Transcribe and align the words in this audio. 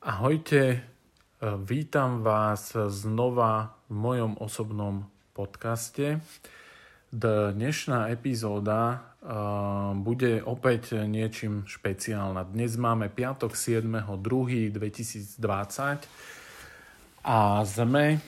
Ahojte, 0.00 0.80
vítam 1.68 2.24
vás 2.24 2.72
znova 2.72 3.76
v 3.84 4.00
mojom 4.00 4.32
osobnom 4.40 5.04
podcaste. 5.36 6.24
Dnešná 7.52 8.08
epizóda 8.08 9.12
bude 10.00 10.40
opäť 10.40 11.04
niečím 11.04 11.68
špeciálna. 11.68 12.48
Dnes 12.48 12.80
máme 12.80 13.12
piatok 13.12 13.52
7.2.2020 13.52 15.36
a 17.20 17.60
sme 17.68 18.24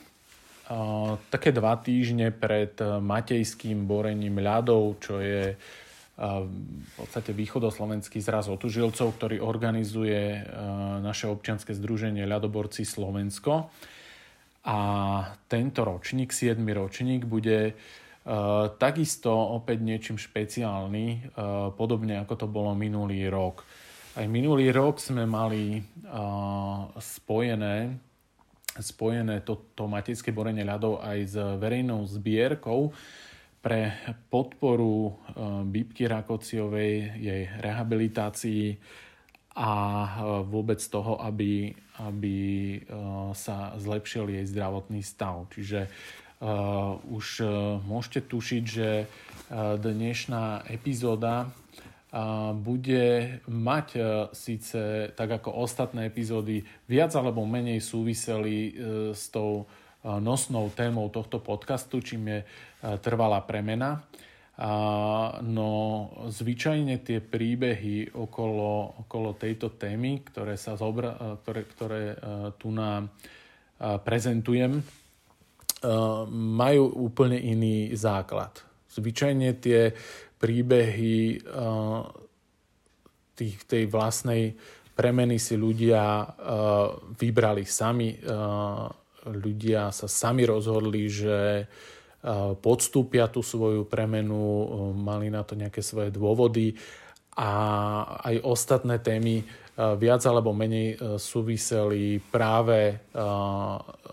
také 1.32 1.56
dva 1.56 1.80
týždne 1.80 2.36
pred 2.36 2.76
matejským 2.84 3.88
borením 3.88 4.44
ľadov, 4.44 5.00
čo 5.00 5.24
je 5.24 5.56
v 6.20 6.92
podstate 6.96 7.32
východoslovenský 7.32 8.20
zraz 8.20 8.52
otužilcov, 8.52 9.16
ktorý 9.16 9.40
organizuje 9.40 10.44
naše 11.00 11.26
občianske 11.26 11.72
združenie 11.72 12.28
Ľadoborci 12.28 12.84
Slovensko. 12.84 13.72
A 14.62 14.78
tento 15.50 15.82
ročník, 15.82 16.30
7. 16.30 16.60
ročník, 16.62 17.26
bude 17.26 17.74
takisto 18.78 19.34
opäť 19.34 19.82
niečím 19.82 20.14
špeciálny, 20.14 21.34
podobne 21.74 22.22
ako 22.22 22.34
to 22.38 22.46
bolo 22.46 22.70
minulý 22.70 23.26
rok. 23.26 23.66
Aj 24.14 24.28
minulý 24.28 24.70
rok 24.70 25.02
sme 25.02 25.26
mali 25.26 25.82
spojené, 27.00 27.98
spojené 28.78 29.42
to, 29.42 29.74
to 29.74 29.90
materské 29.90 30.30
borenie 30.30 30.62
ľadov 30.62 31.02
aj 31.02 31.18
s 31.24 31.34
verejnou 31.34 32.06
zbierkou, 32.06 32.94
pre 33.62 33.94
podporu 34.26 35.06
eh, 35.06 35.14
Bíbky 35.64 36.10
Rakociovej, 36.10 37.14
jej 37.22 37.42
rehabilitácii 37.62 38.74
a 39.54 39.70
eh, 39.72 40.10
vôbec 40.42 40.82
toho, 40.82 41.22
aby, 41.22 41.70
aby 42.02 42.38
eh, 42.76 42.80
sa 43.38 43.78
zlepšil 43.78 44.34
jej 44.34 44.44
zdravotný 44.44 45.00
stav. 45.06 45.46
Čiže 45.54 45.86
už 47.06 47.46
môžete 47.86 48.26
tušiť, 48.26 48.64
že 48.66 49.06
dnešná 49.78 50.66
epizóda 50.74 51.46
bude 52.58 53.38
mať 53.46 53.88
síce, 54.34 55.14
tak 55.14 55.38
ako 55.38 55.62
ostatné 55.62 56.10
epizódy, 56.10 56.66
viac 56.90 57.14
alebo 57.14 57.46
menej 57.46 57.78
súviseli 57.78 58.74
s 59.14 59.30
tou 59.30 59.70
nosnou 60.02 60.66
témou 60.74 61.14
tohto 61.14 61.38
podcastu, 61.38 62.02
čím 62.02 62.26
je 62.26 62.38
trvalá 62.82 63.40
premena. 63.46 64.02
No 65.42 65.70
zvyčajne 66.28 67.00
tie 67.00 67.22
príbehy 67.22 68.12
okolo, 68.12 69.00
okolo 69.06 69.32
tejto 69.38 69.74
témy, 69.74 70.20
ktoré, 70.26 70.60
sa 70.60 70.76
zobra, 70.76 71.38
ktoré, 71.40 71.62
ktoré 71.64 72.02
tu 72.58 72.74
na 72.74 73.06
prezentujem, 73.80 74.82
majú 76.36 76.84
úplne 77.10 77.40
iný 77.40 77.90
základ. 77.96 78.62
Zvyčajne 78.92 79.56
tie 79.58 79.94
príbehy 80.38 81.42
tých, 83.34 83.56
tej 83.66 83.84
vlastnej 83.88 84.52
premeny 84.92 85.40
si 85.40 85.56
ľudia 85.56 86.28
vybrali 87.16 87.64
sami 87.64 88.14
ľudia 89.26 89.94
sa 89.94 90.10
sami 90.10 90.42
rozhodli, 90.42 91.06
že 91.06 91.66
podstúpia 92.62 93.26
tú 93.26 93.42
svoju 93.42 93.82
premenu, 93.90 94.38
mali 94.94 95.26
na 95.26 95.42
to 95.42 95.58
nejaké 95.58 95.82
svoje 95.82 96.14
dôvody 96.14 96.78
a 97.34 97.50
aj 98.22 98.46
ostatné 98.46 99.02
témy 99.02 99.42
viac 99.98 100.22
alebo 100.28 100.54
menej 100.54 101.18
súviseli 101.18 102.22
práve 102.22 103.02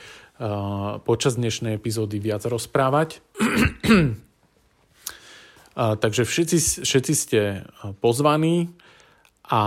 počas 1.09 1.41
dnešnej 1.41 1.81
epizódy 1.81 2.21
viac 2.21 2.45
rozprávať. 2.45 3.25
Takže 6.05 6.29
všetci, 6.29 6.85
všetci 6.85 7.13
ste 7.17 7.41
pozvaní. 8.05 8.69
A 9.47 9.63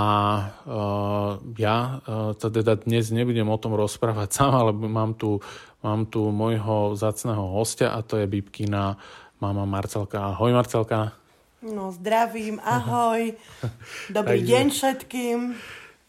uh, 0.67 1.39
ja 1.55 2.03
uh, 2.03 2.35
teda 2.35 2.75
dnes 2.75 3.15
nebudem 3.15 3.47
o 3.47 3.55
tom 3.55 3.79
rozprávať 3.79 4.29
sám, 4.35 4.51
ale 4.51 4.71
mám 4.75 5.15
tu, 5.15 5.39
mám 5.79 6.03
tu 6.03 6.27
môjho 6.35 6.99
zacného 6.99 7.47
hostia 7.55 7.95
a 7.95 8.03
to 8.03 8.19
je 8.19 8.27
Bibkina 8.27 8.99
mama 9.39 9.63
Marcelka. 9.63 10.35
Ahoj 10.35 10.51
Marcelka. 10.51 11.15
No 11.63 11.95
zdravím, 11.95 12.59
ahoj. 12.59 13.35
Dobrý 14.19 14.43
takže, 14.43 14.51
deň 14.51 14.65
všetkým. 14.67 15.39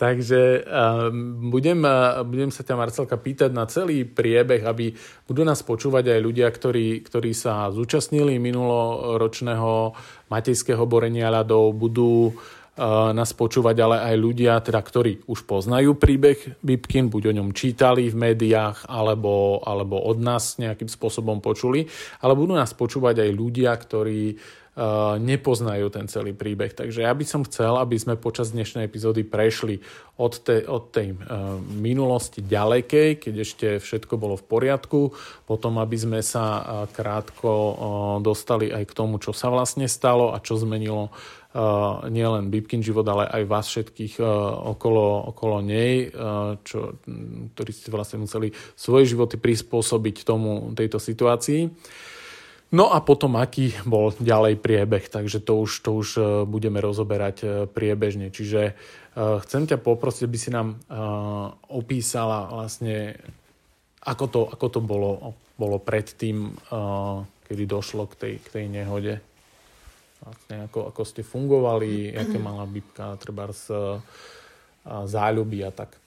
Takže 0.01 0.65
uh, 0.67 1.13
budem, 1.53 1.85
budem 2.27 2.51
sa 2.51 2.67
ťa 2.67 2.75
Marcelka 2.75 3.15
pýtať 3.15 3.55
na 3.55 3.71
celý 3.71 4.03
priebeh, 4.03 4.67
aby 4.67 4.97
budú 5.31 5.47
nás 5.47 5.63
počúvať 5.63 6.11
aj 6.11 6.21
ľudia, 6.25 6.49
ktorí, 6.51 7.07
ktorí 7.07 7.31
sa 7.37 7.71
zúčastnili 7.71 8.41
minuloročného 8.43 9.95
matejského 10.33 10.83
borenia 10.89 11.29
ľadov, 11.29 11.77
budú 11.77 12.33
uh, 12.33 12.60
nás 13.13 13.37
počúvať, 13.37 13.77
ale 13.77 13.97
aj 14.01 14.17
ľudia, 14.17 14.57
teda, 14.65 14.81
ktorí 14.81 15.29
už 15.29 15.45
poznajú 15.45 16.01
príbeh 16.01 16.57
Bibkin, 16.65 17.13
buď 17.13 17.23
o 17.29 17.37
ňom 17.37 17.53
čítali 17.53 18.09
v 18.09 18.17
médiách, 18.17 18.89
alebo, 18.89 19.61
alebo 19.61 20.01
od 20.01 20.17
nás 20.17 20.57
nejakým 20.57 20.89
spôsobom 20.89 21.45
počuli, 21.45 21.85
ale 22.25 22.33
budú 22.33 22.57
nás 22.57 22.73
počúvať 22.73 23.29
aj 23.29 23.31
ľudia, 23.37 23.77
ktorí 23.77 24.41
nepoznajú 25.21 25.91
ten 25.93 26.07
celý 26.07 26.33
príbeh. 26.33 26.73
Takže 26.73 27.03
ja 27.03 27.13
by 27.13 27.25
som 27.27 27.43
chcel, 27.45 27.75
aby 27.77 27.99
sme 27.99 28.15
počas 28.17 28.55
dnešnej 28.55 28.87
epizódy 28.87 29.27
prešli 29.27 29.83
od, 30.17 30.41
te, 30.41 30.63
od 30.65 30.95
tej 30.95 31.17
uh, 31.17 31.59
minulosti 31.59 32.41
ďalekej, 32.41 33.19
keď 33.19 33.35
ešte 33.41 33.67
všetko 33.83 34.15
bolo 34.15 34.39
v 34.39 34.47
poriadku, 34.47 35.01
potom 35.45 35.77
aby 35.83 35.97
sme 35.99 36.21
sa 36.23 36.45
uh, 36.61 36.65
krátko 36.87 37.51
uh, 37.51 37.75
dostali 38.23 38.71
aj 38.71 38.85
k 38.89 38.97
tomu, 38.97 39.19
čo 39.19 39.35
sa 39.35 39.51
vlastne 39.51 39.91
stalo 39.91 40.33
a 40.33 40.41
čo 40.41 40.57
zmenilo 40.57 41.11
nielen 42.07 42.47
Bibkin 42.47 42.79
život, 42.79 43.03
ale 43.11 43.27
aj 43.27 43.43
vás 43.51 43.67
všetkých 43.67 44.23
uh, 44.23 44.27
okolo, 44.71 45.35
okolo 45.35 45.59
nej, 45.59 46.07
uh, 46.07 46.55
čo, 46.63 46.95
ktorí 47.59 47.71
ste 47.75 47.91
vlastne 47.91 48.23
museli 48.23 48.55
svoje 48.79 49.11
životy 49.11 49.35
prispôsobiť 49.35 50.23
tomu, 50.23 50.71
tejto 50.79 51.03
situácii. 51.03 51.67
No 52.71 52.95
a 52.95 53.03
potom 53.03 53.35
aký 53.35 53.75
bol 53.83 54.15
ďalej 54.15 54.63
priebeh, 54.63 55.11
takže 55.11 55.43
to 55.43 55.67
už, 55.67 55.83
to 55.83 55.91
už 55.91 56.09
budeme 56.47 56.79
rozoberať 56.79 57.67
priebežne. 57.75 58.31
Čiže 58.31 58.79
chcem 59.19 59.67
ťa 59.67 59.83
poprosiť, 59.83 60.23
aby 60.23 60.39
si 60.39 60.55
nám 60.55 60.79
opísala 61.67 62.47
vlastne, 62.47 63.19
ako 64.07 64.25
to, 64.31 64.41
ako 64.55 64.67
to 64.71 64.81
bolo, 64.87 65.35
bolo 65.59 65.83
predtým, 65.83 66.55
kedy 67.51 67.67
došlo 67.67 68.07
k 68.07 68.15
tej, 68.15 68.35
k 68.39 68.47
tej 68.55 68.65
nehode 68.71 69.19
vlastne 70.21 70.69
ako, 70.69 70.93
ako 70.93 71.03
ste 71.05 71.23
fungovali, 71.25 72.13
aké 72.13 72.39
mala 72.43 72.69
Bibka 72.69 73.17
treba 73.17 73.49
z 73.53 73.99
záľuby 74.85 75.61
a 75.65 75.71
tak. 75.73 76.01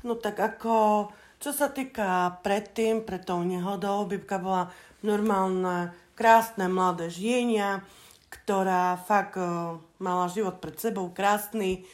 No 0.00 0.16
tak 0.16 0.40
ako, 0.40 1.08
čo 1.36 1.52
sa 1.52 1.68
týka 1.68 2.40
predtým, 2.40 3.04
pred 3.04 3.20
tou 3.20 3.44
nehodou, 3.44 4.08
Bibka 4.08 4.40
bola 4.40 4.72
normálne, 5.04 5.92
krásne 6.16 6.68
mladé 6.68 7.12
žienia, 7.12 7.84
ktorá 8.28 8.96
fakt 9.00 9.36
uh, 9.36 9.76
mala 10.00 10.30
život 10.32 10.60
pred 10.60 10.76
sebou 10.76 11.10
krásny. 11.12 11.84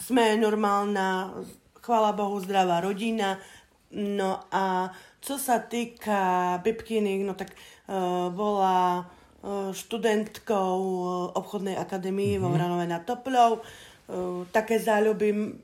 Sme 0.00 0.38
normálna, 0.40 1.36
chvála 1.84 2.16
Bohu, 2.16 2.40
zdravá 2.40 2.80
rodina. 2.80 3.38
No 3.92 4.42
a 4.50 4.90
čo 5.22 5.38
sa 5.38 5.62
týka 5.62 6.58
Bibkiny, 6.62 7.22
no 7.22 7.34
tak 7.38 7.54
uh, 7.86 8.32
bola 8.32 9.06
študentkou 9.70 10.78
obchodnej 11.38 11.78
akadémie 11.78 12.36
mm-hmm. 12.36 12.42
vo 12.42 12.48
mhm. 12.50 12.54
Vranove 12.56 12.86
nad 12.90 13.02
Topľou. 13.06 13.62
Také 14.50 14.78
záľuby 14.78 15.54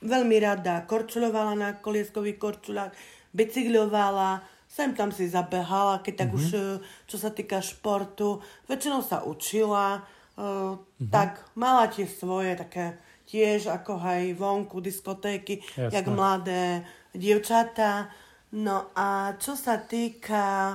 veľmi 0.00 0.36
rada 0.40 0.84
korčulovala 0.88 1.52
na 1.56 1.68
kolieskových 1.76 2.40
korčulách, 2.40 2.92
bicyklovala, 3.36 4.40
sem 4.64 4.96
tam 4.96 5.12
si 5.12 5.28
zabehala, 5.28 6.00
keď 6.00 6.24
tak 6.24 6.30
mm-hmm. 6.32 6.46
už, 6.80 6.80
čo 7.04 7.16
sa 7.20 7.34
týka 7.34 7.60
športu, 7.60 8.40
väčšinou 8.64 9.04
sa 9.04 9.20
učila, 9.28 10.00
mm-hmm. 10.40 11.12
tak 11.12 11.44
mala 11.52 11.92
tie 11.92 12.08
svoje 12.08 12.56
také 12.56 12.96
tiež 13.30 13.70
ako 13.70 14.00
aj 14.00 14.34
vonku 14.34 14.82
diskotéky, 14.82 15.62
Jasne. 15.78 15.94
jak 15.94 16.06
mladé 16.10 16.82
dievčatá. 17.14 18.10
No 18.50 18.90
a 18.98 19.38
čo 19.38 19.54
sa 19.54 19.78
týka, 19.78 20.74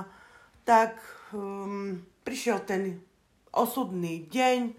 tak 0.64 0.96
um, 1.36 2.00
prišiel 2.26 2.66
ten 2.66 2.98
osudný 3.54 4.26
deň. 4.26 4.74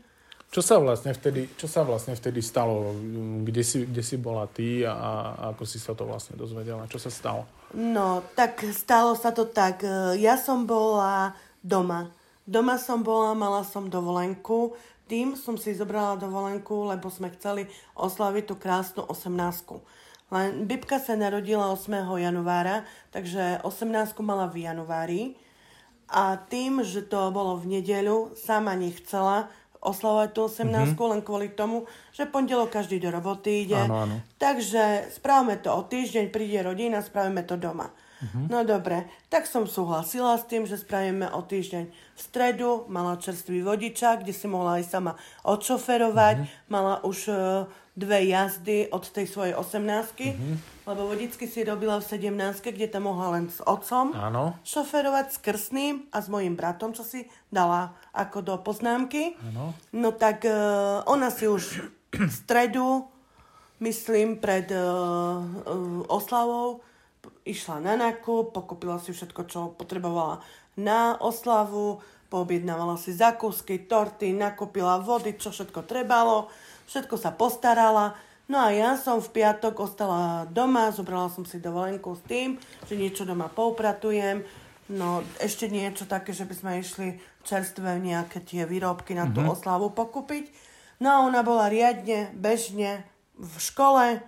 Čo 0.47 0.63
sa 0.63 0.75
vlastne 0.79 1.11
vtedy, 1.15 1.47
čo 1.55 1.67
sa 1.67 1.87
vlastne 1.87 2.15
vtedy 2.15 2.39
stalo? 2.43 2.91
Kde 3.43 3.63
si, 3.63 3.87
kde 3.87 4.03
si 4.03 4.15
bola 4.19 4.47
ty 4.47 4.83
a, 4.83 4.95
a 4.95 5.09
ako 5.55 5.63
si 5.63 5.79
sa 5.79 5.95
to 5.95 6.07
vlastne 6.07 6.35
dozvedela? 6.35 6.87
Čo 6.91 7.07
sa 7.07 7.11
stalo? 7.11 7.47
No, 7.75 8.23
tak 8.35 8.63
stalo 8.71 9.15
sa 9.15 9.35
to 9.35 9.47
tak. 9.47 9.83
Ja 10.19 10.39
som 10.39 10.63
bola 10.63 11.35
doma. 11.59 12.11
Doma 12.47 12.79
som 12.79 13.03
bola, 13.03 13.35
mala 13.35 13.67
som 13.67 13.91
dovolenku. 13.91 14.71
Tým 15.11 15.35
som 15.35 15.59
si 15.59 15.75
zobrala 15.75 16.15
dovolenku, 16.15 16.87
lebo 16.87 17.11
sme 17.11 17.31
chceli 17.35 17.67
oslaviť 17.95 18.43
tú 18.47 18.55
krásnu 18.55 19.03
18. 19.03 19.27
Len 20.31 20.67
Bibka 20.67 20.99
sa 20.99 21.15
narodila 21.15 21.71
8. 21.71 21.91
januára, 22.19 22.87
takže 23.11 23.63
18. 23.63 24.15
mala 24.23 24.47
v 24.47 24.63
januári. 24.63 25.21
A 26.07 26.39
tým, 26.39 26.83
že 26.87 27.03
to 27.03 27.31
bolo 27.35 27.59
v 27.59 27.79
nedeľu, 27.79 28.35
sama 28.39 28.75
nechcela 28.79 29.51
oslavovať 29.81 30.29
tú 30.33 30.41
18 30.49 30.67
mm-hmm. 30.67 31.11
len 31.13 31.21
kvôli 31.21 31.47
tomu, 31.53 31.85
že 32.11 32.27
pondelok 32.27 32.73
každý 32.73 32.97
do 32.99 33.13
roboty 33.13 33.67
ide. 33.67 33.77
Áno, 33.77 34.09
áno. 34.09 34.15
Takže 34.41 35.13
správame 35.13 35.61
to 35.61 35.69
o 35.71 35.85
týždeň, 35.85 36.33
príde 36.33 36.59
rodina, 36.65 36.99
spravíme 36.99 37.45
to 37.45 37.55
doma. 37.55 37.93
Mm-hmm. 38.17 38.45
No 38.49 38.65
dobre, 38.65 39.05
tak 39.29 39.45
som 39.45 39.69
súhlasila 39.69 40.41
s 40.41 40.49
tým, 40.49 40.65
že 40.65 40.81
spravíme 40.81 41.29
o 41.29 41.45
týždeň 41.45 41.85
v 41.93 42.19
stredu, 42.19 42.89
mala 42.89 43.21
čerstvý 43.21 43.61
vodičák, 43.61 44.25
kde 44.25 44.33
si 44.33 44.49
mohla 44.49 44.81
aj 44.81 44.89
sama 44.89 45.13
odšoferovať, 45.45 46.35
mm-hmm. 46.41 46.73
mala 46.73 47.05
už 47.05 47.17
uh, 47.29 47.37
dve 47.93 48.25
jazdy 48.25 48.89
od 48.89 49.05
tej 49.05 49.29
svojej 49.29 49.53
osemnáctky, 49.53 50.33
mm-hmm. 50.33 50.76
Lebo 50.87 51.11
vodicky 51.11 51.45
si 51.51 51.67
robila 51.67 51.99
v 51.99 52.07
sedemnáctke, 52.07 52.71
kde 52.71 52.87
tam 52.87 53.11
mohla 53.11 53.35
len 53.35 53.51
s 53.51 53.59
otcom 53.59 54.15
Áno. 54.15 54.55
šoferovať 54.63 55.35
s 55.35 55.37
krstným 55.43 56.07
a 56.15 56.23
s 56.23 56.31
mojim 56.31 56.55
bratom, 56.55 56.95
čo 56.95 57.03
si 57.03 57.27
dala 57.51 57.91
ako 58.15 58.39
do 58.39 58.55
poznámky. 58.63 59.35
Áno. 59.51 59.75
No 59.91 60.15
tak 60.15 60.47
uh, 60.47 61.03
ona 61.03 61.27
si 61.27 61.45
už 61.45 61.91
v 62.15 62.31
stredu, 62.31 63.03
myslím, 63.83 64.39
pred 64.39 64.71
uh, 64.71 64.79
uh, 64.79 66.07
oslavou 66.07 66.79
išla 67.43 67.83
na 67.83 67.99
nákup, 67.99 68.55
pokúpila 68.55 68.95
si 69.03 69.11
všetko, 69.11 69.41
čo 69.51 69.59
potrebovala 69.75 70.39
na 70.79 71.19
oslavu, 71.19 71.99
poobjednávala 72.31 72.95
si 72.95 73.11
zakúsky, 73.11 73.87
torty, 73.87 74.31
nakúpila 74.31 75.03
vody, 75.03 75.35
čo 75.35 75.51
všetko 75.51 75.83
trebalo 75.83 76.47
všetko 76.87 77.15
sa 77.19 77.35
postarala. 77.35 78.15
No 78.47 78.63
a 78.63 78.71
ja 78.71 78.95
som 78.95 79.19
v 79.19 79.43
piatok 79.43 79.75
ostala 79.83 80.47
doma, 80.47 80.87
zobrala 80.95 81.27
som 81.27 81.43
si 81.43 81.59
dovolenku 81.59 82.15
s 82.15 82.23
tým, 82.23 82.55
že 82.87 82.95
niečo 82.95 83.27
doma 83.27 83.51
poupratujem. 83.51 84.47
No 84.87 85.19
ešte 85.43 85.67
niečo 85.67 86.07
také, 86.07 86.31
že 86.31 86.47
by 86.47 86.55
sme 86.55 86.71
išli 86.79 87.19
čerstvé 87.43 87.99
nejaké 87.99 88.39
tie 88.39 88.63
výrobky 88.63 89.19
na 89.19 89.27
tú 89.27 89.43
mm-hmm. 89.43 89.51
oslavu 89.51 89.91
pokúpiť. 89.91 90.47
No 91.03 91.07
a 91.11 91.17
ona 91.27 91.43
bola 91.43 91.67
riadne, 91.67 92.31
bežne 92.31 93.03
v 93.35 93.55
škole 93.59 94.05
e, 94.15 94.19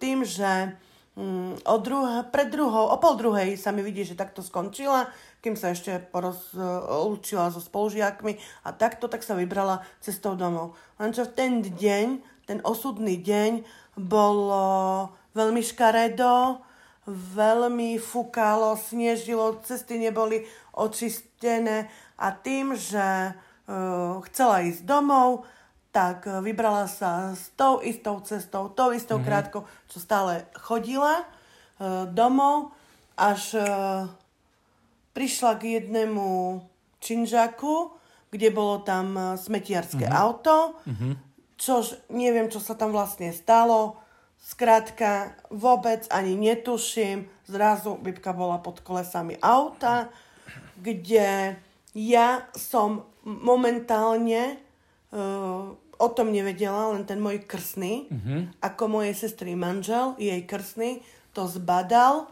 tým, 0.00 0.24
že 0.24 0.72
mm, 1.20 1.68
o 1.68 1.76
druh- 1.84 2.24
pred 2.32 2.48
druhou, 2.48 2.90
o 2.90 2.96
pol 2.96 3.20
druhej 3.20 3.60
sa 3.60 3.76
mi 3.76 3.84
vidí, 3.84 4.08
že 4.08 4.16
takto 4.16 4.40
skončila 4.40 5.12
kým 5.42 5.58
sa 5.58 5.74
ešte 5.74 5.98
porozlúčila 6.14 7.50
so 7.50 7.58
spolužiakmi 7.58 8.38
a 8.62 8.70
takto, 8.70 9.10
tak 9.10 9.26
sa 9.26 9.34
vybrala 9.34 9.82
cestou 9.98 10.38
domov. 10.38 10.78
Lenže 11.02 11.26
v 11.26 11.34
ten 11.34 11.52
deň, 11.66 12.06
ten 12.52 12.60
osudný 12.68 13.16
deň, 13.16 13.64
bolo 13.96 15.08
veľmi 15.32 15.64
škaredo, 15.64 16.60
veľmi 17.08 17.96
fúkalo, 17.96 18.76
snežilo, 18.76 19.64
cesty 19.64 19.96
neboli 19.96 20.44
očistené 20.76 21.88
a 22.20 22.28
tým, 22.36 22.76
že 22.76 23.32
uh, 23.32 24.20
chcela 24.28 24.68
ísť 24.68 24.84
domov, 24.84 25.48
tak 25.96 26.28
vybrala 26.28 26.84
sa 26.92 27.32
s 27.32 27.56
tou 27.56 27.80
istou 27.80 28.20
cestou, 28.20 28.68
tou 28.68 28.92
istou 28.92 29.16
mm-hmm. 29.16 29.28
krátkou, 29.32 29.64
čo 29.88 29.96
stále 29.96 30.44
chodila 30.60 31.24
uh, 31.24 32.04
domov, 32.04 32.76
až 33.16 33.56
uh, 33.56 33.64
prišla 35.16 35.56
k 35.56 35.80
jednému 35.80 36.60
činžaku, 37.00 37.96
kde 38.28 38.48
bolo 38.52 38.80
tam 38.84 39.36
smetiarské 39.36 40.08
uh-huh. 40.08 40.20
auto, 40.24 40.56
uh-huh. 40.88 41.31
Čož 41.62 41.94
neviem, 42.10 42.50
čo 42.50 42.58
sa 42.58 42.74
tam 42.74 42.90
vlastne 42.90 43.30
stalo. 43.30 44.02
Skrátka, 44.42 45.38
vôbec 45.54 46.02
ani 46.10 46.34
netuším. 46.34 47.30
Zrazu 47.46 47.94
Bibka 48.02 48.34
bola 48.34 48.58
pod 48.58 48.82
kolesami 48.82 49.38
auta, 49.38 50.10
kde 50.82 51.54
ja 51.94 52.42
som 52.58 53.06
momentálne 53.22 54.58
uh, 55.14 55.70
o 55.78 56.08
tom 56.10 56.34
nevedela, 56.34 56.90
len 56.90 57.06
ten 57.06 57.22
môj 57.22 57.46
krsný, 57.46 58.10
uh-huh. 58.10 58.50
ako 58.58 58.98
mojej 58.98 59.14
sestry 59.14 59.54
manžel, 59.54 60.18
jej 60.18 60.42
krsný, 60.42 61.06
to 61.30 61.46
zbadal 61.46 62.26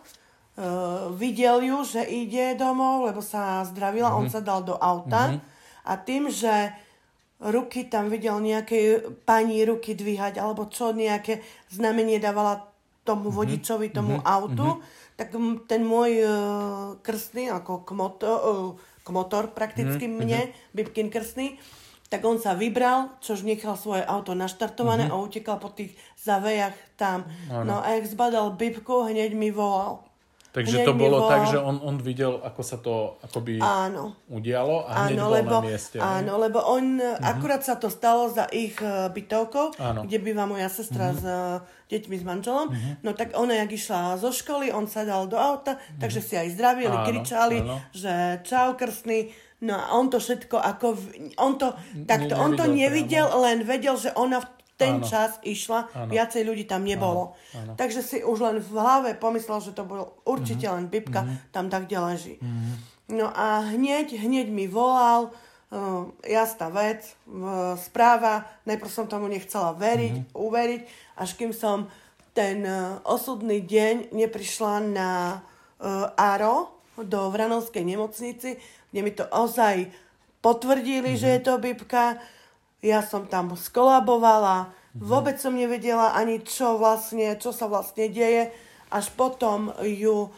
uh, 0.60 1.14
videl 1.14 1.62
ju, 1.62 1.78
že 1.84 2.02
ide 2.04 2.58
domov, 2.58 3.06
lebo 3.06 3.22
sa 3.22 3.62
zdravila, 3.64 4.12
mm-hmm. 4.12 4.26
on 4.26 4.32
sa 4.32 4.40
dal 4.42 4.60
do 4.66 4.76
auta 4.76 5.30
mm-hmm. 5.30 5.40
a 5.86 5.92
tým, 5.96 6.24
že 6.28 6.74
ruky 7.40 7.88
tam 7.88 8.12
videl 8.12 8.36
nejaké 8.36 9.00
pani 9.24 9.64
ruky 9.64 9.96
dvíhať, 9.96 10.36
alebo 10.36 10.68
čo 10.68 10.92
nejaké 10.92 11.40
znamenie 11.72 12.20
dávala 12.20 12.68
tomu 13.04 13.32
mhm. 13.32 13.36
vodičovi, 13.36 13.88
tomu 13.90 14.20
mm-hmm. 14.20 14.36
autu, 14.36 14.68
mm-hmm. 14.76 15.16
tak 15.16 15.28
ten 15.64 15.82
môj 15.82 16.10
uh, 16.20 16.30
krstný, 17.00 17.48
ako 17.48 17.82
kmotor, 17.88 18.36
uh, 18.44 18.70
kmotor 19.08 19.56
prakticky 19.56 20.04
mm-hmm. 20.04 20.20
mne, 20.20 20.40
Bibkin 20.76 21.08
krstný, 21.08 21.56
tak 22.12 22.26
on 22.26 22.42
sa 22.42 22.58
vybral, 22.58 23.16
čož 23.22 23.46
nechal 23.46 23.78
svoje 23.78 24.04
auto 24.04 24.36
naštartované 24.36 25.08
mm-hmm. 25.08 25.22
a 25.22 25.24
utekal 25.24 25.56
po 25.62 25.72
tých 25.72 25.96
zavejach 26.18 26.74
tam. 26.98 27.24
Ano. 27.48 27.64
No 27.64 27.76
a 27.80 27.96
jak 27.96 28.04
zbadal 28.10 28.52
Bibku, 28.58 29.06
hneď 29.06 29.32
mi 29.32 29.48
volal 29.54 30.09
Takže 30.50 30.82
hneď 30.82 30.86
to 30.86 30.94
bolo 30.98 31.18
volal. 31.22 31.30
tak, 31.30 31.40
že 31.54 31.58
on, 31.62 31.76
on 31.78 31.96
videl, 32.02 32.42
ako 32.42 32.62
sa 32.66 32.82
to 32.82 33.22
akoby 33.22 33.62
Áno. 33.62 34.18
udialo 34.26 34.82
a 34.82 35.06
hneď 35.06 35.18
Áno, 35.18 35.24
bol 35.30 35.34
lebo, 35.38 35.56
na 35.62 35.68
mieste. 35.70 35.96
áno, 36.02 36.32
lebo 36.42 36.58
on, 36.58 36.98
uh-huh. 36.98 37.22
akurát 37.22 37.62
sa 37.62 37.78
to 37.78 37.86
stalo 37.86 38.26
za 38.32 38.50
ich 38.50 38.74
uh, 38.82 39.06
bytovkou, 39.14 39.78
Áno. 39.78 40.02
kde 40.08 40.18
býva 40.18 40.50
moja 40.50 40.66
sestra 40.66 41.14
uh-huh. 41.14 41.20
s 41.20 41.62
uh, 41.62 41.86
deťmi, 41.86 42.16
s 42.18 42.24
manželom. 42.26 42.66
Uh-huh. 42.66 42.92
No 43.06 43.14
tak 43.14 43.38
ona, 43.38 43.62
jak 43.62 43.70
išla 43.70 44.18
zo 44.18 44.34
školy, 44.34 44.74
on 44.74 44.90
sa 44.90 45.06
dal 45.06 45.30
do 45.30 45.38
auta, 45.38 45.78
uh-huh. 45.78 46.02
takže 46.02 46.18
si 46.18 46.34
aj 46.34 46.58
zdravili, 46.58 46.90
Áno, 46.90 47.06
kričali, 47.06 47.58
áno. 47.62 47.78
že 47.94 48.42
čau 48.42 48.74
krstný. 48.74 49.30
No 49.60 49.76
a 49.76 49.92
on 49.92 50.08
to 50.08 50.16
všetko 50.16 50.56
ako... 50.56 50.96
v- 50.96 51.36
On 51.36 51.60
to, 51.60 51.76
takto, 52.08 52.32
on 52.32 52.56
to 52.56 52.64
nevidel 52.64 53.10
nevidel, 53.10 53.26
len 53.40 53.58
vedel, 53.66 53.96
že 53.96 54.10
ona 54.16 54.40
v 54.40 54.48
ten 54.80 54.96
Áno. 54.96 55.04
čas 55.04 55.36
išla, 55.44 55.92
Áno. 55.92 56.08
viacej 56.08 56.40
ľudí 56.42 56.64
tam 56.64 56.80
nebolo. 56.82 57.36
Áno, 57.52 57.60
áno. 57.60 57.72
Takže 57.76 58.00
si 58.00 58.24
už 58.24 58.38
len 58.40 58.56
v 58.58 58.72
hlave 58.72 59.12
pomyslel, 59.14 59.60
že 59.60 59.76
to 59.76 59.84
bol 59.84 60.16
určite 60.24 60.64
Mhm. 60.64 60.72
len 60.72 60.84
Bibka, 60.88 61.20
tam 61.52 61.68
tak, 61.68 61.84
kde 61.84 61.98
leží. 62.00 62.34
No 63.06 63.28
a 63.28 63.60
hneď, 63.68 64.16
hneď 64.16 64.48
mi 64.48 64.64
volal, 64.64 65.28
uh, 65.68 66.08
jasná 66.22 66.70
vec, 66.70 67.04
uh, 67.26 67.76
správa, 67.76 68.48
najprv 68.64 68.88
som 68.88 69.04
tomu 69.04 69.26
nechcela 69.26 69.74
veriť, 69.74 70.32
uveriť, 70.32 70.82
až 71.14 71.30
kým 71.34 71.52
som 71.52 71.90
ten 72.30 72.62
uh, 72.62 73.02
osudný 73.04 73.60
deň 73.60 74.10
neprišla 74.10 74.74
na 74.88 75.42
uh, 75.76 76.08
ARO 76.14 76.70
do 76.96 77.26
Vranovskej 77.28 77.82
nemocnici, 77.82 78.54
kde 78.88 79.00
mi 79.00 79.10
to 79.10 79.26
ozaj 79.26 79.90
potvrdili, 80.38 81.16
že 81.16 81.28
je 81.28 81.40
to 81.42 81.58
Bibka. 81.58 82.16
Ja 82.80 83.04
som 83.04 83.28
tam 83.28 83.52
skolabovala, 83.52 84.72
vôbec 84.96 85.36
som 85.36 85.52
nevedela 85.52 86.16
ani 86.16 86.40
čo 86.40 86.80
vlastne, 86.80 87.36
čo 87.36 87.52
sa 87.52 87.68
vlastne 87.68 88.08
deje. 88.08 88.48
Až 88.90 89.12
potom 89.14 89.70
ju 89.84 90.26
e, 90.26 90.28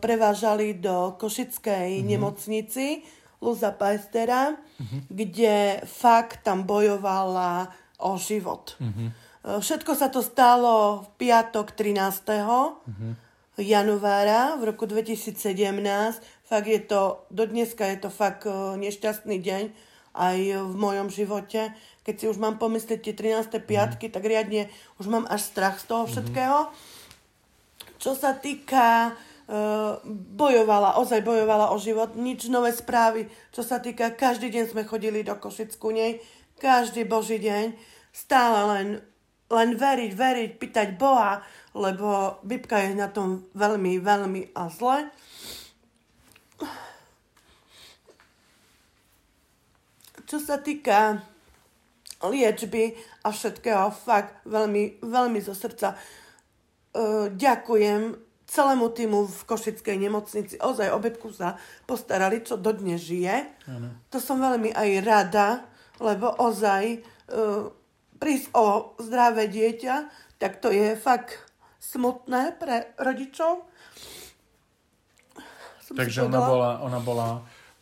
prevážali 0.00 0.74
do 0.74 1.14
Košickej 1.14 2.02
nemocnici 2.02 3.06
Luza 3.38 3.70
Paestera, 3.70 4.58
kde 5.06 5.84
fakt 5.86 6.42
tam 6.42 6.66
bojovala 6.66 7.70
o 8.02 8.18
život. 8.18 8.74
E, 8.80 9.62
Všetko 9.62 9.92
sa 9.94 10.10
to 10.10 10.24
stalo 10.24 11.06
v 11.06 11.28
piatok 11.28 11.70
13. 11.76 13.62
januára 13.62 14.56
v 14.58 14.62
roku 14.74 14.90
2017. 14.90 15.38
Fakt 16.48 16.66
je 16.66 16.80
to, 16.80 17.28
do 17.30 17.44
dneska 17.46 17.86
je 17.86 17.98
to 18.02 18.10
fakt 18.10 18.42
e, 18.48 18.80
nešťastný 18.80 19.38
deň 19.38 19.87
aj 20.14 20.38
v 20.68 20.74
mojom 20.74 21.08
živote. 21.12 21.72
Keď 22.04 22.14
si 22.16 22.24
už 22.28 22.40
mám 22.40 22.56
pomyslieť 22.56 23.00
tie 23.04 23.14
13. 23.14 23.60
piatky, 23.64 24.08
tak 24.08 24.24
riadne 24.24 24.72
už 24.96 25.06
mám 25.12 25.24
až 25.28 25.44
strach 25.44 25.76
z 25.80 25.84
toho 25.88 26.08
všetkého. 26.08 26.72
Čo 27.98 28.14
sa 28.14 28.32
týka 28.32 29.12
uh, 29.12 29.98
bojovala, 30.38 31.02
ozaj 31.02 31.20
bojovala 31.20 31.74
o 31.74 31.76
život, 31.76 32.14
nič 32.14 32.46
nové 32.46 32.70
správy. 32.70 33.26
Čo 33.50 33.66
sa 33.66 33.82
týka, 33.82 34.14
každý 34.14 34.54
deň 34.54 34.64
sme 34.70 34.88
chodili 34.88 35.26
do 35.26 35.34
Košic 35.34 35.74
ku 35.76 35.90
nej, 35.90 36.22
každý 36.62 37.06
boží 37.06 37.42
deň, 37.42 37.74
stále 38.14 38.58
len, 38.70 38.88
len 39.50 39.70
veriť, 39.74 40.12
veriť, 40.14 40.50
pýtať 40.58 40.88
Boha, 40.94 41.42
lebo 41.74 42.38
Bibka 42.42 42.82
je 42.82 42.94
na 42.94 43.10
tom 43.10 43.46
veľmi, 43.54 43.98
veľmi 44.02 44.54
a 44.54 44.70
zle. 44.70 45.10
Čo 50.28 50.36
sa 50.44 50.60
týka 50.60 51.24
liečby 52.20 52.92
a 53.24 53.32
všetkého, 53.32 53.88
fakt 53.96 54.44
veľmi, 54.44 55.00
veľmi 55.00 55.40
zo 55.40 55.56
srdca 55.56 55.96
uh, 55.96 57.32
ďakujem 57.32 58.12
celému 58.48 58.92
týmu 58.92 59.24
v 59.24 59.40
Košickej 59.48 59.96
nemocnici. 59.96 60.60
Ozaj 60.60 60.88
o 60.92 61.00
Bebku 61.00 61.32
sa 61.32 61.56
postarali, 61.88 62.44
čo 62.44 62.60
dodnes 62.60 63.00
žije. 63.04 63.44
To 64.08 64.18
som 64.20 64.40
veľmi 64.40 64.72
aj 64.72 64.90
rada, 65.04 65.48
lebo 66.00 66.32
ozaj 66.36 67.00
uh, 67.32 67.68
prísť 68.20 68.52
o 68.52 68.96
zdravé 69.00 69.48
dieťa, 69.48 69.94
tak 70.36 70.60
to 70.60 70.68
je 70.68 70.92
fakt 70.96 71.40
smutné 71.80 72.56
pre 72.60 72.92
rodičov. 73.00 73.64
Som 75.84 75.96
Takže 75.96 76.28
ona 76.28 76.40
bola, 76.40 76.70
ona 76.84 77.00
bola 77.00 77.28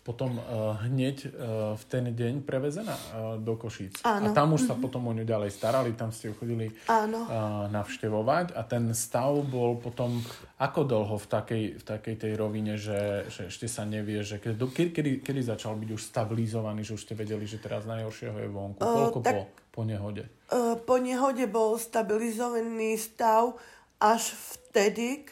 potom 0.06 0.38
uh, 0.38 0.78
hneď 0.86 1.16
uh, 1.26 1.30
v 1.74 1.84
ten 1.90 2.14
deň 2.14 2.46
prevezená 2.46 2.94
uh, 2.94 3.42
do 3.42 3.58
Košíc. 3.58 3.98
Áno. 4.06 4.30
A 4.30 4.36
tam 4.36 4.54
už 4.54 4.70
sa 4.70 4.78
potom 4.78 5.02
o 5.02 5.12
ňu 5.12 5.26
ďalej 5.26 5.50
starali, 5.50 5.98
tam 5.98 6.14
ste 6.14 6.30
ju 6.30 6.38
chodili 6.38 6.70
Áno. 6.86 7.26
uh, 7.26 7.66
navštevovať 7.74 8.54
a 8.54 8.62
ten 8.62 8.94
stav 8.94 9.34
bol 9.42 9.74
potom 9.82 10.22
ako 10.62 10.86
dlho 10.86 11.16
v 11.18 11.26
takej, 11.26 11.64
v 11.76 11.84
takej 11.84 12.14
tej 12.22 12.32
rovine, 12.38 12.78
že, 12.78 13.26
že 13.26 13.50
ešte 13.50 13.66
sa 13.66 13.82
nevie, 13.82 14.22
že 14.22 14.38
kedy, 14.38 14.54
kedy, 14.54 14.90
kedy, 14.94 15.10
kedy 15.26 15.40
začal 15.42 15.74
byť 15.74 15.90
už 15.90 16.02
stabilizovaný, 16.06 16.86
že 16.86 16.94
už 16.94 17.02
ste 17.02 17.18
vedeli, 17.18 17.42
že 17.42 17.58
teraz 17.58 17.82
najhoršieho 17.90 18.38
je 18.38 18.48
vonku. 18.48 18.78
Uh, 18.78 19.10
Koľko 19.10 19.18
tak- 19.26 19.34
po, 19.34 19.42
po 19.74 19.82
nehode? 19.82 20.30
E, 20.46 20.78
Po 20.78 20.96
nehode 21.02 21.44
bol 21.50 21.74
stabilizovaný 21.74 22.94
stav 22.96 23.58
až 23.98 24.30
vtedy, 24.32 25.26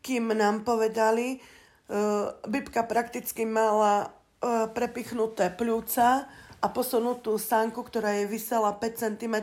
kým 0.00 0.30
nám 0.32 0.62
povedali, 0.62 1.36
e, 1.36 1.38
Bibka 2.46 2.86
prakticky 2.86 3.42
mala 3.44 4.14
prepichnuté 4.72 5.52
pľúca 5.52 6.24
a 6.60 6.66
posunutú 6.68 7.36
sánku, 7.36 7.80
ktorá 7.84 8.20
je 8.20 8.24
vysela 8.28 8.72
5 8.72 9.04
cm. 9.04 9.36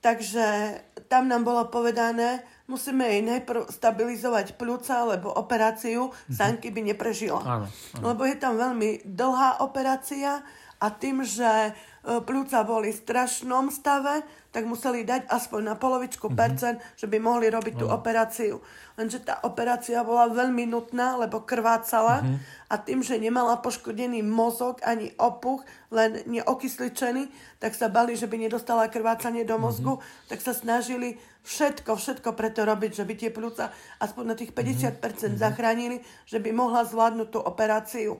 Takže 0.00 0.80
tam 1.12 1.28
nám 1.28 1.44
bolo 1.44 1.68
povedané, 1.68 2.40
musíme 2.64 3.04
jej 3.04 3.20
najprv 3.20 3.68
stabilizovať 3.68 4.56
pľúca, 4.56 5.04
lebo 5.04 5.28
operáciu 5.28 6.08
sánky 6.32 6.72
by 6.72 6.92
neprežila. 6.92 7.44
Áno, 7.44 7.66
Lebo 8.00 8.24
je 8.24 8.36
tam 8.40 8.56
veľmi 8.56 9.04
dlhá 9.04 9.60
operácia 9.60 10.40
a 10.80 10.86
tým, 10.88 11.20
že 11.20 11.76
e, 12.02 12.18
pľúca 12.20 12.64
boli 12.64 12.92
v 12.92 13.00
strašnom 13.00 13.68
stave, 13.68 14.24
tak 14.50 14.66
museli 14.66 15.06
dať 15.06 15.30
aspoň 15.30 15.60
na 15.62 15.74
polovičku 15.78 16.34
percent, 16.34 16.82
že 16.98 17.06
by 17.06 17.22
mohli 17.22 17.46
robiť 17.46 17.74
tú 17.78 17.86
operáciu. 17.86 18.58
Lenže 18.98 19.22
tá 19.22 19.38
operácia 19.46 20.02
bola 20.02 20.26
veľmi 20.26 20.66
nutná, 20.66 21.14
lebo 21.14 21.46
krvácala 21.46 22.26
a 22.66 22.74
tým, 22.74 23.00
že 23.00 23.14
nemala 23.14 23.62
poškodený 23.62 24.26
mozog 24.26 24.82
ani 24.82 25.14
opuch, 25.22 25.62
len 25.94 26.26
neokysličený, 26.26 27.30
tak 27.62 27.78
sa 27.78 27.86
bali, 27.86 28.18
že 28.18 28.26
by 28.26 28.36
nedostala 28.42 28.90
krvácanie 28.90 29.46
do 29.46 29.54
mozgu, 29.56 30.02
tak 30.26 30.42
sa 30.42 30.50
snažili 30.50 31.14
všetko, 31.46 31.94
všetko 31.94 32.34
preto 32.34 32.66
robiť, 32.66 32.90
že 33.00 33.06
by 33.06 33.14
tie 33.14 33.30
pľúca 33.30 33.70
aspoň 34.02 34.24
na 34.26 34.34
tých 34.34 34.50
50% 34.50 35.38
zachránili, 35.38 36.02
že 36.26 36.42
by 36.42 36.50
mohla 36.50 36.82
zvládnuť 36.82 37.28
tú 37.30 37.38
operáciu 37.38 38.18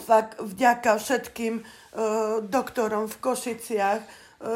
fakt 0.00 0.40
vďaka 0.40 0.96
všetkým 0.96 1.60
e, 1.60 1.62
doktorom 2.46 3.08
v 3.08 3.16
Košiciach, 3.20 4.00
e, 4.00 4.08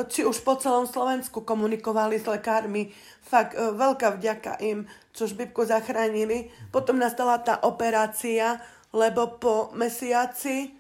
či 0.09 0.25
už 0.25 0.41
po 0.41 0.57
celom 0.57 0.89
Slovensku 0.89 1.45
komunikovali 1.45 2.17
s 2.17 2.27
lekármi. 2.29 2.93
Fakt 3.21 3.53
e, 3.53 3.73
veľká 3.77 4.17
vďaka 4.17 4.63
im, 4.65 4.89
čo 5.13 5.29
Bibku 5.29 5.69
zachránili. 5.69 6.49
Potom 6.73 6.97
nastala 6.97 7.41
tá 7.41 7.61
operácia, 7.65 8.61
lebo 8.97 9.37
po 9.37 9.73
mesiaci, 9.77 10.73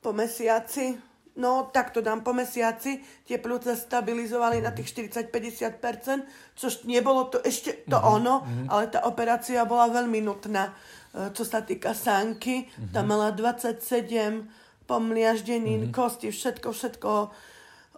po 0.00 0.16
mesiaci, 0.16 0.96
no 1.36 1.68
tak 1.68 1.92
to 1.92 2.00
dám, 2.00 2.24
po 2.24 2.32
mesiaci 2.32 3.04
tie 3.28 3.36
plúce 3.36 3.76
stabilizovali 3.76 4.64
na 4.64 4.72
tých 4.72 4.88
40-50%, 4.96 6.56
čož 6.56 6.88
nebolo 6.88 7.28
to 7.28 7.42
ešte 7.44 7.84
to 7.84 7.98
ono, 8.00 8.40
ale 8.72 8.88
tá 8.88 9.04
operácia 9.04 9.68
bola 9.68 9.92
veľmi 9.92 10.24
nutná. 10.24 10.72
Čo 11.16 11.44
sa 11.48 11.64
týka 11.64 11.96
sánky, 11.96 12.68
tam 12.92 13.08
mala 13.08 13.32
27 13.32 13.80
pomliaždenín, 14.84 15.88
kosti, 15.90 16.28
všetko, 16.28 16.68
všetko. 16.76 17.10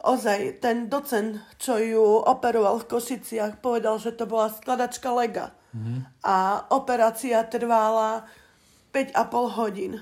Ozaj, 0.06 0.62
ten 0.62 0.86
docent, 0.86 1.42
čo 1.58 1.76
ju 1.82 2.22
operoval 2.22 2.78
v 2.78 2.88
Košiciach, 2.88 3.58
povedal, 3.58 3.98
že 3.98 4.14
to 4.14 4.30
bola 4.30 4.46
skladačka 4.48 5.10
lega. 5.10 5.50
A 6.24 6.64
operácia 6.70 7.42
trvala 7.44 8.24
5,5 8.94 9.58
hodín. 9.58 9.92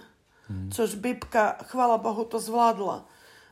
Čož 0.47 0.95
Bibka, 1.03 1.59
chvala 1.73 1.99
Bohu, 1.99 2.23
to 2.23 2.39
zvládla. 2.39 3.03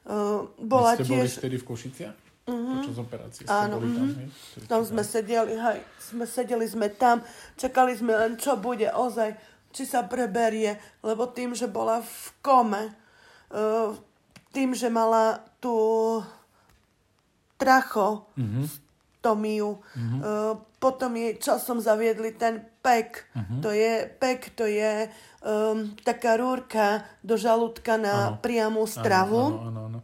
Uh, 0.04 0.47
bola 0.61 0.94
Vy 0.94 1.02
ste 1.02 1.04
boli 1.11 1.26
tiež... 1.26 1.33
vtedy 1.40 1.56
v 1.59 1.64
Košiciach? 1.64 2.16
Počas 2.44 2.97
operácie 3.00 3.49
ste 3.49 3.50
Áno, 3.50 3.80
boli 3.80 3.97
tam, 3.97 4.04
mhm. 4.04 4.28
Vtedy 4.28 4.64
Tam 4.68 4.80
ste 4.85 4.88
sme 4.92 5.02
sedeli, 5.02 5.52
hej, 5.56 5.78
sme 5.97 6.25
sedeli 6.28 6.66
sme 6.68 6.87
tam, 6.92 7.25
čakali 7.56 7.97
sme 7.97 8.12
len, 8.12 8.33
čo 8.37 8.61
bude 8.61 8.85
ozaj, 8.92 9.33
či 9.75 9.83
sa 9.83 10.07
preberie, 10.07 10.78
lebo 11.02 11.26
tým, 11.26 11.50
že 11.50 11.66
bola 11.66 11.99
v 11.99 12.26
kome, 12.38 12.95
uh, 13.50 13.90
tým, 14.54 14.71
že 14.71 14.87
mala 14.87 15.43
tú 15.59 16.23
tracho, 17.59 18.31
stomiu, 19.19 19.83
uh, 19.83 20.54
potom 20.78 21.11
jej 21.19 21.35
časom 21.43 21.83
zaviedli 21.83 22.38
ten 22.38 22.62
pek, 22.85 23.25
to 23.64 23.73
je 23.73 24.04
pek, 24.21 24.52
to 24.52 24.69
je 24.69 25.09
um, 25.40 25.97
taká 26.04 26.37
rúrka 26.37 27.09
do 27.25 27.40
žalúdka 27.40 27.97
na 27.97 28.37
Áno. 28.37 28.45
priamu 28.45 28.85
stravu. 28.85 29.59
Áno, 29.59 29.73
áno, 29.73 29.81
áno. 29.88 30.00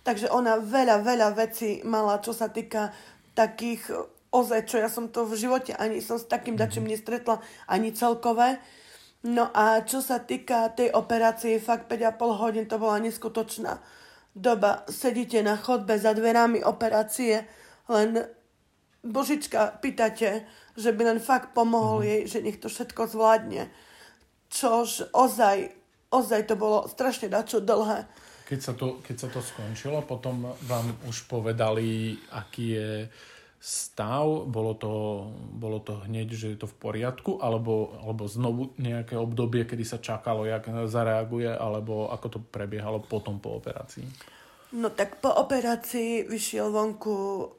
Takže 0.00 0.32
ona 0.32 0.56
veľa, 0.56 1.04
veľa 1.04 1.28
vecí 1.36 1.84
mala, 1.84 2.24
čo 2.24 2.32
sa 2.32 2.48
týka 2.48 2.88
takých 3.36 3.92
ozaj, 4.32 4.64
čo 4.64 4.80
ja 4.80 4.88
som 4.88 5.12
to 5.12 5.26
v 5.26 5.36
živote 5.36 5.74
ani 5.76 6.00
som 6.00 6.16
s 6.16 6.24
takým 6.24 6.56
mm-hmm. 6.56 6.70
dačím 6.72 6.86
nestretla, 6.88 7.44
ani 7.68 7.92
celkové. 7.92 8.56
No 9.20 9.52
a 9.52 9.84
čo 9.84 10.00
sa 10.00 10.24
týka 10.24 10.72
tej 10.72 10.96
operácie, 10.96 11.60
fakt 11.60 11.92
5,5 11.92 12.40
hodín 12.40 12.64
to 12.64 12.80
bola 12.80 12.96
neskutočná 13.04 13.76
doba. 14.32 14.88
Sedíte 14.88 15.44
na 15.44 15.60
chodbe 15.60 16.00
za 16.00 16.16
dverami 16.16 16.64
operácie, 16.64 17.44
len 17.92 18.24
Božička 19.04 19.80
pýtate, 19.80 20.44
že 20.76 20.90
by 20.92 21.02
len 21.04 21.20
fakt 21.20 21.52
pomohol 21.52 22.00
mm-hmm. 22.00 22.12
jej, 22.12 22.20
že 22.28 22.38
nech 22.44 22.58
to 22.60 22.68
všetko 22.72 23.12
zvládne. 23.12 23.68
Čož 24.48 25.12
ozaj, 25.12 25.68
ozaj 26.12 26.40
to 26.48 26.54
bolo 26.56 26.88
strašne 26.88 27.28
dačo 27.28 27.60
dlhé. 27.60 28.08
Keď 28.48 28.60
sa, 28.60 28.72
to, 28.74 28.98
keď 29.04 29.16
sa 29.16 29.28
to 29.30 29.40
skončilo, 29.44 30.02
potom 30.02 30.42
vám 30.66 30.96
už 31.06 31.30
povedali, 31.30 32.18
aký 32.34 32.66
je 32.74 32.90
stav? 33.60 34.48
Bolo 34.48 34.72
to, 34.74 34.92
bolo 35.52 35.84
to 35.84 36.00
hneď, 36.08 36.32
že 36.32 36.56
je 36.56 36.58
to 36.64 36.66
v 36.66 36.76
poriadku? 36.80 37.38
Alebo, 37.44 37.92
alebo 38.00 38.24
znovu 38.24 38.72
nejaké 38.80 39.14
obdobie, 39.20 39.68
kedy 39.68 39.84
sa 39.84 40.00
čakalo, 40.00 40.48
jak 40.48 40.64
zareaguje? 40.88 41.52
Alebo 41.52 42.08
ako 42.08 42.26
to 42.32 42.38
prebiehalo 42.40 43.04
potom 43.04 43.36
po 43.36 43.60
operácii? 43.60 44.08
No 44.72 44.88
tak 44.88 45.20
po 45.20 45.28
operácii 45.28 46.24
vyšiel 46.24 46.72
vonku 46.72 47.52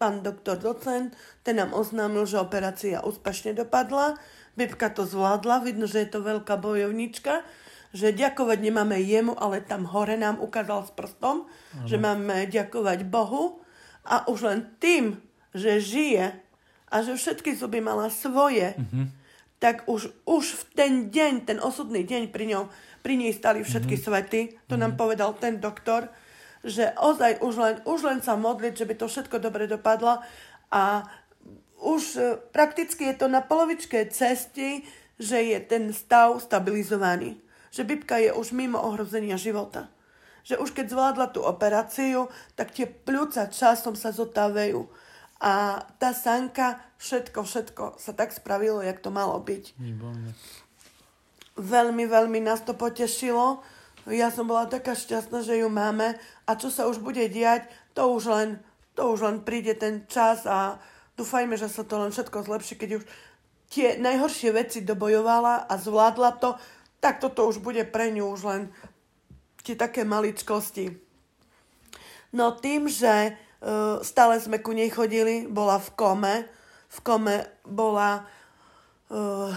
pán 0.00 0.24
doktor 0.24 0.56
docent, 0.56 1.12
ten 1.44 1.60
nám 1.60 1.76
oznámil, 1.76 2.24
že 2.24 2.40
operácia 2.40 3.04
úspešne 3.04 3.52
dopadla. 3.52 4.16
Bibka 4.56 4.88
to 4.88 5.04
zvládla, 5.04 5.60
vidno, 5.60 5.84
že 5.84 6.00
je 6.04 6.08
to 6.08 6.24
veľká 6.24 6.56
bojovnička, 6.56 7.44
že 7.92 8.16
ďakovať 8.16 8.64
nemáme 8.64 8.96
jemu, 8.96 9.36
ale 9.36 9.60
tam 9.60 9.84
hore 9.84 10.16
nám 10.16 10.40
ukázal 10.40 10.88
s 10.88 10.92
prstom, 10.96 11.44
ano. 11.44 11.84
že 11.84 12.00
máme 12.00 12.48
ďakovať 12.48 13.04
Bohu 13.04 13.60
a 14.08 14.24
už 14.24 14.48
len 14.48 14.60
tým, 14.80 15.20
že 15.54 15.82
žije 15.82 16.26
a 16.90 16.96
že 17.06 17.14
všetky 17.14 17.54
zuby 17.54 17.78
mala 17.78 18.10
svoje, 18.10 18.74
mm-hmm. 18.74 19.06
tak 19.62 19.86
už, 19.86 20.10
už 20.26 20.44
v 20.44 20.62
ten 20.74 20.92
deň, 21.10 21.32
ten 21.46 21.58
osudný 21.62 22.02
deň 22.02 22.34
pri, 22.34 22.44
ňom, 22.50 22.64
pri 23.02 23.14
nej 23.14 23.30
stali 23.30 23.62
všetky 23.62 23.94
mm-hmm. 23.94 24.10
svety. 24.10 24.40
To 24.66 24.74
mm-hmm. 24.74 24.82
nám 24.82 24.92
mhm. 24.94 25.00
povedal 25.00 25.30
ten 25.38 25.62
doktor, 25.62 26.10
že 26.66 26.92
ozaj 26.98 27.40
už 27.40 27.54
len, 27.56 27.76
už 27.88 28.00
len 28.04 28.20
sa 28.20 28.36
modliť, 28.36 28.74
že 28.76 28.88
by 28.88 28.94
to 28.98 29.06
všetko 29.08 29.36
dobre 29.40 29.64
dopadlo 29.64 30.20
a 30.68 31.08
už 31.80 32.02
e, 32.16 32.20
prakticky 32.52 33.08
je 33.08 33.24
to 33.24 33.26
na 33.32 33.40
polovičke 33.40 34.12
cesty, 34.12 34.84
že 35.16 35.40
je 35.40 35.58
ten 35.64 35.88
stav 35.96 36.36
stabilizovaný. 36.40 37.40
Že 37.72 37.82
Bibka 37.88 38.20
je 38.20 38.32
už 38.32 38.52
mimo 38.52 38.76
ohrozenia 38.76 39.40
života. 39.40 39.88
Že 40.44 40.60
už 40.60 40.70
keď 40.76 40.86
zvládla 40.92 41.26
tú 41.32 41.40
operáciu, 41.44 42.28
tak 42.56 42.76
tie 42.76 42.84
pľúca 42.88 43.48
časom 43.48 43.96
sa 43.96 44.12
zotávajú 44.12 44.88
a 45.40 45.80
tá 45.96 46.12
sanka, 46.12 46.84
všetko, 47.00 47.48
všetko 47.48 47.84
sa 47.96 48.12
tak 48.12 48.36
spravilo, 48.36 48.84
jak 48.84 49.00
to 49.00 49.08
malo 49.08 49.40
byť. 49.40 49.72
Výborné. 49.80 50.36
Veľmi, 51.56 52.04
veľmi 52.04 52.44
nás 52.44 52.60
to 52.60 52.76
potešilo. 52.76 53.64
Ja 54.04 54.28
som 54.28 54.48
bola 54.48 54.68
taká 54.68 54.92
šťastná, 54.92 55.40
že 55.40 55.64
ju 55.64 55.68
máme. 55.72 56.20
A 56.44 56.50
čo 56.60 56.68
sa 56.68 56.84
už 56.84 57.00
bude 57.00 57.24
diať, 57.32 57.68
to 57.96 58.12
už 58.12 58.28
len, 58.28 58.48
to 58.92 59.16
už 59.16 59.20
len 59.24 59.36
príde 59.40 59.72
ten 59.80 60.04
čas 60.12 60.44
a 60.44 60.76
dúfajme, 61.16 61.56
že 61.56 61.72
sa 61.72 61.88
to 61.88 61.96
len 61.96 62.12
všetko 62.12 62.44
zlepší, 62.44 62.76
keď 62.76 62.90
už 63.00 63.04
tie 63.72 63.96
najhoršie 63.96 64.52
veci 64.52 64.84
dobojovala 64.84 65.68
a 65.68 65.74
zvládla 65.80 66.36
to, 66.36 66.56
tak 67.00 67.16
toto 67.16 67.48
už 67.48 67.64
bude 67.64 67.80
pre 67.88 68.12
ňu 68.12 68.28
už 68.28 68.40
len 68.44 68.62
tie 69.64 69.72
také 69.72 70.04
maličkosti. 70.04 70.96
No 72.36 72.56
tým, 72.56 72.88
že 72.88 73.36
stále 74.00 74.40
sme 74.40 74.64
ku 74.64 74.72
nej 74.72 74.88
chodili, 74.88 75.44
bola 75.44 75.76
v 75.76 75.88
kome. 75.92 76.34
V 76.90 76.98
kome 77.06 77.60
bola 77.62 78.26
uh, 79.12 79.52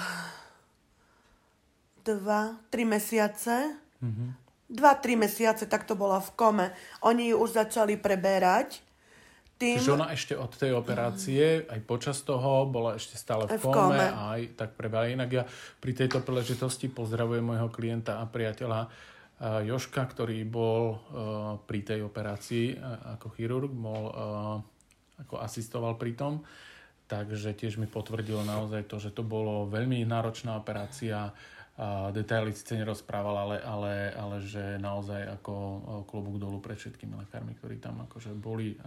dva, 2.04 2.60
tri 2.68 2.84
mesiace. 2.84 3.80
Mm-hmm. 4.04 4.30
Dva, 4.74 4.98
tri 4.98 5.18
mesiace, 5.18 5.66
tak 5.66 5.88
to 5.88 5.98
bola 5.98 6.22
v 6.22 6.32
kome. 6.36 6.68
Oni 7.06 7.32
ju 7.34 7.42
už 7.42 7.58
začali 7.58 7.98
preberať. 7.98 8.86
Tým... 9.54 9.78
Čiže 9.78 9.94
ona 9.94 10.10
ešte 10.10 10.34
od 10.34 10.50
tej 10.50 10.74
operácie, 10.74 11.70
aj 11.70 11.80
počas 11.86 12.26
toho, 12.26 12.66
bola 12.66 12.98
ešte 12.98 13.16
stále 13.16 13.46
v, 13.46 13.56
v 13.56 13.66
kome, 13.70 13.96
kome 13.96 14.08
a 14.10 14.22
aj 14.34 14.42
tak 14.58 14.70
preberá. 14.74 15.06
Inak 15.08 15.30
ja 15.30 15.44
pri 15.78 15.94
tejto 15.94 16.26
príležitosti 16.26 16.90
pozdravujem 16.90 17.46
môjho 17.46 17.70
klienta 17.70 18.18
a 18.18 18.26
priateľa 18.26 18.90
Joška, 19.42 20.06
ktorý 20.06 20.46
bol 20.46 20.84
e, 20.94 20.98
pri 21.66 21.80
tej 21.82 22.06
operácii 22.06 22.66
e, 22.74 22.76
ako 23.18 23.28
chirurg, 23.34 23.74
bol, 23.74 24.04
e, 24.08 24.14
ako 25.26 25.42
asistoval 25.42 25.98
pri 25.98 26.14
tom, 26.14 26.46
takže 27.10 27.58
tiež 27.58 27.82
mi 27.82 27.90
potvrdil 27.90 28.46
naozaj 28.46 28.86
to, 28.86 29.02
že 29.02 29.12
to 29.12 29.26
bolo 29.26 29.66
veľmi 29.68 30.06
náročná 30.06 30.58
operácia, 30.58 31.34
detaily 32.14 32.54
síce 32.54 32.78
nerozprával, 32.78 33.34
ale, 33.34 33.58
ale, 33.66 33.94
ale 34.14 34.38
že 34.46 34.78
naozaj 34.78 35.42
ako 35.42 35.54
klobúk 36.06 36.38
dolu 36.38 36.62
pred 36.62 36.78
všetkými 36.78 37.18
lekármi, 37.26 37.58
ktorí 37.58 37.82
tam 37.82 38.06
akože 38.06 38.30
boli 38.38 38.78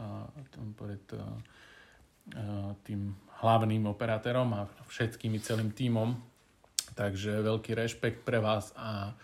pred 0.79 1.03
tým 2.87 3.01
hlavným 3.43 3.91
operátorom 3.91 4.55
a 4.55 4.71
všetkými 4.87 5.43
celým 5.43 5.75
tímom. 5.75 6.15
Takže 6.95 7.43
veľký 7.43 7.75
rešpekt 7.75 8.23
pre 8.23 8.39
vás 8.39 8.71
a 8.79 9.19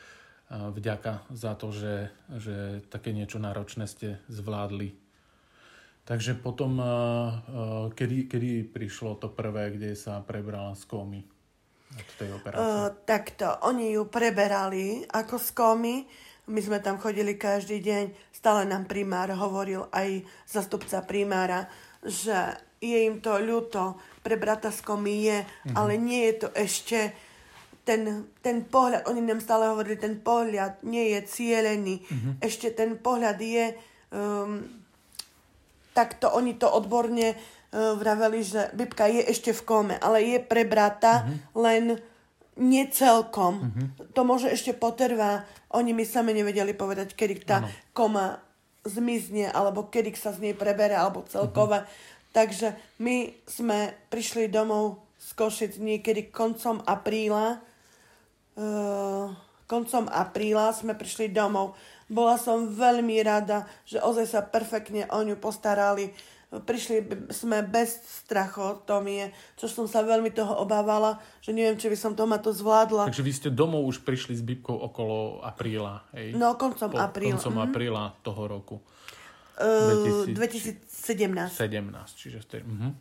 vďaka 0.53 1.33
za 1.33 1.57
to, 1.57 1.73
že, 1.73 2.13
že 2.29 2.85
také 2.93 3.17
niečo 3.17 3.41
náročné 3.41 3.89
ste 3.89 4.21
zvládli. 4.29 4.93
Takže 6.03 6.37
potom, 6.37 6.83
kedy, 7.95 8.27
kedy 8.29 8.69
prišlo 8.69 9.17
to 9.23 9.31
prvé, 9.31 9.73
kde 9.73 9.95
sa 9.97 10.21
prebrala 10.21 10.75
z 10.77 10.85
komy 10.85 11.23
od 11.95 12.09
tej 12.19 12.29
operácie? 12.37 12.59
Uh, 12.59 12.91
takto, 13.07 13.47
oni 13.65 13.97
ju 13.97 14.11
preberali 14.11 15.07
ako 15.07 15.39
z 15.39 15.49
komy. 15.55 15.97
My 16.51 16.61
sme 16.61 16.83
tam 16.83 16.99
chodili 16.99 17.39
každý 17.39 17.79
deň. 17.79 18.35
Stále 18.35 18.67
nám 18.67 18.91
primár 18.91 19.31
hovoril, 19.31 19.87
aj 19.95 20.27
zastupca 20.43 21.07
primára, 21.07 21.71
že 22.03 22.35
je 22.83 23.07
im 23.07 23.23
to 23.23 23.39
ľúto, 23.39 23.95
pre 24.27 24.35
brata 24.35 24.75
z 24.75 24.83
komy 24.83 25.15
je, 25.23 25.39
uh-huh. 25.39 25.79
ale 25.79 25.95
nie 26.03 26.27
je 26.29 26.35
to 26.43 26.49
ešte 26.51 26.99
ten, 27.83 28.31
ten 28.43 28.63
pohľad, 28.63 29.11
oni 29.11 29.21
nám 29.27 29.43
stále 29.43 29.67
hovorili, 29.67 29.99
ten 29.99 30.23
pohľad 30.23 30.87
nie 30.87 31.19
je 31.19 31.21
cielený. 31.27 31.97
Mm-hmm. 31.99 32.33
Ešte 32.39 32.71
ten 32.71 32.95
pohľad 32.95 33.39
je, 33.43 33.75
um, 34.15 34.63
takto 35.91 36.31
oni 36.31 36.55
to 36.55 36.71
odborne 36.71 37.35
uh, 37.35 37.37
vraveli, 37.99 38.47
že 38.47 38.71
Bibka 38.79 39.11
je 39.11 39.27
ešte 39.27 39.51
v 39.51 39.63
kome, 39.67 39.95
ale 39.99 40.23
je 40.23 40.39
pre 40.39 40.63
brata 40.63 41.27
mm-hmm. 41.27 41.39
len 41.59 41.85
necelkom. 42.55 43.55
Mm-hmm. 43.59 43.87
To 44.15 44.21
môže 44.23 44.55
ešte 44.55 44.79
potrvá. 44.79 45.43
Oni 45.75 45.91
mi 45.91 46.07
sami 46.07 46.31
nevedeli 46.37 46.79
povedať, 46.79 47.19
kedy 47.19 47.35
tá 47.43 47.67
ano. 47.67 47.69
koma 47.91 48.27
zmizne, 48.87 49.51
alebo 49.51 49.91
kedy 49.91 50.15
sa 50.15 50.31
z 50.31 50.51
nej 50.51 50.55
prebere, 50.55 50.95
alebo 50.95 51.27
celkové. 51.27 51.83
Mm-hmm. 51.83 52.11
Takže 52.33 52.69
my 53.03 53.17
sme 53.45 53.91
prišli 54.07 54.47
domov 54.49 55.03
z 55.19 55.29
Košic 55.35 55.73
niekedy 55.83 56.31
koncom 56.31 56.79
apríla 56.87 57.72
koncom 59.73 60.05
apríla 60.13 60.77
sme 60.77 60.93
prišli 60.93 61.33
domov. 61.33 61.73
Bola 62.13 62.37
som 62.37 62.69
veľmi 62.69 63.17
rada, 63.25 63.65
že 63.89 63.97
ozaj 63.97 64.27
sa 64.29 64.41
perfektne 64.45 65.09
o 65.09 65.19
ňu 65.25 65.41
postarali. 65.41 66.13
Prišli 66.53 67.33
sme 67.33 67.65
bez 67.65 67.97
strachotomie, 68.29 69.33
čo 69.57 69.73
som 69.73 69.89
sa 69.89 70.05
veľmi 70.05 70.29
toho 70.37 70.61
obávala, 70.61 71.17
že 71.41 71.57
neviem, 71.57 71.81
či 71.81 71.89
by 71.89 71.97
som 71.97 72.13
doma 72.13 72.37
to 72.37 72.53
zvládla. 72.53 73.09
Takže 73.09 73.25
vy 73.25 73.33
ste 73.33 73.49
domov 73.49 73.89
už 73.89 74.05
prišli 74.05 74.37
s 74.37 74.45
Bibkou 74.45 74.77
okolo 74.77 75.41
apríla, 75.41 76.05
hej? 76.13 76.37
No, 76.37 76.61
koncom 76.61 76.93
po, 76.93 77.01
apríla. 77.01 77.41
Koncom 77.41 77.57
mm-hmm. 77.57 77.73
apríla 77.73 78.03
toho 78.21 78.43
roku. 78.45 78.77
Uh, 79.57 80.29
2017. 80.29 80.85
17, 81.49 82.21
čiže 82.21 82.45
ste... 82.45 82.61
Uh-huh. 82.61 82.93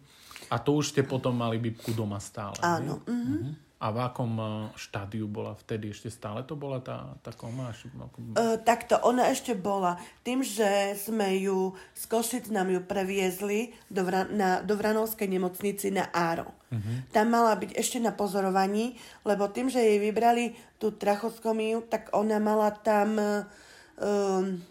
A 0.48 0.56
to 0.56 0.80
už 0.80 0.96
ste 0.96 1.04
potom 1.04 1.36
mali 1.36 1.60
Bibku 1.60 1.92
doma 1.92 2.24
stále, 2.24 2.56
Áno. 2.64 3.04
Uh-huh. 3.04 3.12
Uh-huh. 3.12 3.71
A 3.82 3.90
v 3.90 3.98
akom 3.98 4.38
e, 4.38 4.46
štádiu 4.78 5.26
bola 5.26 5.58
vtedy? 5.58 5.90
Ešte 5.90 6.14
stále 6.14 6.46
to 6.46 6.54
bola 6.54 6.78
tá, 6.86 7.18
tá 7.26 7.34
koma? 7.34 7.74
Uh, 7.74 8.62
takto, 8.62 9.02
ona 9.02 9.34
ešte 9.34 9.58
bola. 9.58 9.98
Tým, 10.22 10.46
že 10.46 10.94
sme 10.94 11.42
ju 11.42 11.74
z 11.98 12.04
Košic 12.06 12.54
nám 12.54 12.70
ju 12.70 12.78
previezli 12.86 13.74
do, 13.90 14.06
Vra- 14.06 14.30
na, 14.30 14.62
do 14.62 14.78
Vranovskej 14.78 15.26
nemocnici 15.26 15.90
na 15.90 16.14
Áro. 16.14 16.54
Uh-huh. 16.70 17.02
Tam 17.10 17.34
mala 17.34 17.58
byť 17.58 17.74
ešte 17.74 17.98
na 17.98 18.14
pozorovaní, 18.14 19.02
lebo 19.26 19.50
tým, 19.50 19.74
že 19.74 19.82
jej 19.82 19.98
vybrali 19.98 20.54
tú 20.78 20.94
trachoskomiu, 20.94 21.82
tak 21.90 22.14
ona 22.14 22.38
mala 22.38 22.70
tam 22.70 23.18
um, 23.18 24.62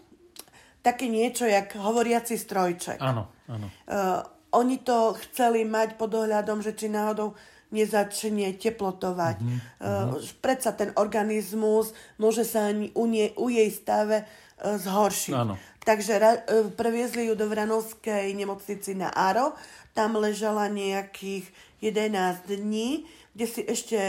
také 0.79 1.11
niečo, 1.11 1.43
jak 1.43 1.75
hovoriaci 1.75 2.39
strojček. 2.39 3.03
Áno, 3.03 3.27
áno. 3.51 3.67
Uh, 3.91 4.23
oni 4.51 4.83
to 4.83 5.15
chceli 5.27 5.63
mať 5.63 5.95
pod 5.95 6.11
ohľadom, 6.11 6.59
že 6.59 6.75
či 6.75 6.91
náhodou 6.91 7.35
nezačne 7.71 8.51
teplotovať. 8.59 9.37
Mm-hmm. 9.39 9.59
Uh, 9.79 10.19
predsa 10.43 10.75
ten 10.75 10.91
organizmus 10.99 11.95
môže 12.19 12.43
sa 12.43 12.67
ani 12.71 12.91
u, 12.93 13.07
nie, 13.07 13.31
u 13.39 13.47
jej 13.47 13.71
stave 13.71 14.23
uh, 14.23 14.75
zhoršiť. 14.77 15.35
Áno. 15.35 15.55
Takže 15.81 16.13
e, 16.21 16.37
previezli 16.77 17.25
ju 17.25 17.33
do 17.33 17.49
Vranovskej 17.49 18.29
nemocnici 18.37 18.93
na 18.93 19.09
Aro. 19.09 19.57
Tam 19.97 20.13
ležala 20.13 20.69
nejakých 20.69 21.49
11 21.81 22.45
dní, 22.45 23.09
kde 23.33 23.45
si 23.49 23.61
ešte 23.65 23.99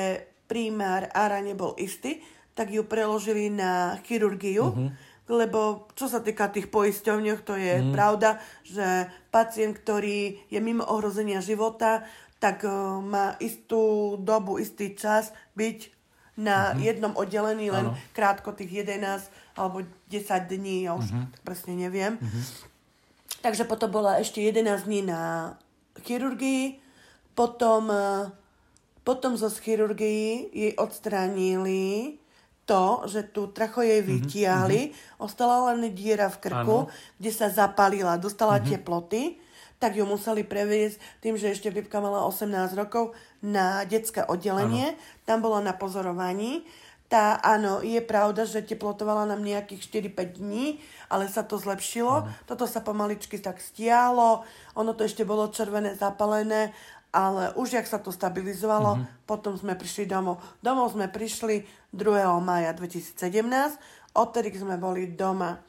primár 0.44 1.08
Ara 1.16 1.40
nebol 1.40 1.72
istý, 1.80 2.20
tak 2.52 2.68
ju 2.68 2.84
preložili 2.84 3.48
na 3.48 3.96
chirurgiu. 4.04 4.68
Uh-huh. 4.68 4.92
Lebo 5.32 5.88
čo 5.96 6.12
sa 6.12 6.20
týka 6.20 6.52
tých 6.52 6.68
poisťovňoch, 6.68 7.40
to 7.40 7.56
je 7.56 7.80
uh-huh. 7.80 7.94
pravda, 7.96 8.36
že 8.68 9.08
pacient, 9.32 9.80
ktorý 9.80 10.44
je 10.52 10.60
mimo 10.60 10.84
ohrozenia 10.84 11.40
života, 11.40 12.04
tak 12.42 12.66
uh, 12.66 12.98
má 12.98 13.38
istú 13.38 14.18
dobu, 14.18 14.58
istý 14.58 14.98
čas 14.98 15.30
byť 15.54 16.02
na 16.34 16.72
uh-huh. 16.72 16.82
jednom 16.82 17.14
oddelení 17.14 17.70
len 17.70 17.94
ano. 17.94 17.98
krátko 18.16 18.50
tých 18.50 18.82
11 18.82 19.30
alebo 19.54 19.86
10 20.10 20.50
dní, 20.50 20.90
ja 20.90 20.98
už 20.98 21.06
uh-huh. 21.06 21.30
presne 21.46 21.78
neviem. 21.78 22.18
Uh-huh. 22.18 22.42
Takže 23.46 23.62
potom 23.68 23.94
bola 23.94 24.18
ešte 24.18 24.42
11 24.42 24.88
dní 24.88 25.06
na 25.06 25.54
chirurgii, 26.02 26.80
potom, 27.36 27.90
e, 27.92 28.32
potom 29.04 29.36
zo 29.36 29.52
chirurgii 29.52 30.54
jej 30.54 30.72
odstránili 30.78 32.16
to, 32.64 33.04
že 33.10 33.28
tú 33.34 33.50
tracho 33.52 33.84
jej 33.84 34.00
vytiahli, 34.00 34.80
uh-huh. 34.88 35.26
ostala 35.26 35.74
len 35.74 35.90
diera 35.92 36.32
v 36.32 36.38
krku, 36.48 36.78
ano. 36.86 36.90
kde 37.20 37.30
sa 37.34 37.52
zapalila, 37.52 38.16
dostala 38.16 38.56
uh-huh. 38.56 38.72
teploty, 38.72 39.41
tak 39.82 39.98
ju 39.98 40.06
museli 40.06 40.46
previesť 40.46 41.02
tým, 41.18 41.34
že 41.34 41.50
ešte 41.50 41.74
Bibka 41.74 41.98
mala 41.98 42.22
18 42.22 42.78
rokov 42.78 43.18
na 43.42 43.82
detské 43.82 44.22
oddelenie. 44.22 44.94
Ano. 44.94 45.00
Tam 45.26 45.42
bola 45.42 45.58
na 45.58 45.74
pozorovaní. 45.74 46.62
Tá, 47.10 47.42
áno, 47.42 47.82
je 47.82 47.98
pravda, 47.98 48.46
že 48.46 48.62
teplotovala 48.62 49.26
nám 49.26 49.42
nejakých 49.42 50.06
4-5 50.14 50.38
dní, 50.38 50.78
ale 51.10 51.26
sa 51.26 51.42
to 51.42 51.58
zlepšilo. 51.58 52.22
Ano. 52.22 52.30
Toto 52.46 52.70
sa 52.70 52.78
pomaličky 52.78 53.42
tak 53.42 53.58
stiahlo, 53.58 54.46
ono 54.78 54.94
to 54.94 55.02
ešte 55.02 55.26
bolo 55.26 55.50
červené, 55.50 55.98
zapalené, 55.98 56.70
ale 57.12 57.52
už 57.58 57.76
jak 57.76 57.84
sa 57.90 58.00
to 58.00 58.08
stabilizovalo, 58.08 58.96
mm-hmm. 58.96 59.28
potom 59.28 59.52
sme 59.58 59.76
prišli 59.76 60.08
domov. 60.08 60.40
Domov 60.64 60.96
sme 60.96 61.12
prišli 61.12 61.68
2. 61.92 62.00
maja 62.40 62.72
2017, 62.72 63.18
odtedy 64.16 64.48
sme 64.56 64.80
boli 64.80 65.12
doma. 65.12 65.60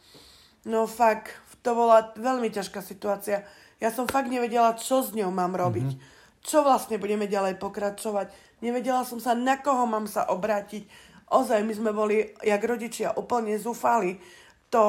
No 0.64 0.88
fakt, 0.88 1.36
to 1.60 1.76
bola 1.76 2.16
veľmi 2.16 2.48
ťažká 2.48 2.80
situácia. 2.80 3.44
Ja 3.84 3.92
som 3.92 4.08
fakt 4.08 4.32
nevedela, 4.32 4.80
čo 4.80 5.04
s 5.04 5.12
ňou 5.12 5.30
mám 5.36 5.52
robiť. 5.60 5.90
Mm-hmm 5.92 6.22
čo 6.44 6.60
vlastne 6.60 7.00
budeme 7.00 7.26
ďalej 7.26 7.56
pokračovať. 7.56 8.60
Nevedela 8.60 9.08
som 9.08 9.18
sa, 9.18 9.32
na 9.32 9.64
koho 9.64 9.88
mám 9.88 10.06
sa 10.12 10.28
obrátiť. 10.28 10.84
Ozaj, 11.32 11.64
my 11.64 11.74
sme 11.74 11.92
boli, 11.96 12.36
jak 12.44 12.60
rodičia, 12.60 13.16
úplne 13.16 13.56
zúfali. 13.56 14.20
To 14.76 14.84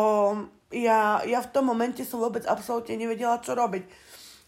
ja, 0.75 1.23
ja 1.23 1.39
v 1.41 1.53
tom 1.55 1.71
momente 1.71 2.03
som 2.03 2.19
vôbec 2.19 2.43
absolútne 2.45 2.99
nevedela, 2.99 3.39
čo 3.39 3.55
robiť. 3.55 3.87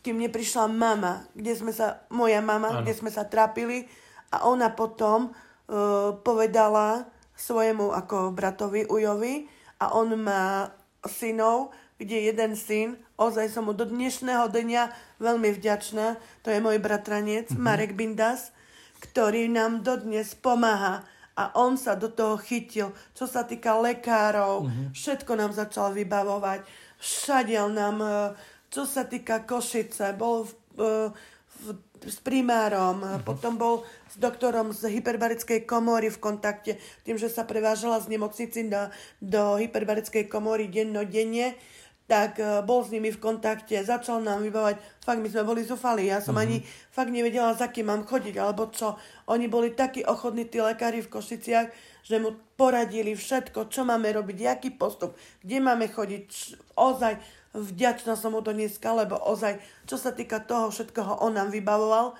Kým 0.02 0.18
neprišla 0.18 0.66
mama, 0.66 1.30
kde 1.32 1.54
sme 1.54 1.70
sa, 1.70 2.02
moja 2.10 2.42
mama, 2.42 2.74
ano. 2.74 2.82
kde 2.82 2.92
sme 2.94 3.10
sa 3.10 3.26
trápili 3.26 3.86
a 4.34 4.50
ona 4.50 4.74
potom 4.74 5.30
uh, 5.30 6.18
povedala 6.26 7.06
svojemu 7.38 7.94
ako 7.94 8.34
bratovi 8.34 8.86
Ujovi 8.90 9.46
a 9.78 9.94
on 9.94 10.10
má 10.18 10.74
synov, 11.06 11.70
kde 11.96 12.28
jeden 12.28 12.52
syn, 12.56 13.00
ozaj 13.16 13.48
som 13.48 13.68
mu 13.68 13.72
do 13.72 13.88
dnešného 13.88 14.52
dňa 14.52 14.82
veľmi 15.16 15.48
vďačná, 15.56 16.20
to 16.44 16.52
je 16.52 16.60
môj 16.60 16.76
bratranec 16.76 17.48
mm-hmm. 17.48 17.64
Marek 17.64 17.96
Bindas, 17.96 18.52
ktorý 19.00 19.48
nám 19.48 19.80
dodnes 19.80 20.36
pomáha 20.36 21.04
a 21.36 21.52
on 21.56 21.76
sa 21.76 21.96
do 21.96 22.08
toho 22.08 22.40
chytil, 22.40 22.92
čo 23.12 23.28
sa 23.28 23.44
týka 23.44 23.76
lekárov, 23.80 24.68
mm-hmm. 24.68 24.86
všetko 24.92 25.32
nám 25.36 25.52
začal 25.56 25.92
vybavovať, 25.92 26.64
všade 27.00 27.56
nám, 27.72 27.96
e, 28.00 28.16
čo 28.72 28.88
sa 28.88 29.04
týka 29.04 29.44
Košice, 29.44 30.16
bol 30.16 30.48
v, 30.48 30.52
e, 30.80 30.92
v, 31.64 31.66
s 32.08 32.20
primárom, 32.20 33.00
mm-hmm. 33.00 33.24
potom 33.24 33.56
bol 33.56 33.84
s 34.08 34.16
doktorom 34.20 34.72
z 34.72 35.00
hyperbarickej 35.00 35.68
komory 35.68 36.08
v 36.12 36.20
kontakte, 36.20 36.72
tým, 37.04 37.20
že 37.20 37.28
sa 37.28 37.44
prevážala 37.44 38.00
z 38.00 38.16
nemocnici 38.16 38.68
do, 38.68 38.88
do 39.20 39.60
hyperbarickej 39.60 40.28
komory 40.32 40.72
dennodenne, 40.72 41.56
tak 42.06 42.38
uh, 42.38 42.62
bol 42.62 42.86
s 42.86 42.94
nimi 42.94 43.10
v 43.10 43.18
kontakte, 43.18 43.74
začal 43.82 44.22
nám 44.22 44.46
vybávať, 44.46 44.78
fakt 45.02 45.18
my 45.18 45.26
sme 45.26 45.42
boli 45.42 45.66
zúfali, 45.66 46.06
ja 46.06 46.22
som 46.22 46.38
uh-huh. 46.38 46.46
ani 46.46 46.62
fakt 46.94 47.10
nevedela, 47.10 47.50
za 47.58 47.66
kým 47.66 47.90
mám 47.90 48.06
chodiť, 48.06 48.38
alebo 48.38 48.70
čo. 48.70 48.94
Oni 49.26 49.50
boli 49.50 49.74
takí 49.74 50.06
ochotní, 50.06 50.46
tí 50.46 50.62
lekári 50.62 51.02
v 51.02 51.10
Košiciach, 51.10 51.68
že 52.06 52.22
mu 52.22 52.38
poradili 52.54 53.18
všetko, 53.18 53.66
čo 53.66 53.82
máme 53.82 54.14
robiť, 54.14 54.38
aký 54.46 54.70
postup, 54.78 55.18
kde 55.42 55.58
máme 55.58 55.90
chodiť, 55.90 56.26
ozaj 56.78 57.18
vďačná 57.50 58.14
som 58.14 58.38
mu 58.38 58.40
to 58.46 58.54
dneska, 58.54 58.86
lebo 58.94 59.18
ozaj, 59.18 59.58
čo 59.90 59.98
sa 59.98 60.14
týka 60.14 60.38
toho 60.38 60.70
všetkoho, 60.70 61.26
on 61.26 61.34
nám 61.34 61.50
vybavoval. 61.50 62.14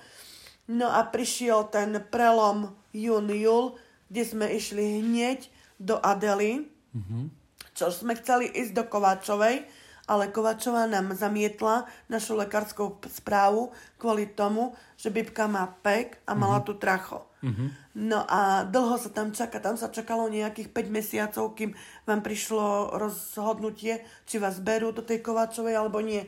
No 0.67 0.91
a 0.91 1.07
prišiel 1.07 1.71
ten 1.71 1.95
prelom 2.11 2.75
jún-júl, 2.91 3.79
kde 4.11 4.23
sme 4.27 4.51
išli 4.51 4.99
hneď 4.99 5.47
do 5.79 5.95
Adely, 6.03 6.67
uh-huh. 6.91 7.31
čo 7.71 7.87
sme 7.87 8.19
chceli 8.19 8.51
ísť 8.51 8.73
do 8.75 8.83
Kováčovej, 8.91 9.63
ale 10.07 10.31
Kovačová 10.31 10.87
nám 10.87 11.11
zamietla 11.11 11.83
našu 12.07 12.39
lekárskú 12.39 12.95
správu 13.11 13.75
kvôli 13.99 14.23
tomu, 14.31 14.71
že 14.95 15.11
Bibka 15.11 15.51
má 15.51 15.67
pek 15.83 16.15
a 16.23 16.31
mala 16.31 16.63
mm-hmm. 16.63 16.67
tu 16.71 16.73
tracho. 16.79 17.19
Mm-hmm. 17.43 17.69
No 18.07 18.23
a 18.23 18.63
dlho 18.63 18.95
sa 18.97 19.11
tam 19.11 19.35
čaká, 19.35 19.59
tam 19.59 19.75
sa 19.75 19.91
čakalo 19.91 20.31
nejakých 20.31 20.71
5 20.71 20.87
mesiacov, 20.89 21.53
kým 21.53 21.75
vám 22.07 22.23
prišlo 22.23 22.95
rozhodnutie, 22.95 24.01
či 24.23 24.39
vás 24.39 24.63
berú 24.63 24.95
do 24.95 25.03
tej 25.03 25.19
Kovačovej 25.19 25.75
alebo 25.75 25.99
nie. 25.99 26.23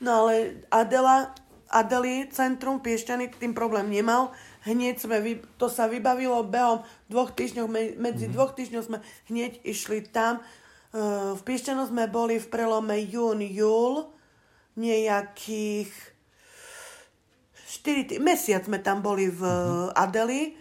No 0.00 0.24
ale 0.24 0.64
Adela, 0.72 1.36
Adeli 1.68 2.32
centrum 2.32 2.80
Piešťany 2.80 3.36
tým 3.36 3.52
problém 3.52 3.92
nemal. 3.92 4.32
Hneď 4.64 5.04
sme, 5.04 5.20
to 5.60 5.68
sa 5.68 5.84
vybavilo 5.84 6.48
behom 6.48 6.80
dvoch 7.12 7.36
týždňov, 7.36 7.66
medzi 7.68 8.26
mm-hmm. 8.26 8.34
dvoch 8.34 8.56
týždňov 8.56 8.82
sme 8.88 8.98
hneď 9.28 9.60
išli 9.68 10.00
tam 10.08 10.40
v 10.92 11.40
Piešťanu 11.44 11.84
sme 11.84 12.08
boli 12.08 12.40
v 12.40 12.48
prelome 12.48 12.96
jún-júl, 13.04 14.08
nejakých 14.78 15.90
4 17.68 18.08
tý- 18.08 18.20
mesiac 18.22 18.64
sme 18.64 18.80
tam 18.80 19.04
boli 19.04 19.28
v 19.28 19.42
uh-huh. 19.44 19.92
Adeli, 19.92 20.56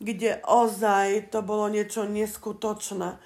kde 0.00 0.40
ozaj 0.48 1.30
to 1.30 1.44
bolo 1.44 1.70
niečo 1.70 2.08
neskutočné. 2.08 3.20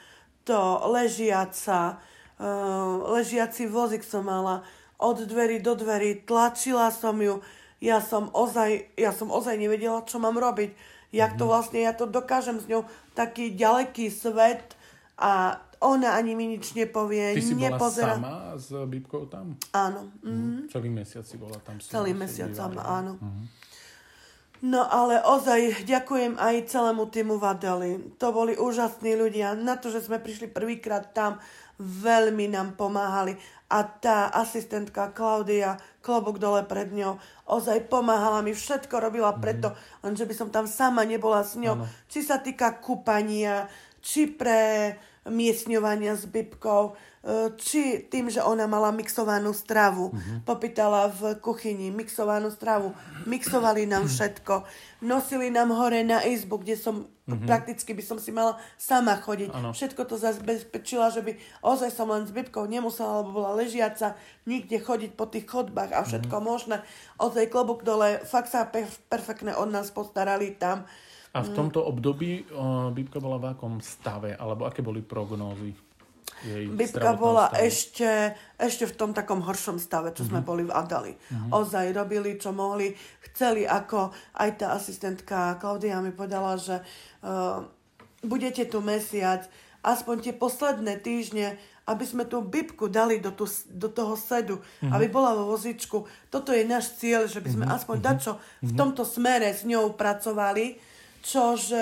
To 0.44 0.58
ležiaca, 0.92 2.02
uh, 2.36 2.94
ležiaci 3.14 3.64
vozík 3.70 4.04
som 4.04 4.28
mala 4.28 4.66
od 5.00 5.24
dverí 5.24 5.64
do 5.64 5.72
dverí, 5.72 6.26
tlačila 6.28 6.92
som 6.92 7.16
ju, 7.16 7.40
ja 7.80 8.04
som 8.04 8.28
ozaj, 8.34 8.92
ja 8.98 9.14
som 9.14 9.32
ozaj 9.32 9.56
nevedela, 9.56 10.04
čo 10.04 10.20
mám 10.20 10.36
robiť. 10.36 10.74
Jak 11.14 11.38
to 11.38 11.46
mhm. 11.46 11.50
vlastne, 11.50 11.78
ja 11.80 11.94
to 11.94 12.10
dokážem 12.10 12.58
s 12.58 12.66
ňou 12.68 12.84
taký 13.14 13.54
ďaleký 13.54 14.10
svet 14.10 14.74
a 15.14 15.62
ona 15.84 16.16
ani 16.16 16.32
mi 16.32 16.48
nič 16.56 16.72
nepovie. 16.72 17.36
Ty 17.36 17.42
si 17.44 17.54
nepozera... 17.54 18.16
bola 18.16 18.56
sama 18.56 18.56
s 18.56 18.68
Bibkou 18.88 19.28
tam? 19.28 19.52
Áno. 19.76 20.08
Mm-hmm. 20.24 20.72
Celý 20.72 20.88
mesiac 20.88 21.24
si 21.28 21.36
bola 21.36 21.60
tam. 21.60 21.76
Celý 21.76 22.16
mesiac 22.16 22.50
sama, 22.56 22.80
áno. 22.80 23.20
Mm-hmm. 23.20 23.44
No 24.64 24.80
ale 24.88 25.20
ozaj 25.20 25.84
ďakujem 25.84 26.40
aj 26.40 26.72
celému 26.72 27.12
týmu 27.12 27.36
Vadeli. 27.36 28.16
To 28.16 28.32
boli 28.32 28.56
úžasní 28.56 29.12
ľudia. 29.12 29.52
Na 29.52 29.76
to, 29.76 29.92
že 29.92 30.08
sme 30.08 30.16
prišli 30.16 30.48
prvýkrát 30.48 31.12
tam, 31.12 31.36
veľmi 31.76 32.48
nám 32.48 32.72
pomáhali. 32.72 33.36
A 33.68 33.84
tá 33.84 34.32
asistentka 34.32 35.12
Klaudia, 35.12 35.76
klobok 36.00 36.40
dole 36.40 36.64
pred 36.64 36.88
ňou, 36.94 37.20
ozaj 37.44 37.90
pomáhala 37.92 38.40
mi, 38.40 38.54
všetko 38.54 39.02
robila 39.02 39.34
preto, 39.36 39.72
mm-hmm. 39.74 40.00
lenže 40.04 40.24
by 40.24 40.34
som 40.36 40.48
tam 40.48 40.64
sama 40.70 41.02
nebola 41.02 41.42
s 41.42 41.58
ňou. 41.58 41.82
Ano. 41.82 41.88
Či 42.08 42.24
sa 42.24 42.38
týka 42.40 42.78
kúpania, 42.80 43.66
či 44.00 44.30
pre 44.30 44.94
miesňovania 45.24 46.20
s 46.20 46.28
Bibkou, 46.28 46.92
e, 47.24 47.52
či 47.56 48.04
tým, 48.12 48.28
že 48.28 48.44
ona 48.44 48.68
mala 48.68 48.92
mixovanú 48.92 49.56
stravu. 49.56 50.12
Uh-huh. 50.12 50.36
Popýtala 50.44 51.08
v 51.08 51.40
kuchyni 51.40 51.88
mixovanú 51.88 52.52
stravu. 52.52 52.92
Mixovali 53.24 53.88
nám 53.88 54.04
všetko. 54.04 54.68
Nosili 55.04 55.48
nám 55.48 55.72
hore 55.72 56.04
na 56.04 56.20
izbu, 56.20 56.60
kde 56.60 56.76
som 56.76 57.08
uh-huh. 57.08 57.48
prakticky 57.48 57.96
by 57.96 58.04
som 58.04 58.20
si 58.20 58.36
mala 58.36 58.60
sama 58.76 59.16
chodiť. 59.16 59.48
Ano. 59.56 59.72
Všetko 59.72 60.04
to 60.04 60.20
zabezpečila, 60.20 61.08
že 61.08 61.24
by 61.24 61.32
ozaj 61.64 61.88
som 61.88 62.12
len 62.12 62.28
s 62.28 62.32
Bibkou 62.32 62.68
nemusela, 62.68 63.24
lebo 63.24 63.40
bola 63.40 63.56
ležiaca, 63.56 64.20
nikde 64.44 64.76
chodiť 64.76 65.16
po 65.16 65.24
tých 65.24 65.48
chodbách 65.48 65.96
a 65.96 66.04
všetko 66.04 66.36
uh-huh. 66.36 66.48
možné. 66.52 66.76
Ozaj 67.16 67.48
klobúk 67.48 67.80
dole, 67.80 68.20
fakt 68.28 68.52
sa 68.52 68.68
perfektne 69.08 69.56
od 69.56 69.72
nás 69.72 69.88
postarali 69.88 70.52
tam. 70.60 70.84
A 71.34 71.42
v 71.42 71.50
tomto 71.50 71.82
období 71.82 72.46
uh, 72.46 72.94
Bibka 72.94 73.18
bola 73.18 73.42
v 73.42 73.58
akom 73.58 73.82
stave, 73.82 74.38
alebo 74.38 74.70
aké 74.70 74.86
boli 74.86 75.02
prognózy? 75.02 75.74
Jej 76.46 76.70
Bibka 76.70 77.18
bola 77.18 77.50
ešte, 77.58 78.38
ešte 78.54 78.86
v 78.86 78.94
tom 78.94 79.10
takom 79.10 79.42
horšom 79.42 79.82
stave, 79.82 80.14
čo 80.14 80.22
uh-huh. 80.22 80.30
sme 80.30 80.40
mhm. 80.40 80.46
boli 80.46 80.62
v 80.62 80.72
Adali. 80.72 81.12
Uh-huh. 81.14 81.66
Ozaj 81.66 81.90
robili, 81.90 82.38
čo 82.38 82.54
mohli. 82.54 82.94
Chceli, 83.30 83.66
ako 83.66 84.14
aj 84.38 84.50
tá 84.62 84.78
asistentka 84.78 85.58
Klaudia 85.58 85.98
mi 85.98 86.14
povedala, 86.14 86.54
že 86.54 86.78
uh, 87.26 87.66
budete 88.22 88.64
tu 88.70 88.78
mesiac 88.78 89.50
aspoň 89.84 90.16
tie 90.24 90.34
posledné 90.34 90.96
týždne, 91.04 91.60
aby 91.84 92.04
sme 92.08 92.24
tú 92.24 92.40
bibku 92.40 92.88
dali 92.88 93.20
do, 93.20 93.28
tu, 93.36 93.44
do 93.68 93.92
toho 93.92 94.16
sedu, 94.16 94.56
mm-hmm. 94.56 94.92
aby 94.96 95.06
bola 95.12 95.36
vo 95.36 95.52
vozičku. 95.52 96.08
Toto 96.32 96.56
je 96.56 96.64
náš 96.64 96.96
cieľ, 96.96 97.28
že 97.28 97.44
by 97.44 97.50
sme 97.52 97.64
mm-hmm. 97.68 97.76
aspoň 97.76 97.96
dačo 98.00 98.32
mm-hmm. 98.40 98.68
v 98.68 98.72
tomto 98.72 99.04
smere 99.04 99.52
s 99.52 99.68
ňou 99.68 99.92
pracovali, 99.92 100.80
čož 101.24 101.72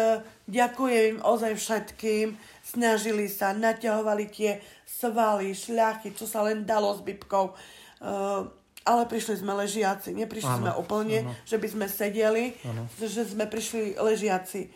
ďakujem 0.47 1.19
im 1.19 1.19
ozaj 1.21 1.59
všetkým, 1.59 2.39
snažili 2.63 3.27
sa, 3.27 3.51
naťahovali 3.53 4.31
tie 4.31 4.63
svaly, 4.87 5.51
šľachy, 5.51 6.15
čo 6.15 6.31
sa 6.31 6.47
len 6.47 6.63
dalo 6.63 6.95
s 6.95 7.03
bibkou. 7.03 7.53
Uh, 8.03 8.47
ale 8.83 9.07
prišli 9.07 9.43
sme 9.43 9.55
ležiaci. 9.55 10.15
Neprišli 10.15 10.59
ano, 10.59 10.61
sme 10.63 10.71
úplne, 10.79 11.19
ano. 11.27 11.35
že 11.47 11.59
by 11.59 11.69
sme 11.71 11.87
sedeli, 11.87 12.55
ano. 12.67 12.87
že 12.99 13.27
sme 13.27 13.47
prišli 13.47 13.99
ležiaci. 13.99 14.71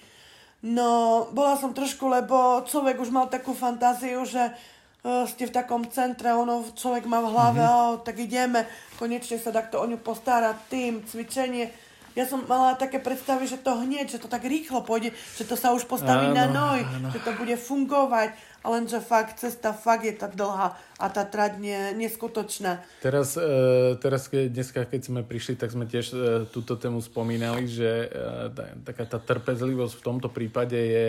No, 0.66 1.26
bola 1.30 1.54
som 1.58 1.74
trošku, 1.74 2.06
lebo 2.10 2.62
človek 2.66 2.98
už 2.98 3.10
mal 3.14 3.30
takú 3.30 3.54
fantáziu, 3.54 4.22
že 4.26 4.50
uh, 4.50 5.26
ste 5.26 5.46
v 5.50 5.54
takom 5.54 5.86
centre, 5.90 6.30
ono 6.34 6.66
človek 6.74 7.06
má 7.06 7.22
v 7.22 7.30
hlave, 7.34 7.62
mm-hmm. 7.62 7.82
oh, 7.86 8.02
tak 8.02 8.18
ideme, 8.18 8.66
konečne 8.98 9.38
sa 9.38 9.54
takto 9.54 9.82
o 9.82 9.86
ňu 9.86 9.98
postarať, 10.02 10.56
tým, 10.70 11.02
cvičenie. 11.06 11.85
Ja 12.16 12.24
som 12.24 12.40
mala 12.48 12.74
také 12.80 12.96
predstavy, 12.96 13.44
že 13.44 13.60
to 13.60 13.76
hneď, 13.76 14.16
že 14.16 14.18
to 14.18 14.26
tak 14.26 14.42
rýchlo 14.48 14.80
pôjde, 14.80 15.12
že 15.36 15.44
to 15.44 15.52
sa 15.52 15.76
už 15.76 15.84
postaví 15.84 16.32
áno, 16.32 16.36
na 16.36 16.46
noj, 16.48 16.80
áno. 16.82 17.08
že 17.12 17.20
to 17.20 17.36
bude 17.36 17.54
fungovať 17.60 18.32
lenže 18.68 18.98
fakt 19.00 19.38
cesta 19.38 19.70
fakt 19.70 20.04
je 20.04 20.14
tá 20.14 20.26
dlhá 20.26 20.74
a 20.98 21.06
tá 21.08 21.22
trať 21.22 21.62
nie, 21.62 21.80
neskutočná. 21.94 22.82
Teraz, 23.00 23.38
e, 23.38 23.94
teraz 24.02 24.26
keď, 24.26 24.50
dneska, 24.50 24.80
keď 24.84 25.00
sme 25.06 25.20
prišli, 25.22 25.54
tak 25.54 25.70
sme 25.70 25.86
tiež 25.86 26.06
e, 26.12 26.16
túto 26.50 26.74
tému 26.74 26.98
spomínali, 26.98 27.70
že 27.70 28.10
e, 28.10 28.78
taká 28.82 29.06
tá 29.06 29.18
trpezlivosť 29.22 29.94
v 29.96 30.04
tomto 30.04 30.28
prípade 30.28 30.76
je, 30.76 31.08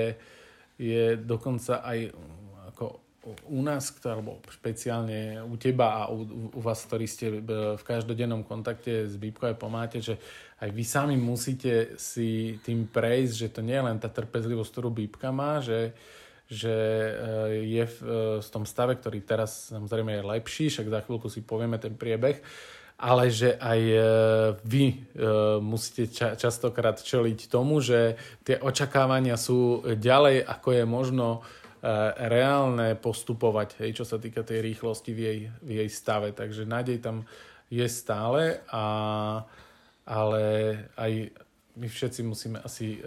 je 0.77 1.03
dokonca 1.17 1.81
aj 1.81 2.13
u 3.47 3.59
nás, 3.59 3.91
alebo 4.05 4.39
špeciálne 4.47 5.43
u 5.43 5.55
teba 5.59 6.05
a 6.05 6.11
u, 6.13 6.51
u 6.53 6.61
vás, 6.63 6.85
ktorí 6.85 7.07
ste 7.09 7.41
v 7.75 7.83
každodennom 7.83 8.45
kontakte 8.47 9.09
s 9.09 9.15
Bíbkou 9.19 9.51
aj 9.51 9.57
pomáte, 9.59 9.97
že 9.99 10.15
aj 10.63 10.69
vy 10.71 10.83
sami 10.85 11.15
musíte 11.19 11.99
si 11.99 12.61
tým 12.63 12.87
prejsť, 12.87 13.33
že 13.35 13.47
to 13.51 13.61
nie 13.65 13.75
je 13.75 13.87
len 13.87 13.97
tá 13.99 14.07
trpezlivosť, 14.07 14.69
ktorú 14.71 14.89
Bíbka 14.89 15.29
má, 15.35 15.59
že, 15.59 15.91
že 16.47 16.71
eh, 16.71 17.77
je 17.77 17.83
v, 17.83 17.97
eh, 18.01 18.37
v 18.39 18.47
tom 18.53 18.63
stave, 18.63 18.95
ktorý 18.95 19.19
teraz 19.25 19.73
samozrejme 19.73 20.17
je 20.17 20.29
lepší, 20.37 20.65
však 20.71 20.87
za 20.87 20.99
chvíľku 21.03 21.27
si 21.27 21.43
povieme 21.43 21.77
ten 21.77 21.93
priebeh, 21.93 22.39
ale 22.97 23.29
že 23.29 23.53
aj 23.61 23.79
vy 24.65 25.05
musíte 25.61 26.09
ča- 26.09 26.33
častokrát 26.33 26.97
čeliť 26.97 27.45
tomu, 27.45 27.77
že 27.77 28.17
tie 28.41 28.57
očakávania 28.57 29.37
sú 29.37 29.85
ďalej, 29.85 30.41
ako 30.41 30.69
je 30.73 30.83
možno 30.89 31.45
reálne 32.17 32.97
postupovať, 32.97 33.77
hej, 33.85 34.01
čo 34.01 34.05
sa 34.07 34.17
týka 34.17 34.41
tej 34.41 34.65
rýchlosti 34.65 35.11
v 35.13 35.19
jej, 35.19 35.39
v 35.61 35.69
jej 35.83 35.89
stave. 35.93 36.33
Takže 36.33 36.65
nádej 36.65 36.97
tam 36.99 37.23
je 37.69 37.85
stále, 37.85 38.63
a, 38.71 38.83
ale 40.07 40.43
aj 40.97 41.31
my 41.77 41.87
všetci 41.87 42.21
musíme 42.25 42.57
asi 42.63 42.97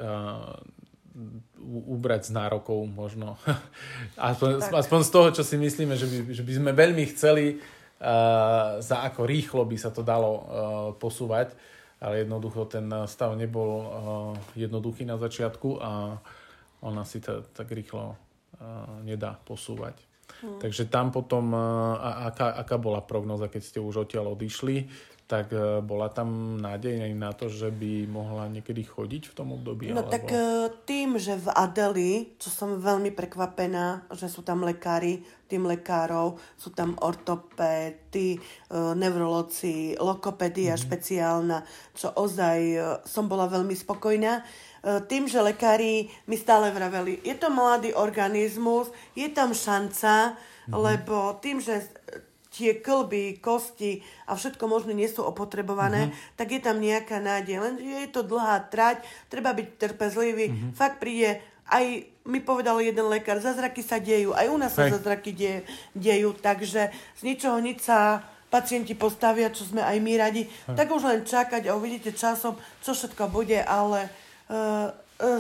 ubrať 1.67 2.31
z 2.31 2.35
nárokov 2.35 2.79
možno. 2.87 3.37
aspoň, 4.17 4.63
aspoň 4.63 5.01
z 5.03 5.11
toho, 5.11 5.29
čo 5.35 5.43
si 5.43 5.57
myslíme, 5.59 5.95
že 5.99 6.07
by, 6.07 6.17
že 6.33 6.43
by 6.47 6.53
sme 6.55 6.71
veľmi 6.73 7.05
chceli, 7.15 7.59
uh, 7.59 8.79
za 8.79 9.03
ako 9.05 9.27
rýchlo 9.27 9.63
by 9.67 9.77
sa 9.77 9.91
to 9.91 10.07
dalo 10.07 10.31
uh, 10.31 10.43
posúvať, 10.97 11.53
ale 12.01 12.25
jednoducho 12.25 12.65
ten 12.71 12.87
stav 13.05 13.35
nebol 13.37 13.71
uh, 13.71 13.87
jednoduchý 14.57 15.05
na 15.05 15.19
začiatku 15.19 15.83
a 15.83 16.17
ona 16.81 17.03
si 17.05 17.21
to 17.21 17.45
tak 17.53 17.69
rýchlo 17.69 18.17
uh, 18.17 18.30
nedá 19.07 19.39
posúvať. 19.45 19.97
Hmm. 20.41 20.63
Takže 20.63 20.87
tam 20.87 21.11
potom, 21.11 21.53
uh, 21.53 22.31
aká, 22.31 22.55
aká 22.55 22.79
bola 22.79 23.03
prognoza, 23.03 23.51
keď 23.51 23.63
ste 23.67 23.79
už 23.83 24.07
odtiaľ 24.07 24.39
odišli, 24.39 24.87
tak 25.31 25.55
e, 25.55 25.79
bola 25.79 26.11
tam 26.11 26.59
nádej 26.59 27.15
na 27.15 27.31
to, 27.31 27.47
že 27.47 27.71
by 27.71 28.11
mohla 28.11 28.51
niekedy 28.51 28.83
chodiť 28.83 29.31
v 29.31 29.37
tom 29.39 29.55
období? 29.55 29.95
No 29.95 30.03
alebo... 30.03 30.11
tak 30.11 30.27
e, 30.27 30.43
tým, 30.83 31.23
že 31.23 31.39
v 31.39 31.55
Adeli, 31.55 32.35
čo 32.43 32.51
som 32.51 32.83
veľmi 32.83 33.15
prekvapená, 33.15 34.11
že 34.11 34.27
sú 34.27 34.43
tam 34.43 34.67
lekári, 34.67 35.23
tým 35.47 35.71
lekárov, 35.71 36.35
sú 36.59 36.75
tam 36.75 36.99
ortopédy, 36.99 38.35
e, 38.35 38.39
neuroloci, 38.75 39.95
lokopedia 40.03 40.75
mm-hmm. 40.75 40.83
špeciálna, 40.83 41.59
čo 41.95 42.11
ozaj 42.11 42.59
som 43.07 43.31
bola 43.31 43.47
veľmi 43.47 43.79
spokojná. 43.79 44.43
Tým, 44.81 45.29
že 45.29 45.45
lekári 45.45 46.09
mi 46.25 46.41
stále 46.41 46.73
vraveli, 46.73 47.21
je 47.21 47.37
to 47.37 47.53
mladý 47.53 47.93
organizmus, 47.93 48.89
je 49.13 49.29
tam 49.29 49.53
šanca, 49.53 50.33
mm-hmm. 50.33 50.73
lebo 50.73 51.37
tým, 51.45 51.61
že 51.61 51.85
tie 52.51 52.81
klby, 52.81 53.39
kosti 53.39 54.03
a 54.27 54.35
všetko 54.35 54.65
možné 54.67 54.97
nie 54.97 55.07
sú 55.07 55.23
opotrebované, 55.23 56.09
mm-hmm. 56.09 56.35
tak 56.35 56.49
je 56.51 56.61
tam 56.65 56.81
nejaká 56.81 57.21
nádej. 57.21 57.61
Len 57.61 57.75
je 57.79 58.09
to 58.11 58.25
dlhá 58.25 58.73
trať, 58.73 59.05
treba 59.29 59.53
byť 59.53 59.69
trpezlivý. 59.77 60.51
Mm-hmm. 60.51 60.73
Fakt 60.75 60.99
príde, 60.99 61.45
aj 61.71 61.85
mi 62.27 62.41
povedal 62.43 62.81
jeden 62.83 63.07
lekár, 63.07 63.39
zázraky 63.39 63.85
sa 63.85 64.03
dejú, 64.03 64.35
aj 64.35 64.47
u 64.51 64.57
nás 64.59 64.73
sa 64.75 64.91
zázraky 64.91 65.31
de, 65.37 65.53
dejú, 65.95 66.35
takže 66.35 66.91
z 66.91 67.21
ničoho 67.21 67.61
nič 67.63 67.85
sa 67.87 68.25
pacienti 68.51 68.99
postavia, 68.99 69.55
čo 69.55 69.63
sme 69.63 69.79
aj 69.79 69.97
my 70.03 70.13
radi, 70.19 70.43
Hej. 70.43 70.75
tak 70.75 70.91
už 70.91 71.07
len 71.07 71.23
čakať 71.23 71.71
a 71.71 71.79
uvidíte 71.79 72.11
časom, 72.11 72.59
čo 72.83 72.91
všetko 72.99 73.31
bude, 73.31 73.63
ale 73.63 74.11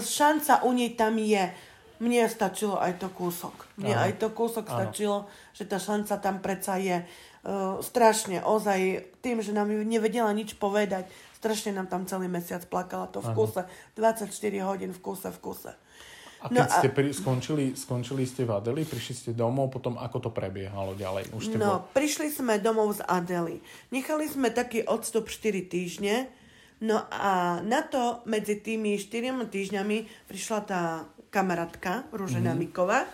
šanca 0.00 0.62
u 0.62 0.70
nej 0.70 0.94
tam 0.94 1.18
je 1.18 1.50
mne 2.00 2.24
stačilo 2.32 2.80
aj 2.80 2.96
to 2.96 3.12
kúsok. 3.12 3.52
Mne 3.76 3.92
Aha. 3.92 4.04
aj 4.08 4.12
to 4.24 4.32
kúsok 4.32 4.64
Aha. 4.72 4.74
stačilo, 4.88 5.28
že 5.52 5.68
tá 5.68 5.76
šanca 5.76 6.16
tam 6.16 6.40
predsa 6.40 6.80
je. 6.80 7.04
Uh, 7.40 7.80
strašne, 7.80 8.44
ozaj, 8.44 9.00
tým, 9.24 9.40
že 9.40 9.56
nám 9.56 9.72
nevedela 9.72 10.28
nič 10.36 10.60
povedať, 10.60 11.08
strašne 11.40 11.72
nám 11.72 11.88
tam 11.88 12.04
celý 12.04 12.28
mesiac 12.28 12.60
plakala 12.68 13.08
to 13.08 13.24
v 13.24 13.32
kúse. 13.32 13.64
24 13.96 14.28
hodín 14.60 14.92
v 14.92 15.00
kúse, 15.00 15.28
v 15.28 15.40
kúse. 15.40 15.72
A 16.40 16.48
keď 16.48 16.56
no 16.56 16.72
ste 16.72 16.88
pri, 16.88 17.12
skončili, 17.12 17.76
skončili 17.76 18.24
ste 18.24 18.48
v 18.48 18.56
Adeli, 18.56 18.84
prišli 18.88 19.12
ste 19.12 19.30
domov, 19.36 19.72
potom 19.72 20.00
ako 20.00 20.28
to 20.28 20.30
prebiehalo 20.32 20.96
ďalej? 20.96 21.36
Už 21.36 21.52
no, 21.56 21.84
bol... 21.84 21.92
prišli 21.92 22.32
sme 22.32 22.56
domov 22.56 22.96
z 22.96 23.04
Adely. 23.04 23.60
Nechali 23.92 24.24
sme 24.24 24.48
taký 24.48 24.84
odstup 24.88 25.28
4 25.28 25.68
týždne, 25.68 26.32
no 26.84 27.04
a 27.12 27.60
na 27.60 27.80
to 27.84 28.24
medzi 28.24 28.60
tými 28.60 28.96
4 28.96 29.36
týždňami 29.48 30.28
prišla 30.28 30.60
tá 30.64 30.82
kamarátka 31.30 32.10
Rúžena 32.10 32.52
mm-hmm. 32.52 32.66
Mikova, 32.66 33.06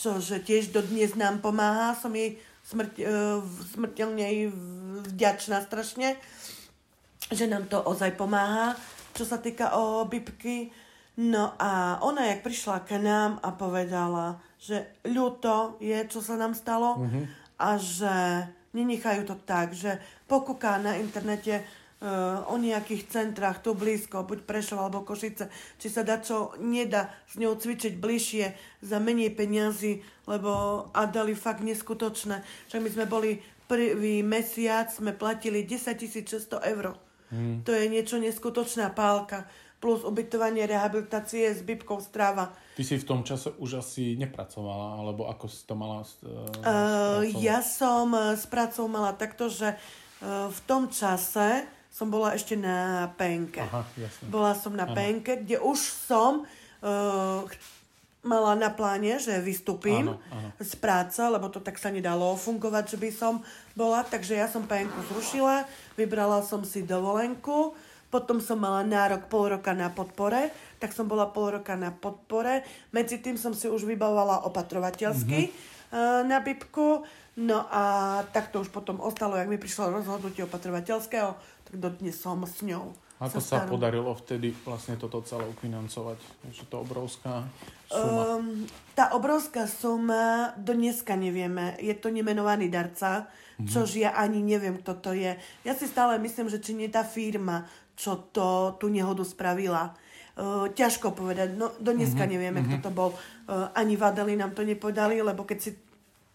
čože 0.00 0.40
tiež 0.40 0.72
dodnes 0.72 1.12
nám 1.14 1.44
pomáha. 1.44 1.92
Som 1.92 2.16
jej 2.16 2.40
smrť, 2.64 2.92
e, 2.96 3.04
smrteľne 3.76 4.24
jej 4.24 4.48
vďačná 5.12 5.60
strašne, 5.68 6.16
že 7.28 7.44
nám 7.46 7.68
to 7.68 7.78
ozaj 7.84 8.16
pomáha, 8.16 8.74
čo 9.12 9.28
sa 9.28 9.38
týka 9.38 9.76
o 9.76 10.08
Bibky. 10.08 10.72
No 11.20 11.52
a 11.60 12.00
ona, 12.00 12.32
jak 12.32 12.40
prišla 12.40 12.88
k 12.88 12.96
nám 12.96 13.36
a 13.44 13.52
povedala, 13.52 14.40
že 14.56 14.96
ľúto 15.04 15.76
je, 15.84 16.00
čo 16.08 16.24
sa 16.24 16.40
nám 16.40 16.56
stalo 16.56 16.96
mm-hmm. 16.96 17.24
a 17.60 17.68
že 17.76 18.14
nenechajú 18.72 19.28
to 19.28 19.36
tak, 19.44 19.76
že 19.76 20.00
pokúka 20.30 20.80
na 20.80 20.96
internete 20.96 21.60
o 22.48 22.56
nejakých 22.56 23.12
centrách 23.12 23.60
tu 23.60 23.76
blízko, 23.76 24.24
buď 24.24 24.48
Prešov 24.48 24.80
alebo 24.80 25.04
Košice, 25.04 25.52
či 25.76 25.92
sa 25.92 26.00
dá 26.00 26.16
čo 26.16 26.56
nedá 26.56 27.12
s 27.28 27.36
ňou 27.36 27.60
cvičiť 27.60 28.00
bližšie 28.00 28.44
za 28.80 28.96
menej 28.96 29.36
peniazy, 29.36 30.00
lebo 30.24 30.88
a 30.96 31.04
dali 31.04 31.36
fakt 31.36 31.60
neskutočné. 31.60 32.40
Však 32.72 32.80
my 32.80 32.88
sme 32.88 33.04
boli 33.04 33.30
prvý 33.68 34.24
mesiac, 34.24 34.88
sme 34.88 35.12
platili 35.12 35.68
10 35.68 36.00
600 36.00 36.72
eur. 36.72 36.96
Hmm. 37.28 37.60
To 37.68 37.70
je 37.70 37.84
niečo 37.92 38.16
neskutočná 38.16 38.96
pálka. 38.96 39.44
Plus 39.80 40.04
ubytovanie, 40.04 40.68
rehabilitácie 40.68 41.52
s 41.56 41.64
bybkou 41.64 42.04
stráva. 42.04 42.52
Ty 42.76 42.82
si 42.84 43.00
v 43.00 43.04
tom 43.04 43.24
čase 43.24 43.52
už 43.56 43.80
asi 43.80 44.12
nepracovala, 44.16 45.00
alebo 45.00 45.24
ako 45.28 45.48
si 45.48 45.64
to 45.64 45.72
mala? 45.72 46.04
Uh, 46.04 47.24
ja 47.40 47.64
som 47.64 48.12
s 48.12 48.44
prácou 48.44 48.92
mala 48.92 49.16
takto, 49.16 49.48
že 49.48 49.72
v 50.20 50.60
tom 50.68 50.92
čase 50.92 51.64
som 51.90 52.06
bola 52.08 52.32
ešte 52.32 52.54
na 52.54 53.10
penke. 53.18 53.60
Aha, 53.60 53.82
jasne. 53.98 54.24
Bola 54.30 54.54
som 54.54 54.72
na 54.72 54.86
Aha. 54.86 54.94
penke, 54.94 55.42
kde 55.42 55.58
už 55.58 55.78
som 55.78 56.46
uh, 56.46 57.42
mala 58.20 58.52
na 58.52 58.70
pláne, 58.70 59.16
že 59.16 59.32
vystúpim 59.40 60.12
áno, 60.12 60.20
áno. 60.28 60.48
z 60.60 60.72
práce, 60.76 61.20
lebo 61.20 61.48
to 61.48 61.58
tak 61.58 61.80
sa 61.80 61.88
nedalo 61.88 62.36
fungovať, 62.36 62.96
že 62.96 62.98
by 63.00 63.10
som 63.10 63.34
bola. 63.72 64.04
Takže 64.04 64.36
ja 64.36 64.46
som 64.46 64.68
penku 64.68 64.96
zrušila, 65.08 65.64
vybrala 65.96 66.44
som 66.44 66.60
si 66.62 66.84
dovolenku, 66.84 67.72
potom 68.12 68.42
som 68.42 68.60
mala 68.60 68.84
nárok 68.84 69.30
pol 69.30 69.56
roka 69.56 69.72
na 69.72 69.88
podpore, 69.88 70.52
tak 70.82 70.92
som 70.92 71.08
bola 71.08 71.32
pol 71.32 71.60
roka 71.60 71.78
na 71.78 71.94
podpore. 71.94 72.66
Medzi 72.92 73.22
tým 73.22 73.40
som 73.40 73.56
si 73.56 73.70
už 73.70 73.88
vybavovala 73.88 74.44
opatrovateľsky 74.50 75.40
mm-hmm. 75.48 75.94
uh, 75.94 76.22
na 76.26 76.44
Bibku. 76.44 77.06
No 77.40 77.64
a 77.72 78.20
tak 78.36 78.52
to 78.52 78.60
už 78.60 78.68
potom 78.68 79.00
ostalo, 79.00 79.38
jak 79.38 79.48
mi 79.48 79.56
prišlo 79.56 79.96
rozhodnutie 79.96 80.44
opatrovateľského, 80.44 81.40
tak 81.70 81.78
dodnes 81.78 82.18
som 82.18 82.42
s 82.42 82.66
ňou. 82.66 82.90
Ako 83.22 83.38
sa, 83.38 83.62
sa 83.62 83.68
podarilo 83.68 84.10
vtedy 84.16 84.50
vlastne 84.64 84.98
toto 84.98 85.22
celé 85.22 85.46
ufinancovať? 85.46 86.18
Je 86.50 86.66
to 86.66 86.82
obrovská 86.82 87.46
suma? 87.86 88.40
Um, 88.40 88.64
tá 88.96 89.12
obrovská 89.14 89.68
suma 89.68 90.56
do 90.56 90.72
dneska 90.72 91.14
nevieme. 91.14 91.76
Je 91.78 91.92
to 91.94 92.08
nemenovaný 92.08 92.72
darca, 92.72 93.28
mm-hmm. 93.28 93.68
čož 93.68 94.02
ja 94.02 94.16
ani 94.16 94.40
neviem, 94.40 94.80
kto 94.80 94.98
to 94.98 95.10
je. 95.12 95.36
Ja 95.62 95.72
si 95.76 95.84
stále 95.84 96.16
myslím, 96.16 96.48
že 96.48 96.64
či 96.64 96.72
nie 96.72 96.88
tá 96.88 97.04
firma, 97.04 97.68
čo 97.92 98.18
to, 98.32 98.80
tú 98.80 98.88
nehodu 98.88 99.22
spravila. 99.22 99.92
Uh, 100.40 100.72
ťažko 100.72 101.12
povedať. 101.12 101.60
No, 101.60 101.76
do 101.76 101.92
dneska 101.92 102.24
mm-hmm. 102.24 102.32
nevieme, 102.32 102.64
kto 102.64 102.88
to 102.88 102.90
bol. 102.90 103.12
Uh, 103.44 103.68
ani 103.76 104.00
Vadeli 104.00 104.32
nám 104.32 104.56
to 104.56 104.64
nepodali, 104.64 105.20
lebo 105.20 105.44
keď 105.44 105.58
si 105.60 105.76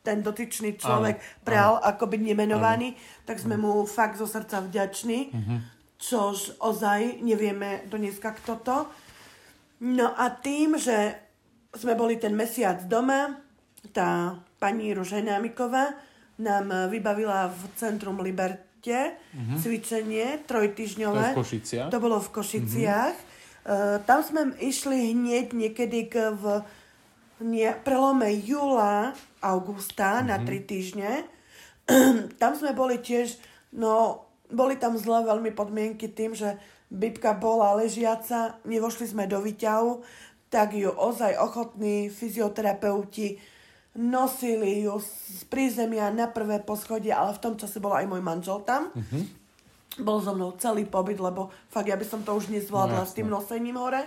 ten 0.06 0.22
dotyčný 0.22 0.78
človek 0.78 1.18
áno, 1.18 1.26
pral 1.42 1.74
áno. 1.82 1.86
ako 1.90 2.14
byť 2.14 2.22
nemenovaný, 2.22 2.94
áno. 2.94 3.26
tak 3.26 3.42
sme 3.42 3.58
mu 3.58 3.90
fakt 3.90 4.22
zo 4.22 4.30
srdca 4.30 4.62
vďační. 4.62 5.20
Mm-hmm 5.34 5.60
čož 6.06 6.60
ozaj 6.60 7.24
nevieme 7.24 7.88
do 7.88 7.98
dneska 7.98 8.36
kto 8.36 8.54
to. 8.62 8.78
No 9.84 10.12
a 10.16 10.32
tým, 10.32 10.80
že 10.80 11.16
sme 11.76 11.96
boli 11.96 12.16
ten 12.16 12.32
mesiac 12.36 12.80
doma, 12.88 13.36
tá 13.92 14.40
pani 14.60 14.96
Ruženámiková 14.96 15.94
nám 16.40 16.92
vybavila 16.92 17.52
v 17.52 17.62
Centrum 17.76 18.20
Liberte 18.20 19.16
uh-huh. 19.16 19.60
cvičenie 19.60 20.44
trojtyžňové. 20.48 21.32
To, 21.32 21.36
v 21.36 21.40
Košiciach. 21.44 21.90
to 21.92 22.00
bolo 22.00 22.18
v 22.20 22.30
Košiciach. 22.32 23.16
Uh-huh. 23.16 23.34
Uh, 23.66 23.98
tam 24.06 24.20
sme 24.22 24.54
išli 24.62 25.16
hneď 25.16 25.58
niekedy 25.58 26.12
k 26.12 26.32
v 26.38 26.62
nie, 27.44 27.68
prelome 27.84 28.32
júla, 28.32 29.12
augusta 29.44 30.22
uh-huh. 30.22 30.28
na 30.28 30.38
tri 30.44 30.64
týždne. 30.64 31.28
tam 32.42 32.52
sme 32.56 32.72
boli 32.72 33.02
tiež, 33.02 33.36
no 33.76 34.24
boli 34.50 34.78
tam 34.80 34.96
zlé 34.96 35.26
veľmi 35.26 35.52
podmienky 35.52 36.10
tým, 36.12 36.38
že 36.38 36.56
Bibka 36.88 37.34
bola 37.34 37.76
ležiaca, 37.82 38.62
nevošli 38.64 39.10
sme 39.10 39.26
do 39.26 39.42
výťahu, 39.42 40.06
tak 40.54 40.78
ju 40.78 40.88
ozaj 40.94 41.36
ochotní 41.42 42.08
fyzioterapeuti 42.14 43.56
nosili 43.96 44.84
ju 44.84 45.00
z 45.00 45.44
prízemia 45.48 46.12
na 46.12 46.28
prvé 46.28 46.60
poschodie, 46.60 47.16
ale 47.16 47.32
v 47.32 47.42
tom 47.42 47.56
čase 47.56 47.80
bol 47.80 47.96
aj 47.96 48.06
môj 48.12 48.20
manžel 48.20 48.60
tam. 48.68 48.92
Mm-hmm. 48.92 49.24
Bol 50.04 50.20
so 50.20 50.36
mnou 50.36 50.52
celý 50.60 50.84
pobyt, 50.84 51.16
lebo 51.16 51.48
fakt 51.72 51.88
ja 51.88 51.96
by 51.96 52.04
som 52.04 52.20
to 52.20 52.36
už 52.36 52.52
nezvládla 52.52 53.02
no, 53.04 53.08
s 53.08 53.16
tým 53.16 53.32
nosením 53.32 53.80
hore. 53.80 54.04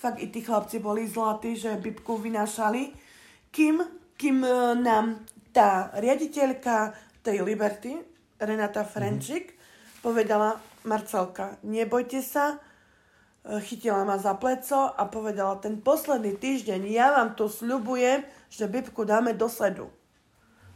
Fakt 0.00 0.16
i 0.24 0.32
tí 0.32 0.40
chlapci 0.40 0.80
boli 0.80 1.04
zlatí, 1.04 1.60
že 1.60 1.76
Bibku 1.76 2.16
vynášali. 2.16 2.96
Kým, 3.52 3.84
kým 4.16 4.40
e, 4.40 4.50
nám 4.80 5.20
tá 5.52 5.92
riaditeľka 6.00 6.96
tej 7.20 7.44
Liberty, 7.44 8.00
Renata 8.40 8.80
Frenčik, 8.80 9.52
mm-hmm 9.52 9.60
povedala 10.00 10.60
Marcelka, 10.84 11.60
nebojte 11.62 12.24
sa, 12.24 12.56
e, 12.56 13.60
chytila 13.60 14.04
ma 14.04 14.16
za 14.16 14.34
pleco 14.34 14.88
a 14.96 15.04
povedala, 15.06 15.60
ten 15.60 15.80
posledný 15.80 16.40
týždeň 16.40 16.80
ja 16.88 17.12
vám 17.12 17.36
tu 17.36 17.48
sľubujem, 17.48 18.24
že 18.48 18.68
Bibku 18.68 19.04
dáme 19.04 19.36
do 19.36 19.48
sledu. 19.48 19.92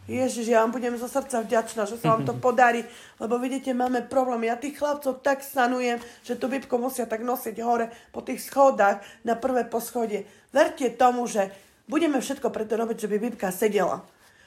Ježiš, 0.04 0.52
ja 0.52 0.60
vám 0.60 0.76
budem 0.76 0.92
zo 1.00 1.08
srdca 1.08 1.40
vďačná, 1.40 1.88
že 1.88 1.96
sa 1.96 2.12
vám 2.12 2.28
to 2.28 2.36
podarí, 2.44 2.84
lebo 3.16 3.40
vidíte, 3.40 3.72
máme 3.72 4.04
problém. 4.04 4.44
Ja 4.48 4.60
tých 4.60 4.76
chlapcov 4.76 5.24
tak 5.24 5.40
sanujem, 5.40 5.96
že 6.20 6.36
tú 6.36 6.52
Bibku 6.52 6.76
musia 6.76 7.08
tak 7.08 7.24
nosiť 7.24 7.56
hore 7.64 7.88
po 8.12 8.20
tých 8.20 8.44
schodách 8.44 9.00
na 9.24 9.32
prvé 9.32 9.64
poschodie. 9.64 10.28
Verte 10.52 10.92
tomu, 10.92 11.24
že 11.24 11.48
budeme 11.88 12.20
všetko 12.20 12.52
preto 12.52 12.76
robiť, 12.76 12.96
že 13.00 13.10
by 13.10 13.16
Bibka 13.16 13.48
sedela. 13.48 14.04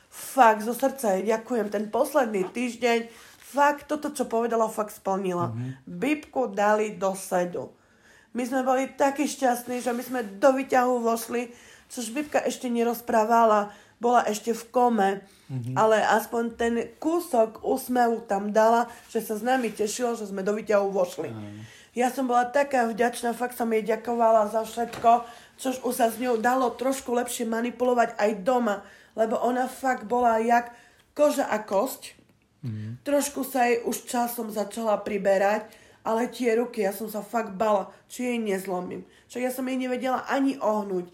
Fakt, 0.07 0.61
zo 0.61 0.77
srdca 0.77 1.17
jej 1.17 1.25
ďakujem. 1.25 1.73
Ten 1.73 1.89
posledný 1.89 2.47
týždeň 2.53 3.09
fakt 3.41 3.89
toto, 3.89 4.13
čo 4.13 4.29
povedala, 4.29 4.69
fakt 4.69 4.93
splnila. 4.93 5.51
Mm-hmm. 5.51 5.71
Bibku 5.89 6.41
dali 6.53 6.95
do 6.95 7.17
sedu. 7.17 7.73
My 8.37 8.45
sme 8.45 8.61
boli 8.61 8.93
takí 8.93 9.25
šťastní, 9.25 9.81
že 9.81 9.89
my 9.89 10.03
sme 10.05 10.21
do 10.37 10.53
výťahu 10.53 11.01
vošli, 11.01 11.49
což 11.89 12.13
Bibka 12.13 12.43
ešte 12.45 12.69
nerozprávala, 12.69 13.73
bola 13.97 14.21
ešte 14.29 14.53
v 14.53 14.63
kome, 14.69 15.09
mm-hmm. 15.49 15.75
ale 15.75 15.99
aspoň 16.03 16.43
ten 16.55 16.73
kúsok 17.01 17.63
úsmevu 17.63 18.23
tam 18.27 18.53
dala, 18.53 18.91
že 19.09 19.23
sa 19.23 19.35
s 19.39 19.43
nami 19.43 19.73
tešilo, 19.73 20.13
že 20.13 20.29
sme 20.29 20.45
do 20.45 20.53
výťahu 20.55 20.87
vošli. 20.91 21.31
Mm. 21.31 21.59
Ja 21.97 22.13
som 22.13 22.29
bola 22.29 22.45
taká 22.45 22.85
vďačná, 22.85 23.33
fakt 23.33 23.57
som 23.57 23.73
jej 23.73 23.81
ďakovala 23.81 24.53
za 24.53 24.61
všetko, 24.61 25.25
čož 25.57 25.81
už 25.81 25.93
sa 25.97 26.13
s 26.13 26.21
ňou 26.21 26.37
dalo 26.37 26.69
trošku 26.77 27.09
lepšie 27.09 27.49
manipulovať 27.49 28.13
aj 28.21 28.31
doma, 28.45 28.85
lebo 29.17 29.41
ona 29.41 29.65
fakt 29.65 30.05
bola 30.05 30.37
jak 30.37 30.69
koža 31.17 31.49
a 31.49 31.57
kosť 31.57 32.17
Mm. 32.65 32.97
Trošku 33.05 33.45
sa 33.45 33.69
jej 33.69 33.85
už 33.85 34.09
časom 34.09 34.49
začala 34.49 34.97
priberať, 34.99 35.69
ale 36.01 36.31
tie 36.31 36.57
ruky, 36.57 36.83
ja 36.83 36.95
som 36.95 37.05
sa 37.11 37.21
fakt 37.21 37.53
bala, 37.53 37.91
či 38.09 38.33
jej 38.33 38.39
nezlomím. 38.39 39.05
Však 39.29 39.41
ja 39.43 39.51
som 39.51 39.67
jej 39.67 39.77
nevedela 39.77 40.25
ani 40.25 40.57
ohnúť, 40.57 41.11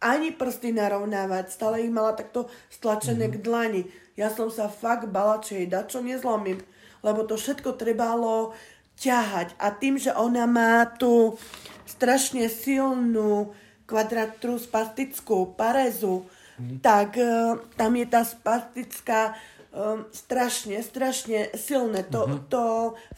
ani 0.00 0.32
prsty 0.32 0.72
narovnávať, 0.72 1.52
stále 1.52 1.84
ich 1.84 1.92
mala 1.92 2.16
takto 2.16 2.48
stlačené 2.72 3.28
mm. 3.28 3.32
k 3.36 3.42
dlani. 3.44 3.82
Ja 4.16 4.32
som 4.32 4.48
sa 4.48 4.72
fakt 4.72 5.12
bala, 5.12 5.44
či 5.44 5.64
jej 5.64 5.68
dačo 5.68 6.00
nezlomím, 6.00 6.60
lebo 7.04 7.24
to 7.28 7.36
všetko 7.36 7.76
trebalo 7.76 8.56
ťahať. 8.96 9.56
A 9.60 9.72
tým, 9.72 10.00
že 10.00 10.12
ona 10.16 10.48
má 10.48 10.88
tú 10.88 11.36
strašne 11.84 12.48
silnú 12.48 13.52
kvadratru 13.84 14.56
spastickú 14.56 15.52
parezu, 15.52 16.24
mm. 16.56 16.80
tak 16.80 17.20
uh, 17.20 17.60
tam 17.76 17.92
je 17.96 18.06
tá 18.08 18.24
spastická 18.24 19.36
um, 19.72 20.06
strašne, 20.12 20.80
strašne 20.80 21.52
silné. 21.56 22.06
To, 22.08 22.20
uh-huh. 22.24 22.40
to, 22.46 22.64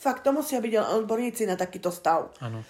fakt, 0.01 0.25
to 0.25 0.33
musia 0.33 0.59
byť 0.59 1.03
odborníci 1.03 1.45
na 1.45 1.55
takýto 1.55 1.93
stav. 1.93 2.33
Ano. 2.41 2.65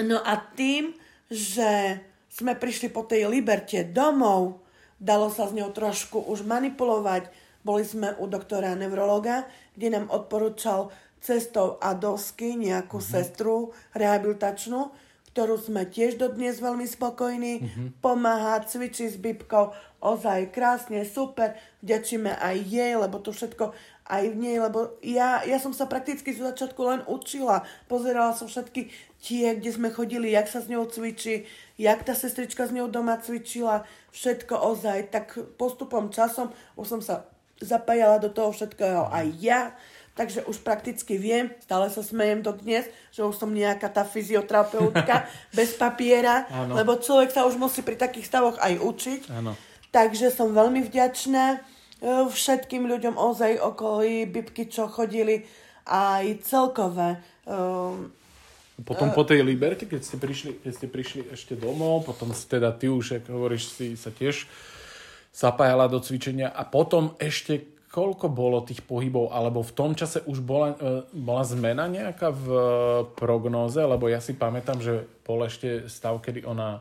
No 0.00 0.18
a 0.24 0.40
tým, 0.56 0.96
že 1.28 2.00
sme 2.32 2.56
prišli 2.56 2.88
po 2.88 3.04
tej 3.04 3.28
liberte 3.28 3.84
domov, 3.84 4.64
dalo 4.96 5.28
sa 5.28 5.44
s 5.44 5.52
ňou 5.52 5.68
trošku 5.68 6.16
už 6.32 6.48
manipulovať. 6.48 7.28
Boli 7.60 7.84
sme 7.84 8.16
u 8.16 8.24
doktora 8.26 8.72
neurologa, 8.72 9.44
kde 9.76 10.00
nám 10.00 10.06
odporúčal 10.08 10.88
cestou 11.22 11.78
a 11.78 11.94
dosky 11.94 12.58
nejakú 12.58 12.98
uh-huh. 12.98 13.12
sestru 13.14 13.56
rehabilitačnú, 13.94 14.90
ktorú 15.30 15.54
sme 15.60 15.86
tiež 15.86 16.18
dodnes 16.18 16.58
veľmi 16.58 16.88
spokojní. 16.88 17.54
Uh-huh. 17.62 17.88
Pomáha, 18.02 18.64
cvičí 18.66 19.06
s 19.06 19.20
Bibkou, 19.20 19.70
ozaj 20.02 20.50
krásne, 20.50 21.06
super, 21.06 21.54
vďačíme 21.86 22.34
aj 22.34 22.56
jej, 22.66 22.92
lebo 22.98 23.22
to 23.22 23.30
všetko 23.30 23.70
aj 24.06 24.24
v 24.34 24.36
nej, 24.36 24.56
lebo 24.58 24.98
ja, 25.00 25.46
ja 25.46 25.58
som 25.62 25.70
sa 25.70 25.86
prakticky 25.86 26.34
z 26.34 26.42
začiatku 26.42 26.80
len 26.82 27.00
učila. 27.06 27.62
Pozerala 27.86 28.34
som 28.34 28.50
všetky 28.50 28.90
tie, 29.22 29.54
kde 29.54 29.70
sme 29.70 29.88
chodili, 29.94 30.34
jak 30.34 30.50
sa 30.50 30.58
s 30.58 30.66
ňou 30.66 30.90
cvičí, 30.90 31.46
jak 31.78 32.02
tá 32.02 32.12
sestrička 32.12 32.66
s 32.66 32.74
ňou 32.74 32.90
doma 32.90 33.16
cvičila, 33.22 33.86
všetko 34.10 34.54
ozaj. 34.58 35.14
Tak 35.14 35.56
postupom 35.56 36.10
časom 36.10 36.50
už 36.74 36.86
som 36.98 37.00
sa 37.00 37.30
zapájala 37.62 38.18
do 38.18 38.28
toho 38.28 38.50
všetkého 38.50 39.06
aj 39.08 39.26
ja. 39.38 39.62
Takže 40.12 40.44
už 40.44 40.60
prakticky 40.60 41.16
viem, 41.16 41.48
stále 41.64 41.88
sa 41.88 42.04
smejem 42.04 42.44
do 42.44 42.52
dnes, 42.52 42.84
že 43.16 43.24
už 43.24 43.32
som 43.32 43.48
nejaká 43.48 43.88
tá 43.88 44.04
fyzioterapeutka 44.04 45.24
bez 45.56 45.72
papiera, 45.72 46.44
ano. 46.52 46.76
lebo 46.76 47.00
človek 47.00 47.32
sa 47.32 47.48
už 47.48 47.56
musí 47.56 47.80
pri 47.80 47.96
takých 47.96 48.28
stavoch 48.28 48.60
aj 48.60 48.76
učiť. 48.76 49.22
Ano. 49.32 49.56
Takže 49.88 50.28
som 50.28 50.52
veľmi 50.52 50.84
vďačná 50.84 51.64
všetkým 52.02 52.90
ľuďom 52.90 53.14
ozaj 53.14 53.62
okolí 53.62 54.26
Bibky, 54.26 54.66
čo 54.66 54.90
chodili 54.90 55.46
aj 55.86 56.42
celkové. 56.42 57.22
Um, 57.46 58.10
potom 58.82 59.14
po 59.14 59.22
tej 59.22 59.46
Liberte, 59.46 59.86
keď 59.86 60.00
ste 60.02 60.16
prišli, 60.18 60.58
keď 60.58 60.72
ste 60.74 60.86
prišli 60.90 61.20
ešte 61.30 61.54
domov, 61.54 62.02
potom 62.02 62.34
teda 62.34 62.74
ty 62.74 62.90
už, 62.90 63.22
ako 63.22 63.30
hovoríš, 63.38 63.70
si 63.70 63.86
sa 63.94 64.10
tiež 64.10 64.50
zapájala 65.30 65.86
do 65.86 66.02
cvičenia 66.02 66.50
a 66.50 66.66
potom 66.66 67.14
ešte 67.22 67.72
koľko 67.92 68.32
bolo 68.32 68.64
tých 68.64 68.80
pohybov, 68.80 69.36
alebo 69.36 69.60
v 69.60 69.76
tom 69.76 69.92
čase 69.92 70.24
už 70.24 70.40
bola, 70.40 70.72
bola 71.12 71.44
zmena 71.44 71.84
nejaká 71.92 72.32
v 72.32 72.46
prognóze, 73.12 73.84
lebo 73.84 74.08
ja 74.08 74.16
si 74.16 74.32
pamätám, 74.32 74.80
že 74.80 75.04
bol 75.28 75.44
ešte 75.44 75.92
stav, 75.92 76.16
kedy 76.24 76.48
ona 76.48 76.80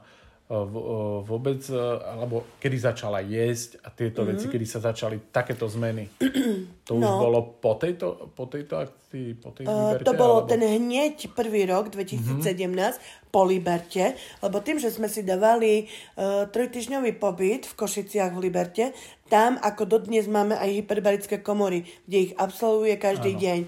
vôbec, 1.23 1.63
e, 1.71 1.79
alebo 2.03 2.59
kedy 2.59 2.77
začala 2.91 3.23
jesť 3.23 3.79
a 3.87 3.87
tieto 3.87 4.27
mm-hmm. 4.27 4.35
veci, 4.35 4.45
kedy 4.51 4.65
sa 4.67 4.83
začali 4.83 5.31
takéto 5.31 5.63
zmeny. 5.71 6.11
To 6.91 6.97
už 6.99 7.07
no. 7.07 7.23
bolo 7.23 7.39
po 7.61 7.79
tejto, 7.79 8.33
po 8.35 8.51
tejto 8.51 8.83
akcii, 8.83 9.39
po 9.39 9.55
tej 9.55 9.63
uh, 9.63 9.95
liberte? 9.95 10.03
To 10.03 10.13
bolo 10.17 10.43
alebo... 10.43 10.49
ten 10.51 10.59
hneď 10.59 11.31
prvý 11.31 11.63
rok, 11.63 11.87
2017, 11.87 12.43
mm-hmm. 12.43 13.31
po 13.31 13.47
Liberte, 13.47 14.17
lebo 14.43 14.59
tým, 14.59 14.75
že 14.75 14.91
sme 14.91 15.07
si 15.07 15.23
dávali 15.23 15.87
uh, 15.87 16.51
trojtyžňový 16.51 17.15
pobyt 17.15 17.63
v 17.69 17.77
Košiciach 17.79 18.35
v 18.35 18.43
Liberte, 18.43 18.85
tam 19.31 19.55
ako 19.63 19.87
dodnes 19.87 20.27
máme 20.27 20.59
aj 20.59 20.83
hyperbarické 20.83 21.39
komory, 21.39 21.87
kde 22.03 22.17
ich 22.27 22.33
absolvuje 22.35 22.99
každý 22.99 23.39
ano. 23.39 23.39
deň. 23.39 23.61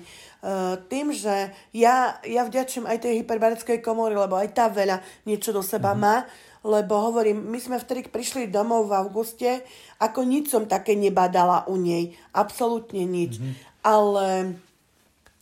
Tým, 0.91 1.15
že 1.15 1.56
ja, 1.72 2.20
ja 2.28 2.43
vďačím 2.43 2.84
aj 2.84 3.08
tej 3.08 3.24
hyperbarickej 3.24 3.80
komory, 3.80 4.12
lebo 4.12 4.36
aj 4.36 4.51
tá 4.51 4.68
veľa 4.68 4.99
niečo 5.24 5.55
do 5.55 5.64
seba 5.64 5.95
mm-hmm. 5.95 6.03
má, 6.03 6.28
lebo 6.64 6.95
hovorím, 7.11 7.43
my 7.51 7.59
sme 7.59 7.78
vtedy 7.78 8.07
prišli 8.07 8.47
domov 8.47 8.88
v 8.88 8.95
auguste, 8.95 9.68
ako 9.99 10.24
nič 10.24 10.47
som 10.47 10.64
také 10.64 10.95
nebadala 10.95 11.68
u 11.68 11.76
nej. 11.76 12.16
Absolútne 12.32 13.03
nič. 13.03 13.36
Mm-hmm. 13.38 13.53
Ale 13.84 14.28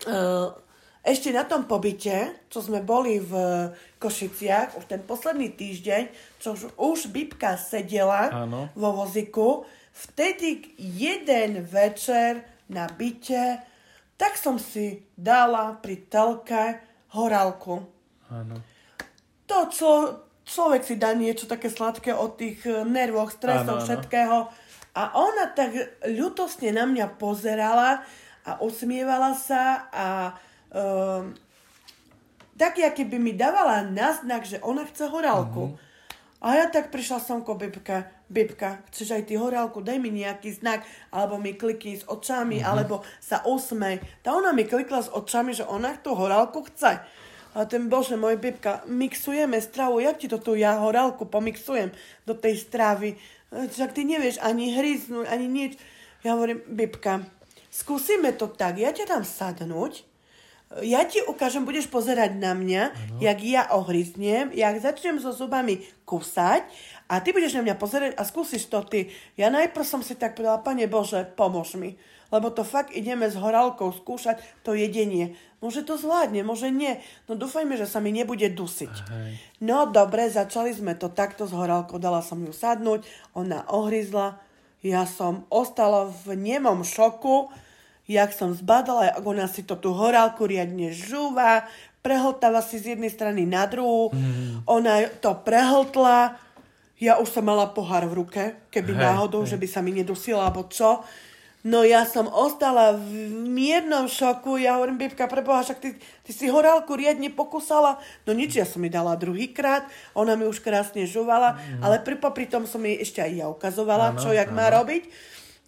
uh, 0.09 0.49
ešte 1.01 1.33
na 1.33 1.45
tom 1.45 1.65
pobyte, 1.65 2.45
čo 2.45 2.61
sme 2.61 2.85
boli 2.85 3.17
v 3.17 3.33
Košiciach, 3.97 4.77
už 4.77 4.85
ten 4.85 5.01
posledný 5.01 5.53
týždeň, 5.53 6.03
čo 6.37 6.53
už, 6.77 7.09
Bibka 7.09 7.57
sedela 7.57 8.29
Áno. 8.45 8.69
vo 8.77 8.89
voziku, 8.93 9.65
vtedy 9.93 10.77
jeden 10.77 11.65
večer 11.65 12.45
na 12.69 12.85
byte, 12.85 13.65
tak 14.13 14.37
som 14.37 14.61
si 14.61 15.01
dala 15.17 15.73
pri 15.81 16.05
telke 16.05 16.81
horálku. 17.17 17.81
Áno. 18.29 18.61
To 19.49 19.57
člo, 19.73 19.93
človek 20.51 20.83
si 20.83 20.99
dá 20.99 21.15
niečo 21.15 21.47
také 21.47 21.71
sladké 21.71 22.11
od 22.11 22.35
tých 22.35 22.59
eh, 22.67 22.83
nervoch, 22.83 23.31
stresov, 23.31 23.79
Áno, 23.79 23.81
áno. 23.81 23.87
všetkého. 23.87 24.37
A 24.91 25.03
ona 25.15 25.47
tak 25.55 25.71
ľutosne 26.03 26.75
na 26.75 26.83
mňa 26.83 27.15
pozerala 27.15 28.03
a 28.43 28.59
usmievala 28.59 29.31
sa 29.31 29.87
a 29.87 30.35
um, 30.75 31.31
tak, 32.59 32.75
aké 32.75 33.07
by 33.07 33.15
mi 33.15 33.31
dávala 33.31 33.87
náznak, 33.87 34.43
že 34.43 34.59
ona 34.59 34.83
chce 34.83 35.07
horálku. 35.07 35.79
A 36.43 36.57
ja 36.57 36.65
tak 36.67 36.91
prišla 36.91 37.21
som 37.21 37.39
ko 37.45 37.53
Bibka, 37.53 38.09
Bibka, 38.25 38.81
chceš 38.89 39.13
aj 39.13 39.29
ty 39.29 39.37
horálku, 39.37 39.79
daj 39.79 40.01
mi 40.01 40.09
nejaký 40.09 40.51
znak, 40.57 40.81
alebo 41.13 41.37
mi 41.37 41.53
klikni 41.53 41.95
s 41.95 42.03
očami, 42.03 42.59
alebo 42.65 43.05
sa 43.21 43.45
usmej. 43.45 44.01
Tá 44.25 44.33
ona 44.33 44.49
mi 44.51 44.65
klikla 44.65 45.05
s 45.05 45.09
očami, 45.13 45.53
že 45.53 45.63
ona 45.63 45.93
tú 46.01 46.17
horálku 46.17 46.65
chce. 46.67 46.99
A 47.51 47.67
ten 47.67 47.91
bože 47.91 48.15
môj 48.15 48.39
Bibka, 48.39 48.83
mixujeme 48.87 49.59
stravu, 49.59 49.99
jak 49.99 50.17
ti 50.17 50.31
to 50.31 50.39
tu 50.39 50.55
ja 50.55 50.79
horálku 50.79 51.27
pomixujem 51.27 51.91
do 52.23 52.31
tej 52.31 52.55
stravy. 52.55 53.15
E, 53.15 53.67
Však 53.67 53.91
ty 53.91 54.07
nevieš 54.07 54.39
ani 54.39 54.71
hryznúť, 54.71 55.27
ani 55.27 55.47
nič. 55.51 55.75
Ja 56.23 56.39
hovorím, 56.39 56.63
Bibka, 56.69 57.27
skúsime 57.67 58.31
to 58.31 58.47
tak, 58.47 58.79
ja 58.79 58.95
ťa 58.95 59.05
dám 59.09 59.25
sadnúť, 59.27 60.07
ja 60.79 61.03
ti 61.03 61.19
ukážem, 61.19 61.67
budeš 61.67 61.91
pozerať 61.91 62.39
na 62.39 62.55
mňa, 62.55 62.83
ano. 62.95 63.19
jak 63.19 63.39
ja 63.43 63.67
ohryznem, 63.75 64.55
jak 64.55 64.79
začnem 64.79 65.19
so 65.19 65.35
zubami 65.35 65.83
kusať 66.07 66.63
a 67.11 67.19
ty 67.19 67.35
budeš 67.35 67.59
na 67.59 67.67
mňa 67.67 67.75
pozerať 67.75 68.11
a 68.15 68.23
skúsiš 68.23 68.71
to 68.71 68.79
ty. 68.87 69.11
Ja 69.35 69.51
najprv 69.51 69.83
som 69.83 69.99
si 69.99 70.15
tak 70.15 70.39
povedala, 70.39 70.63
Pane 70.63 70.87
Bože, 70.87 71.27
pomôž 71.35 71.75
mi. 71.75 71.99
Lebo 72.31 72.47
to 72.49 72.63
fakt 72.63 72.95
ideme 72.95 73.27
s 73.27 73.35
horálkou 73.35 73.91
skúšať 73.91 74.39
to 74.63 74.71
jedenie. 74.71 75.35
Môže 75.61 75.85
to 75.85 75.99
zvládne, 75.99 76.41
môže 76.41 76.73
nie. 76.73 76.97
No 77.29 77.37
dúfajme, 77.37 77.77
že 77.77 77.85
sa 77.85 78.01
mi 78.01 78.09
nebude 78.09 78.49
dusiť. 78.49 78.95
Hej. 79.13 79.31
No 79.61 79.85
dobre, 79.85 80.25
začali 80.31 80.73
sme 80.73 80.97
to 80.97 81.13
takto 81.13 81.45
s 81.45 81.53
horálkou, 81.53 82.01
dala 82.01 82.25
som 82.25 82.41
ju 82.41 82.49
sadnúť, 82.49 83.05
ona 83.37 83.67
ohryzla, 83.69 84.41
ja 84.81 85.05
som 85.05 85.45
ostala 85.53 86.09
v 86.09 86.33
nemom 86.33 86.81
šoku, 86.81 87.53
jak 88.09 88.33
som 88.33 88.57
zbadala, 88.57 89.13
ako 89.13 89.37
ona 89.37 89.45
si 89.45 89.61
to 89.61 89.77
tú 89.77 89.93
horálku 89.93 90.49
riadne 90.49 90.89
žúva, 90.89 91.69
prehltáva 92.01 92.65
si 92.65 92.81
z 92.81 92.97
jednej 92.97 93.13
strany 93.13 93.45
na 93.45 93.69
druhú, 93.69 94.09
mm. 94.09 94.65
ona 94.65 95.05
to 95.21 95.37
prehltla, 95.45 96.41
ja 96.97 97.21
už 97.21 97.29
som 97.29 97.45
mala 97.45 97.69
pohár 97.69 98.09
v 98.09 98.25
ruke, 98.25 98.43
keby 98.73 98.97
Hej, 98.97 99.01
náhodou, 99.05 99.45
hej. 99.45 99.53
že 99.53 99.57
by 99.61 99.67
sa 99.69 99.85
mi 99.85 99.93
nedusila, 99.93 100.49
alebo 100.49 100.65
čo. 100.69 101.05
No 101.61 101.85
ja 101.85 102.09
som 102.09 102.25
ostala 102.25 102.97
v 102.97 103.29
miernom 103.45 104.09
šoku, 104.09 104.57
ja 104.57 104.81
hovorím, 104.81 104.97
Bibka, 104.97 105.29
preboha, 105.29 105.61
však 105.61 105.77
ty, 105.77 105.89
ty 106.25 106.31
si 106.33 106.49
horálku 106.49 106.97
riadne 106.97 107.29
pokusala. 107.29 108.01
No 108.25 108.33
nič, 108.33 108.57
ja 108.57 108.65
som 108.65 108.81
mi 108.81 108.89
dala 108.89 109.13
druhýkrát, 109.13 109.85
ona 110.17 110.33
mi 110.33 110.49
už 110.49 110.57
krásne 110.65 111.05
žuvala, 111.05 111.61
mm. 111.61 111.85
ale 111.85 112.01
pri, 112.01 112.17
popri 112.17 112.49
tom 112.49 112.65
som 112.65 112.81
jej 112.81 112.97
ešte 113.05 113.21
aj 113.21 113.31
ja 113.37 113.45
ukazovala, 113.45 114.17
Áno, 114.17 114.17
čo, 114.17 114.33
jak 114.33 114.49
má 114.49 114.73
áno. 114.73 114.81
robiť. 114.81 115.05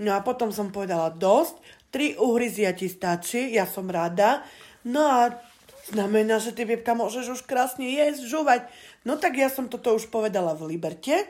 No 0.02 0.18
a 0.18 0.26
potom 0.26 0.50
som 0.50 0.74
povedala, 0.74 1.14
dosť, 1.14 1.62
tri 1.94 2.18
uhryzia 2.18 2.74
ti 2.74 2.90
stačí, 2.90 3.54
ja 3.54 3.70
som 3.70 3.86
rada. 3.86 4.42
No 4.82 5.06
a 5.06 5.30
znamená, 5.94 6.42
že 6.42 6.58
ty, 6.58 6.66
Bibka, 6.66 6.98
môžeš 6.98 7.38
už 7.38 7.42
krásne 7.46 7.86
jesť, 7.86 8.26
žúvať. 8.26 8.66
No 9.06 9.22
tak 9.22 9.38
ja 9.38 9.46
som 9.46 9.70
toto 9.70 9.94
už 9.94 10.10
povedala 10.10 10.58
v 10.58 10.74
Liberte, 10.74 11.22
e, 11.22 11.28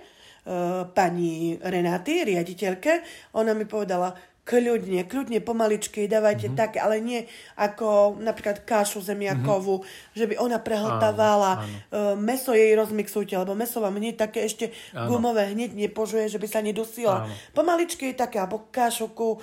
pani 0.95 1.59
Renáty, 1.59 2.24
riaditeľke. 2.24 3.03
Ona 3.36 3.51
mi 3.51 3.68
povedala, 3.68 4.16
kľudne, 4.44 5.08
kľudne, 5.08 5.39
pomaličky, 5.39 6.04
dávajte 6.12 6.52
mm-hmm. 6.52 6.60
také, 6.60 6.78
ale 6.84 7.00
nie 7.00 7.24
ako 7.56 8.20
napríklad 8.20 8.68
kašu 8.68 9.00
zemiakovú, 9.00 9.80
mm-hmm. 9.80 10.16
že 10.20 10.26
by 10.28 10.36
ona 10.36 10.60
prehltávala, 10.60 11.64
Áno, 11.64 11.68
áno. 11.68 12.20
e, 12.20 12.20
meso 12.20 12.52
jej 12.52 12.76
rozmixujte, 12.76 13.39
lebo 13.39 13.56
meso 13.56 13.80
vám 13.80 13.96
hneď 13.96 14.20
také 14.20 14.44
ešte 14.44 14.76
Áno. 14.91 15.16
gumové 15.16 15.48
hneď 15.56 15.72
nepožuje, 15.72 16.28
že 16.28 16.44
by 16.44 16.48
sa 16.52 16.60
nedusila. 16.60 17.24
Áno. 17.24 17.32
Pomaličky 17.56 18.12
také, 18.12 18.44
alebo 18.44 18.68
kašuku 18.68 19.30
e, 19.32 19.39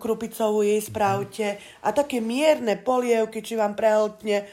krupicovú 0.00 0.64
jej 0.64 0.80
spravte 0.80 1.60
a 1.84 1.92
také 1.92 2.24
mierne 2.24 2.80
polievky, 2.80 3.44
či 3.44 3.60
vám 3.60 3.76
prehltne. 3.76 4.48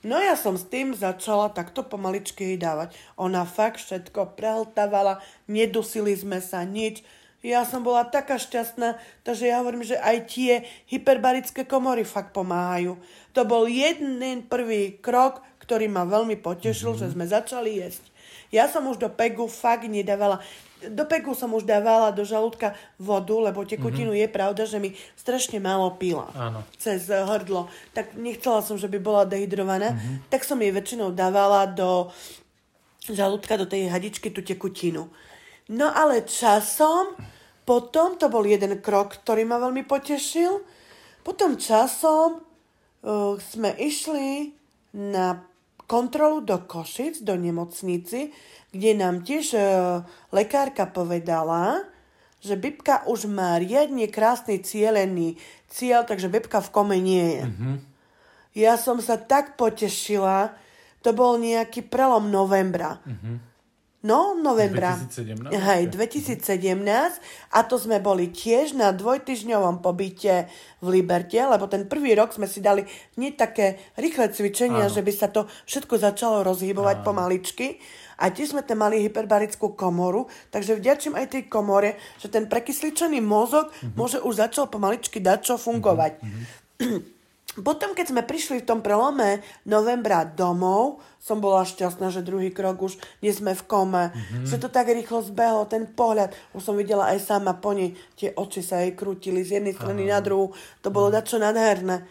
No 0.00 0.16
ja 0.16 0.32
som 0.36 0.56
s 0.56 0.64
tým 0.68 0.96
začala 0.96 1.52
takto 1.52 1.84
pomaličky 1.84 2.52
jej 2.52 2.58
dávať. 2.60 2.96
Ona 3.20 3.44
fakt 3.44 3.80
všetko 3.84 4.36
prehltávala, 4.36 5.20
nedusili 5.48 6.12
sme 6.12 6.44
sa 6.44 6.64
nič. 6.64 7.04
Ja 7.40 7.64
som 7.64 7.80
bola 7.80 8.04
taká 8.04 8.36
šťastná, 8.36 9.00
takže 9.24 9.48
ja 9.48 9.64
hovorím, 9.64 9.80
že 9.80 9.96
aj 9.96 10.28
tie 10.28 10.52
hyperbarické 10.92 11.64
komory 11.64 12.04
fakt 12.04 12.36
pomáhajú. 12.36 13.00
To 13.32 13.42
bol 13.48 13.64
jeden 13.64 14.44
prvý 14.44 15.00
krok, 15.00 15.40
ktorý 15.64 15.88
ma 15.88 16.04
veľmi 16.04 16.36
potešil, 16.36 16.92
mm-hmm. 16.92 17.02
že 17.08 17.14
sme 17.16 17.24
začali 17.24 17.80
jesť. 17.80 18.04
Ja 18.50 18.66
som 18.66 18.84
už 18.90 19.00
do 19.00 19.08
pegu 19.08 19.46
fakt 19.46 19.86
nedávala. 19.86 20.42
Do 20.80 21.06
pegu 21.06 21.32
som 21.32 21.54
už 21.54 21.64
dávala 21.64 22.10
do 22.10 22.26
žalúdka 22.26 22.76
vodu, 22.98 23.36
lebo 23.38 23.64
tekutinu 23.64 24.12
mm-hmm. 24.12 24.26
je 24.26 24.36
pravda, 24.36 24.62
že 24.66 24.82
mi 24.82 24.92
strašne 25.16 25.62
málo 25.62 25.94
pila 25.96 26.28
Áno. 26.36 26.60
cez 26.76 27.08
eh, 27.08 27.24
hrdlo. 27.24 27.70
Tak 27.96 28.18
nechcela 28.20 28.60
som, 28.60 28.76
že 28.76 28.90
by 28.90 28.98
bola 29.00 29.22
dehydrovaná. 29.24 29.96
Mm-hmm. 29.96 30.28
Tak 30.28 30.44
som 30.44 30.60
jej 30.60 30.74
väčšinou 30.74 31.14
dávala 31.14 31.70
do 31.70 32.10
žalúdka, 33.08 33.56
do 33.56 33.64
tej 33.64 33.88
hadičky 33.88 34.28
tú 34.28 34.44
tekutinu. 34.44 35.08
No 35.70 35.86
ale 35.86 36.26
časom, 36.26 37.14
potom 37.62 38.18
to 38.18 38.26
bol 38.26 38.42
jeden 38.42 38.82
krok, 38.82 39.22
ktorý 39.22 39.46
ma 39.46 39.62
veľmi 39.62 39.86
potešil. 39.86 40.66
Potom 41.22 41.54
časom 41.54 42.42
uh, 42.42 43.38
sme 43.38 43.70
išli 43.78 44.50
na 44.98 45.46
kontrolu 45.86 46.42
do 46.42 46.58
Košic, 46.66 47.22
do 47.22 47.38
nemocnici, 47.38 48.34
kde 48.74 48.90
nám 48.98 49.22
tiež 49.22 49.46
uh, 49.54 49.62
lekárka 50.34 50.90
povedala, 50.90 51.86
že 52.42 52.58
Bibka 52.58 53.06
už 53.06 53.30
má 53.30 53.60
riadne 53.60 54.10
krásny 54.10 54.58
cielený 54.64 55.38
cieľ, 55.70 56.02
takže 56.02 56.32
Bibka 56.32 56.58
v 56.58 56.72
kome 56.72 56.96
nie 56.98 57.38
je. 57.38 57.44
Mm-hmm. 57.46 57.74
Ja 58.58 58.74
som 58.74 58.98
sa 58.98 59.20
tak 59.20 59.54
potešila, 59.54 60.56
to 61.04 61.14
bol 61.14 61.38
nejaký 61.38 61.86
prelom 61.86 62.32
novembra. 62.32 62.98
Mm-hmm. 63.06 63.49
No, 64.00 64.32
novembra. 64.32 64.96
2017? 64.96 65.52
Hej, 65.52 65.82
2017. 65.92 67.20
A 67.52 67.60
to 67.62 67.76
sme 67.76 68.00
boli 68.00 68.32
tiež 68.32 68.72
na 68.72 68.90
dvojtyžňovom 68.90 69.84
pobyte 69.84 70.48
v 70.80 70.86
Liberte, 70.90 71.36
lebo 71.36 71.68
ten 71.68 71.84
prvý 71.84 72.16
rok 72.16 72.32
sme 72.32 72.48
si 72.48 72.58
dali 72.58 72.88
nie 73.14 73.28
také 73.30 73.76
rýchle 73.94 74.32
cvičenia, 74.32 74.88
Áno. 74.88 74.90
že 74.90 75.04
by 75.04 75.12
sa 75.12 75.28
to 75.28 75.44
všetko 75.66 76.00
začalo 76.00 76.40
rozhýbovať 76.40 76.96
Áno. 76.96 77.06
pomaličky. 77.06 77.76
A 78.16 78.28
tiež 78.28 78.52
sme 78.52 78.60
tam 78.60 78.80
mali 78.80 79.00
hyperbarickú 79.00 79.72
komoru, 79.74 80.24
takže 80.48 80.76
vďačím 80.76 81.16
aj 81.16 81.26
tej 81.30 81.42
komore, 81.46 81.96
že 82.16 82.28
ten 82.28 82.44
prekysličený 82.44 83.20
mozog 83.20 83.68
Mhm. 83.80 83.96
môže 83.96 84.16
už 84.18 84.32
začal 84.38 84.64
pomaličky 84.66 85.20
dať 85.20 85.38
čo 85.42 85.54
fungovať. 85.56 86.20
Potom, 87.58 87.98
keď 87.98 88.14
sme 88.14 88.22
prišli 88.22 88.62
v 88.62 88.68
tom 88.68 88.78
prelome 88.78 89.42
novembra 89.66 90.22
domov, 90.22 91.02
som 91.18 91.42
bola 91.42 91.66
šťastná, 91.66 92.14
že 92.14 92.22
druhý 92.22 92.54
krok 92.54 92.78
už 92.78 92.94
nie 93.26 93.34
sme 93.34 93.58
v 93.58 93.66
kome. 93.66 94.14
Mm-hmm. 94.14 94.46
Že 94.46 94.56
to 94.62 94.68
tak 94.70 94.86
rýchlo 94.86 95.18
zbehlo, 95.26 95.66
ten 95.66 95.90
pohľad. 95.90 96.30
Už 96.54 96.62
som 96.62 96.78
videla 96.78 97.10
aj 97.10 97.18
sama 97.26 97.58
po 97.58 97.74
nej, 97.74 97.98
tie 98.14 98.30
oči 98.30 98.62
sa 98.62 98.86
jej 98.86 98.94
krútili 98.94 99.42
z 99.42 99.58
jednej 99.58 99.74
strany 99.74 100.06
na 100.06 100.22
druhú. 100.22 100.54
To 100.86 100.94
bolo 100.94 101.10
dačo 101.10 101.42
nádherné. 101.42 102.06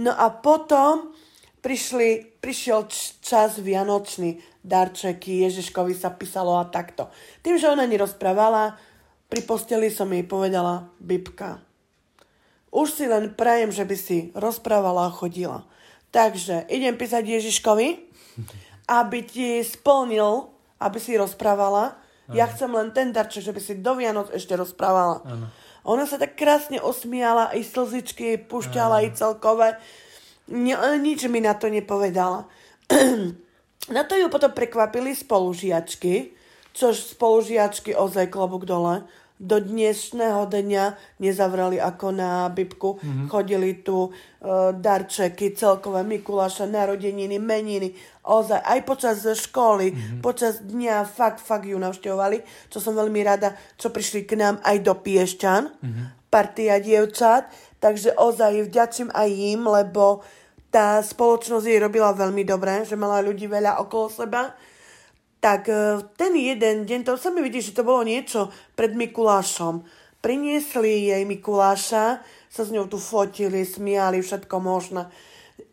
No 0.00 0.16
a 0.16 0.32
potom 0.32 1.12
prišli, 1.60 2.40
prišiel 2.40 2.88
č- 2.88 3.20
čas 3.20 3.60
vianočný, 3.60 4.40
darčeky, 4.64 5.44
Ježiškovi 5.44 5.92
sa 5.92 6.16
písalo 6.16 6.56
a 6.56 6.64
takto. 6.64 7.12
Tým, 7.44 7.60
že 7.60 7.68
ona 7.68 7.84
nerozprávala, 7.84 8.80
pri 9.28 9.44
posteli 9.44 9.92
som 9.92 10.08
jej 10.08 10.24
povedala, 10.24 10.88
Bibka, 10.96 11.60
už 12.70 12.88
si 12.92 13.04
len 13.08 13.32
prajem, 13.32 13.72
že 13.72 13.84
by 13.84 13.96
si 13.96 14.18
rozprávala 14.36 15.08
a 15.08 15.14
chodila. 15.14 15.64
Takže 16.08 16.68
idem 16.72 16.96
písať 16.96 17.24
Ježiškovi, 17.24 17.88
aby 18.88 19.18
ti 19.24 19.60
splnil, 19.60 20.48
aby 20.80 20.98
si 21.00 21.16
rozprávala. 21.20 22.00
Ja 22.28 22.44
chcem 22.44 22.68
len 22.68 22.92
ten 22.92 23.08
darček, 23.08 23.40
že 23.40 23.56
by 23.56 23.60
si 23.60 23.80
do 23.80 23.96
Vianoc 23.96 24.28
ešte 24.28 24.52
rozprávala. 24.52 25.24
Áno. 25.24 25.48
Ona 25.88 26.04
sa 26.04 26.20
tak 26.20 26.36
krásne 26.36 26.76
osmiala, 26.76 27.56
i 27.56 27.64
slzičky 27.64 28.36
jej 28.36 28.40
pušťala, 28.44 29.00
i 29.08 29.16
celkové. 29.16 29.80
Ni- 30.52 30.76
nič 30.76 31.24
mi 31.32 31.40
na 31.40 31.56
to 31.56 31.72
nepovedala. 31.72 32.44
na 33.96 34.02
to 34.04 34.12
ju 34.20 34.28
potom 34.28 34.52
prekvapili 34.52 35.16
spolužiačky, 35.16 36.36
čož 36.76 37.16
spolužiačky 37.16 37.96
ozaj 37.96 38.28
klobúk 38.28 38.68
dole, 38.68 39.08
do 39.38 39.62
dnešného 39.62 40.50
dňa 40.50 40.84
nezavrali 41.22 41.78
ako 41.78 42.10
na 42.10 42.50
Bibku. 42.50 42.98
Mm-hmm. 42.98 43.26
Chodili 43.30 43.70
tu 43.86 44.10
uh, 44.10 44.74
darčeky, 44.74 45.54
celkové 45.54 46.02
Mikuláša, 46.02 46.66
narodeniny, 46.66 47.38
meniny. 47.38 47.94
Ozaj, 48.26 48.58
aj 48.58 48.80
počas 48.82 49.22
školy, 49.22 49.94
mm-hmm. 49.94 50.20
počas 50.20 50.58
dňa 50.66 51.06
fakt, 51.06 51.38
fakt 51.38 51.70
ju 51.70 51.78
navštevovali. 51.78 52.42
Čo 52.66 52.82
som 52.82 52.98
veľmi 52.98 53.22
rada, 53.22 53.54
čo 53.78 53.94
prišli 53.94 54.26
k 54.26 54.34
nám 54.34 54.58
aj 54.66 54.76
do 54.82 54.94
Piešťan. 54.98 55.62
Mm-hmm. 55.70 56.06
Partia 56.28 56.82
dievčat. 56.82 57.46
Takže 57.78 58.18
ozaj 58.18 58.66
vďačím 58.66 59.14
aj 59.14 59.28
im, 59.30 59.62
lebo 59.62 60.26
tá 60.68 60.98
spoločnosť 60.98 61.64
jej 61.64 61.78
robila 61.80 62.10
veľmi 62.10 62.42
dobre, 62.42 62.82
že 62.82 62.98
mala 62.98 63.22
ľudí 63.24 63.46
veľa 63.46 63.80
okolo 63.86 64.10
seba 64.10 64.52
tak 65.38 65.70
e, 65.70 66.02
ten 66.18 66.34
jeden 66.34 66.86
deň, 66.86 67.00
to 67.06 67.14
sa 67.14 67.30
mi 67.30 67.42
vidí, 67.42 67.62
že 67.62 67.74
to 67.74 67.86
bolo 67.86 68.02
niečo 68.02 68.50
pred 68.74 68.94
Mikulášom. 68.94 69.86
Priniesli 70.18 71.14
jej 71.14 71.22
Mikuláša, 71.22 72.18
sa 72.50 72.62
s 72.66 72.74
ňou 72.74 72.90
tu 72.90 72.98
fotili, 72.98 73.62
smiali, 73.62 74.18
všetko 74.18 74.56
možné. 74.58 75.06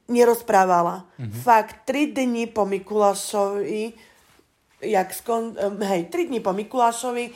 Nerozprávala. 0.05 1.09
Mm-hmm. 1.18 1.41
Fakt, 1.41 1.89
tri 1.89 2.13
dni 2.13 2.45
po 2.45 2.70
Mikulášovi, 2.70 3.97
jak 4.86 5.09
skon, 5.18 5.57
e, 5.57 5.66
hej, 5.82 6.01
tri 6.13 6.30
dni 6.30 6.45
po 6.45 6.53
Mikulášovi, 6.53 7.34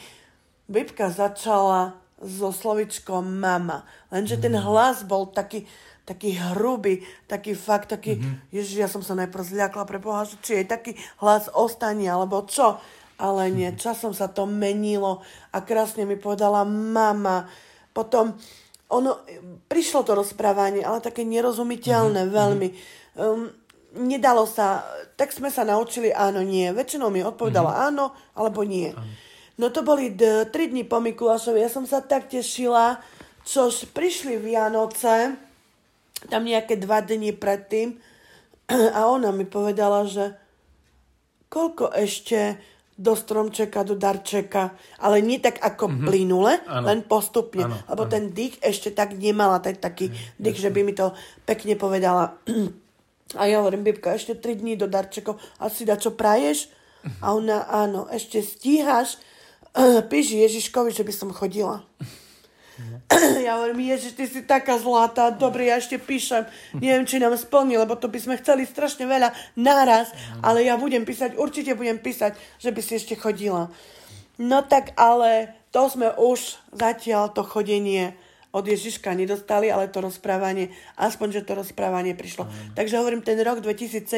Bibka 0.70 1.10
začala 1.10 1.98
so 2.22 2.54
slovičkom 2.54 3.26
mama. 3.26 3.90
Lenže 4.14 4.38
mm-hmm. 4.38 4.46
ten 4.46 4.54
mhm. 4.54 4.66
hlas 4.70 4.98
bol 5.02 5.34
taký, 5.34 5.66
taký 6.10 6.34
hrubý, 6.34 7.06
taký 7.30 7.54
fakt, 7.54 7.94
taký, 7.94 8.18
mm-hmm. 8.18 8.50
ježiš, 8.50 8.78
ja 8.82 8.90
som 8.90 9.06
sa 9.06 9.14
najprv 9.14 9.46
zľakla 9.46 9.86
pre 9.86 10.02
Boha, 10.02 10.26
či 10.26 10.66
je 10.66 10.66
taký 10.66 10.98
hlas 11.22 11.54
ostane, 11.54 12.10
alebo 12.10 12.42
čo. 12.50 12.82
Ale 13.20 13.52
nie, 13.54 13.70
mhm. 13.70 13.78
časom 13.78 14.16
sa 14.16 14.32
to 14.32 14.48
menilo 14.48 15.22
a 15.54 15.60
krásne 15.62 16.08
mi 16.08 16.16
povedala 16.16 16.64
mama. 16.66 17.46
Potom 17.92 18.40
ono, 18.90 19.22
prišlo 19.70 20.02
to 20.02 20.18
rozprávanie, 20.18 20.82
ale 20.82 21.04
také 21.04 21.22
nerozumiteľné 21.28 22.26
mm-hmm. 22.26 22.40
veľmi. 22.40 22.68
Um, 23.20 23.52
nedalo 24.02 24.50
sa, 24.50 24.82
tak 25.14 25.30
sme 25.30 25.54
sa 25.54 25.62
naučili 25.62 26.10
áno, 26.10 26.42
nie. 26.42 26.74
Väčšinou 26.74 27.14
mi 27.14 27.22
odpovedala 27.22 27.70
mm-hmm. 27.70 27.88
áno, 27.92 28.06
alebo 28.34 28.66
nie. 28.66 28.90
No 29.60 29.68
to 29.70 29.84
boli 29.84 30.16
d- 30.16 30.48
tri 30.50 30.72
dni 30.72 30.88
po 30.88 31.04
Mikulášovi. 31.04 31.60
Ja 31.60 31.68
som 31.68 31.84
sa 31.84 32.00
tak 32.00 32.32
tešila, 32.32 33.04
čož 33.44 33.92
prišli 33.92 34.40
Vianoce, 34.40 35.36
tam 36.28 36.44
nejaké 36.44 36.76
dva 36.76 37.00
dni 37.00 37.32
predtým 37.32 37.96
a 38.98 39.00
ona 39.08 39.32
mi 39.32 39.48
povedala, 39.48 40.04
že 40.04 40.36
koľko 41.48 41.96
ešte 41.96 42.60
do 43.00 43.16
stromčeka, 43.16 43.88
do 43.88 43.96
darčeka, 43.96 44.76
ale 45.00 45.24
nie 45.24 45.40
tak 45.40 45.64
ako 45.64 45.88
mm-hmm. 45.88 46.06
plynule, 46.06 46.54
ano. 46.68 46.84
len 46.84 47.00
postupne. 47.08 47.72
Ano, 47.72 47.80
lebo 47.88 48.04
ano. 48.04 48.12
ten 48.12 48.36
dých 48.36 48.60
ešte 48.60 48.92
tak 48.92 49.16
nemala, 49.16 49.64
tak, 49.64 49.80
taký 49.80 50.12
mm, 50.12 50.36
dých, 50.36 50.60
že 50.60 50.68
by 50.68 50.84
mi 50.84 50.92
to 50.92 51.16
pekne 51.48 51.80
povedala. 51.80 52.36
A 53.40 53.48
ja 53.48 53.64
hovorím, 53.64 53.86
Bibka, 53.86 54.18
ešte 54.18 54.36
3 54.36 54.58
dní 54.58 54.74
do 54.74 54.90
darčekov 54.90 55.38
a 55.62 55.70
si 55.70 55.86
da 55.86 56.02
čo 56.02 56.18
praješ? 56.18 56.74
A 57.22 57.38
ona, 57.38 57.62
áno, 57.70 58.10
ešte 58.10 58.42
stíhaš, 58.42 59.22
píš 60.10 60.34
Ježiškovi, 60.34 60.90
že 60.90 61.06
by 61.06 61.14
som 61.14 61.30
chodila. 61.30 61.86
Ja 63.46 63.58
hovorím, 63.58 63.92
Ježiš, 63.94 64.14
ty 64.16 64.26
si 64.30 64.42
taká 64.46 64.78
zlatá, 64.78 65.34
dobre, 65.34 65.68
ja 65.70 65.80
ešte 65.80 65.98
píšem, 65.98 66.46
neviem, 66.78 67.06
či 67.08 67.18
nám 67.18 67.36
splní, 67.36 67.78
lebo 67.78 67.98
to 67.98 68.08
by 68.08 68.20
sme 68.22 68.40
chceli 68.40 68.64
strašne 68.66 69.06
veľa 69.06 69.34
naraz, 69.58 70.14
ale 70.46 70.66
ja 70.66 70.78
budem 70.78 71.04
písať, 71.04 71.36
určite 71.36 71.74
budem 71.74 71.98
písať, 71.98 72.38
že 72.62 72.70
by 72.70 72.82
si 72.84 73.00
ešte 73.00 73.16
chodila. 73.18 73.72
No 74.40 74.64
tak 74.64 74.96
ale 74.96 75.52
to 75.76 75.86
sme 75.92 76.16
už 76.16 76.58
zatiaľ 76.72 77.36
to 77.36 77.44
chodenie 77.44 78.16
od 78.50 78.66
Ježiška 78.66 79.14
nedostali, 79.14 79.70
ale 79.70 79.94
to 79.94 80.02
rozprávanie, 80.02 80.74
aspoň, 80.98 81.42
že 81.42 81.46
to 81.46 81.54
rozprávanie 81.54 82.18
prišlo. 82.18 82.50
Mm. 82.50 82.74
Takže 82.74 82.98
hovorím, 82.98 83.22
ten 83.22 83.38
rok 83.46 83.62
2017, 83.62 84.10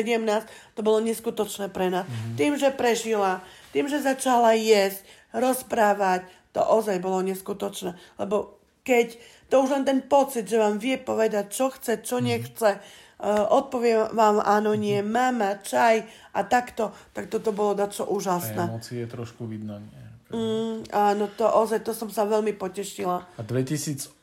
to 0.71 0.79
bolo 0.79 1.03
neskutočné 1.03 1.67
pre 1.67 1.91
nás. 1.91 2.07
Mm. 2.07 2.39
Tým, 2.39 2.53
že 2.55 2.71
prežila, 2.71 3.43
tým, 3.75 3.91
že 3.91 3.99
začala 3.99 4.55
jesť, 4.55 5.03
rozprávať, 5.35 6.27
to 6.51 6.61
ozaj 6.61 6.99
bolo 6.99 7.23
neskutočné. 7.23 7.95
Lebo 8.19 8.61
keď 8.83 9.15
to 9.51 9.63
už 9.63 9.69
len 9.75 9.83
ten 9.85 9.99
pocit, 10.05 10.47
že 10.47 10.59
vám 10.59 10.79
vie 10.79 10.95
povedať, 10.97 11.45
čo 11.51 11.71
chce, 11.71 12.01
čo 12.03 12.19
mhm. 12.19 12.25
nechce, 12.25 12.69
uh, 12.77 13.45
odpovie 13.51 14.11
vám 14.15 14.41
áno, 14.41 14.73
nie, 14.75 14.99
mhm. 14.99 15.09
mama, 15.11 15.51
čaj 15.59 16.03
a 16.35 16.39
takto, 16.47 16.95
tak 17.11 17.27
toto 17.27 17.51
bolo 17.51 17.75
dačo 17.75 18.07
úžasné. 18.07 18.67
Emócie 18.67 19.03
trošku 19.05 19.45
vidno, 19.45 19.77
nie? 19.79 20.11
Mm, 20.31 20.87
áno, 20.95 21.27
to 21.35 21.43
ozaj, 21.43 21.83
to 21.83 21.91
som 21.91 22.07
sa 22.07 22.23
veľmi 22.23 22.55
potešila. 22.55 23.27
A 23.35 23.41
2018 23.43 24.15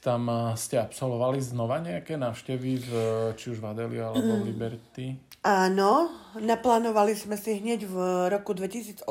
tam 0.00 0.22
eh, 0.32 0.56
ste 0.56 0.80
absolvovali 0.80 1.36
znova 1.44 1.84
nejaké 1.84 2.16
návštevy 2.16 2.70
v, 2.80 2.90
či 3.36 3.52
už 3.52 3.60
v 3.60 3.66
Adeli 3.68 4.00
alebo 4.00 4.40
v 4.40 4.42
mm. 4.42 4.48
Liberty? 4.48 5.06
Áno, 5.44 6.10
naplánovali 6.40 7.14
sme 7.14 7.36
si 7.38 7.60
hneď 7.60 7.86
v 7.86 7.96
roku 8.32 8.56
2018 8.56 9.04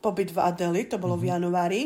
pobyt 0.00 0.30
v 0.32 0.38
Adeli, 0.42 0.86
to 0.86 1.00
bolo 1.00 1.16
mm-hmm. 1.16 1.24
v 1.24 1.30
mhm. 1.30 1.34
januári. 1.34 1.82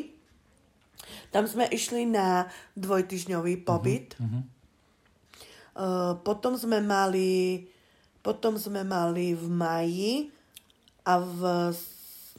Tam 1.30 1.46
sme 1.46 1.70
išli 1.70 2.04
na 2.04 2.50
dvojtyžňový 2.76 3.62
pobyt. 3.62 4.18
Mm-hmm. 4.18 4.42
Uh, 5.70 6.18
potom 6.26 6.58
sme 6.58 6.82
mali 6.82 7.64
potom 8.20 8.60
sme 8.60 8.84
mali 8.84 9.32
v 9.32 9.46
maji 9.48 10.14
a 11.08 11.16
v 11.16 11.40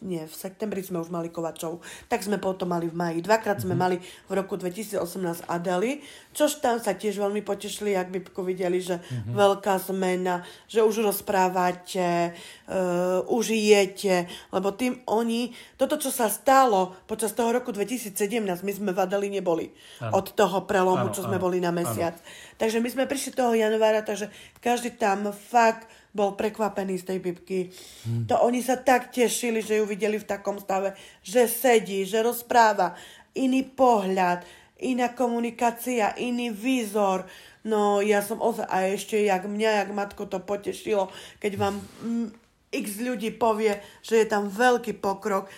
nie, 0.02 0.26
v 0.26 0.34
septembri 0.34 0.82
sme 0.82 0.98
už 0.98 1.14
mali 1.14 1.30
Kovačov, 1.30 1.78
tak 2.10 2.26
sme 2.26 2.42
potom 2.42 2.74
mali 2.74 2.90
v 2.90 2.98
maji. 2.98 3.20
Dvakrát 3.22 3.62
sme 3.62 3.78
mm-hmm. 3.78 3.82
mali 3.82 3.98
v 4.02 4.32
roku 4.34 4.58
2018 4.58 4.98
Adeli, 5.46 6.02
čož 6.34 6.58
tam 6.58 6.82
sa 6.82 6.98
tiež 6.98 7.22
veľmi 7.22 7.46
potešili, 7.46 7.94
ak 7.94 8.10
by 8.10 8.20
videli, 8.42 8.82
že 8.82 8.98
mm-hmm. 8.98 9.38
veľká 9.38 9.78
zmena, 9.78 10.42
že 10.66 10.82
už 10.82 11.06
rozprávate, 11.06 12.34
uh, 12.66 13.22
už 13.30 13.54
jete, 13.54 14.26
lebo 14.50 14.74
tým 14.74 15.06
oni, 15.06 15.54
toto, 15.78 16.02
čo 16.02 16.10
sa 16.10 16.34
stalo 16.34 16.98
počas 17.06 17.38
toho 17.38 17.54
roku 17.54 17.70
2017, 17.70 18.18
my 18.42 18.72
sme 18.74 18.92
v 18.98 19.00
Adeli 19.06 19.30
neboli 19.30 19.70
ano. 20.02 20.18
od 20.18 20.34
toho 20.34 20.66
prelomu, 20.66 21.08
ano, 21.10 21.16
čo 21.16 21.30
sme 21.30 21.38
ano, 21.38 21.46
boli 21.46 21.62
na 21.62 21.70
mesiac. 21.70 22.18
Ano. 22.18 22.58
Takže 22.58 22.82
my 22.82 22.90
sme 22.90 23.04
prišli 23.06 23.38
toho 23.38 23.54
januára, 23.54 24.02
takže 24.02 24.34
každý 24.62 24.98
tam 24.98 25.30
fakt 25.30 25.86
bol 26.12 26.36
prekvapený 26.36 27.00
z 27.00 27.16
tej 27.16 27.20
bibky. 27.24 27.60
Hmm. 28.04 28.28
To 28.28 28.44
oni 28.44 28.60
sa 28.60 28.80
tak 28.80 29.12
tešili, 29.16 29.64
že 29.64 29.80
ju 29.80 29.86
videli 29.88 30.20
v 30.20 30.28
takom 30.28 30.60
stave, 30.60 30.96
že 31.24 31.48
sedí, 31.48 32.04
že 32.04 32.20
rozpráva. 32.20 32.96
Iný 33.32 33.64
pohľad, 33.64 34.44
iná 34.84 35.16
komunikácia, 35.16 36.12
iný 36.20 36.52
výzor. 36.52 37.24
No 37.64 38.04
ja 38.04 38.20
som 38.20 38.44
ozaj, 38.44 38.68
a 38.68 38.92
ešte 38.92 39.24
jak 39.24 39.48
mňa, 39.48 39.86
jak 39.86 39.90
matko 39.96 40.28
to 40.28 40.44
potešilo, 40.44 41.08
keď 41.40 41.52
vám 41.56 41.76
x 42.72 43.04
ľudí 43.04 43.36
povie, 43.36 43.76
že 44.00 44.24
je 44.24 44.26
tam 44.32 44.48
veľký 44.48 45.04
pokrok, 45.04 45.52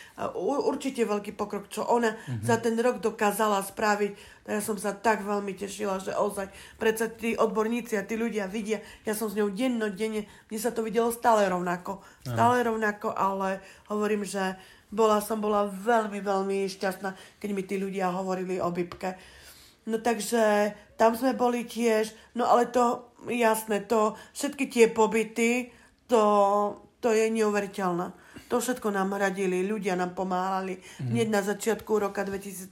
určite 0.65 1.05
veľký 1.05 1.37
pokrok, 1.37 1.69
čo 1.69 1.85
ona 1.85 2.17
mm-hmm. 2.17 2.41
za 2.41 2.57
ten 2.57 2.73
rok 2.81 3.05
dokázala 3.05 3.61
spraviť. 3.61 4.11
Ja 4.49 4.59
som 4.59 4.75
sa 4.81 4.97
tak 4.97 5.21
veľmi 5.21 5.53
tešila, 5.53 6.01
že 6.01 6.17
ozaj, 6.17 6.49
predsa 6.81 7.07
tí 7.07 7.37
odborníci 7.37 7.95
a 7.95 8.03
tí 8.03 8.17
ľudia 8.17 8.49
vidia, 8.49 8.81
ja 9.05 9.13
som 9.13 9.29
s 9.29 9.37
ňou 9.37 9.53
denne, 9.53 10.25
mne 10.25 10.59
sa 10.59 10.73
to 10.73 10.81
videlo 10.81 11.13
stále 11.13 11.45
rovnako. 11.45 12.01
Stále 12.25 12.65
Aha. 12.65 12.67
rovnako, 12.67 13.13
ale 13.13 13.61
hovorím, 13.93 14.25
že 14.25 14.57
bola 14.89 15.21
som 15.21 15.41
bola 15.41 15.69
veľmi, 15.69 16.21
veľmi 16.21 16.65
šťastná, 16.69 17.13
keď 17.37 17.49
mi 17.53 17.63
tí 17.65 17.77
ľudia 17.77 18.13
hovorili 18.13 18.57
o 18.57 18.69
Bibke. 18.73 19.17
No 19.89 19.99
takže 19.99 20.73
tam 20.95 21.17
sme 21.17 21.37
boli 21.37 21.65
tiež, 21.65 22.13
no 22.37 22.47
ale 22.47 22.69
to, 22.69 23.11
jasné, 23.27 23.83
to, 23.83 24.15
všetky 24.31 24.69
tie 24.69 24.85
pobyty, 24.87 25.73
to, 26.07 26.21
to 27.03 27.11
je 27.11 27.27
neuveriteľné. 27.27 28.23
To 28.47 28.61
všetko 28.61 28.93
nám 28.93 29.17
radili, 29.17 29.65
ľudia 29.65 29.97
nám 29.97 30.13
pomáhali. 30.13 30.77
Mm. 30.77 31.09
Hneď 31.09 31.27
na 31.33 31.41
začiatku 31.41 31.89
roka 31.97 32.21
2017 32.21 32.69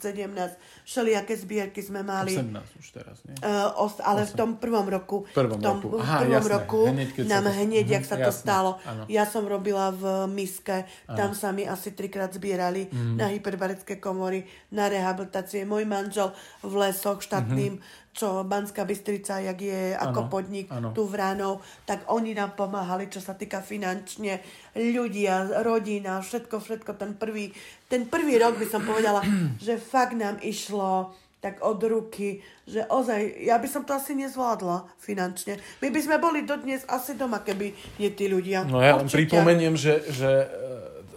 všelijaké 0.86 1.34
zbierky 1.34 1.82
sme 1.82 2.06
mali. 2.06 2.38
18 2.38 2.54
už 2.80 2.88
teraz, 2.94 3.18
nie? 3.26 3.34
Uh, 3.42 3.66
os, 3.82 3.98
ale 3.98 4.30
8. 4.30 4.30
v 4.30 4.34
tom 4.38 4.50
prvom 4.62 4.86
roku. 4.86 5.26
Prvom 5.34 5.58
v 5.58 5.64
tom 5.64 5.82
roku. 5.82 5.98
Aha, 5.98 6.22
prvom 6.22 6.38
jasné. 6.38 6.54
roku 6.54 6.82
hneď, 6.86 7.10
nám 7.26 7.46
sa... 7.50 7.52
hneď, 7.66 7.86
jak 7.98 8.06
sa 8.06 8.14
jasné. 8.14 8.28
to 8.30 8.32
stalo. 8.32 8.72
Ano. 8.86 9.04
Ja 9.10 9.26
som 9.26 9.44
robila 9.50 9.90
v 9.90 10.30
miske, 10.30 10.86
ano. 11.10 11.18
tam 11.18 11.32
sa 11.34 11.50
mi 11.50 11.66
asi 11.66 11.98
trikrát 11.98 12.30
zbierali 12.30 12.86
mm. 12.86 13.18
na 13.18 13.34
hyperbarické 13.34 13.98
komory, 13.98 14.46
na 14.70 14.86
rehabilitácie. 14.86 15.66
Môj 15.66 15.90
manžel 15.90 16.30
v 16.62 16.74
lesoch 16.78 17.26
štátnym 17.26 17.82
mm-hmm 17.82 18.01
čo 18.12 18.44
Banská 18.44 18.84
Bystrica, 18.84 19.40
jak 19.40 19.60
je 19.62 19.96
ano, 19.96 20.12
ako 20.12 20.20
podnik 20.28 20.68
ano. 20.68 20.92
tu 20.92 21.08
v 21.08 21.16
Ránov, 21.16 21.64
tak 21.88 22.04
oni 22.12 22.36
nám 22.36 22.60
pomáhali, 22.60 23.08
čo 23.08 23.24
sa 23.24 23.40
týka 23.40 23.64
finančne, 23.64 24.44
ľudia, 24.76 25.64
rodina, 25.64 26.20
všetko, 26.20 26.60
všetko, 26.60 26.92
ten 27.00 27.16
prvý, 27.16 27.56
ten 27.88 28.04
prvý 28.12 28.36
rok 28.36 28.60
by 28.60 28.68
som 28.68 28.84
povedala, 28.84 29.24
že 29.66 29.80
fakt 29.80 30.20
nám 30.20 30.44
išlo 30.44 31.16
tak 31.42 31.58
od 31.66 31.82
ruky, 31.82 32.38
že 32.70 32.86
ozaj, 32.86 33.42
ja 33.42 33.58
by 33.58 33.66
som 33.66 33.82
to 33.82 33.98
asi 33.98 34.14
nezvládla 34.14 34.86
finančne. 35.02 35.58
My 35.82 35.90
by 35.90 36.00
sme 36.06 36.22
boli 36.22 36.46
dodnes 36.46 36.86
asi 36.86 37.18
doma, 37.18 37.42
keby 37.42 37.74
nie 37.98 38.14
tí 38.14 38.30
ľudia. 38.30 38.62
No 38.70 38.78
ja 38.78 39.02
len 39.02 39.10
pripomeniem, 39.10 39.74
že, 39.74 40.06
že 40.14 40.46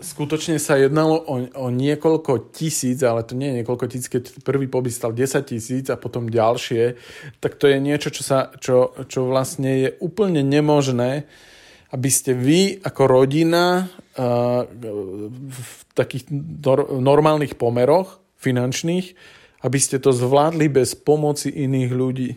skutočne 0.00 0.58
sa 0.58 0.78
jednalo 0.78 1.18
o, 1.18 1.36
o 1.46 1.66
niekoľko 1.70 2.50
tisíc, 2.54 3.02
ale 3.02 3.22
to 3.22 3.38
nie 3.38 3.50
je 3.52 3.58
niekoľko 3.62 3.86
tisíc, 3.90 4.08
keď 4.10 4.42
prvý 4.42 4.66
pobyt 4.66 4.94
stal 4.94 5.14
10 5.14 5.44
tisíc 5.44 5.86
a 5.90 6.00
potom 6.00 6.26
ďalšie, 6.26 6.98
tak 7.38 7.54
to 7.60 7.70
je 7.70 7.78
niečo, 7.78 8.10
čo, 8.10 8.22
sa, 8.22 8.50
čo, 8.58 8.94
čo 9.06 9.30
vlastne 9.30 9.70
je 9.86 9.90
úplne 10.02 10.42
nemožné, 10.42 11.26
aby 11.94 12.10
ste 12.10 12.34
vy 12.34 12.82
ako 12.82 13.02
rodina 13.06 13.86
uh, 13.86 14.66
v 14.66 15.70
takých 15.94 16.26
nor- 16.34 16.90
normálnych 16.98 17.54
pomeroch 17.54 18.18
finančných, 18.42 19.14
aby 19.62 19.78
ste 19.78 20.02
to 20.02 20.10
zvládli 20.10 20.66
bez 20.66 20.98
pomoci 20.98 21.54
iných 21.54 21.90
ľudí. 21.94 22.30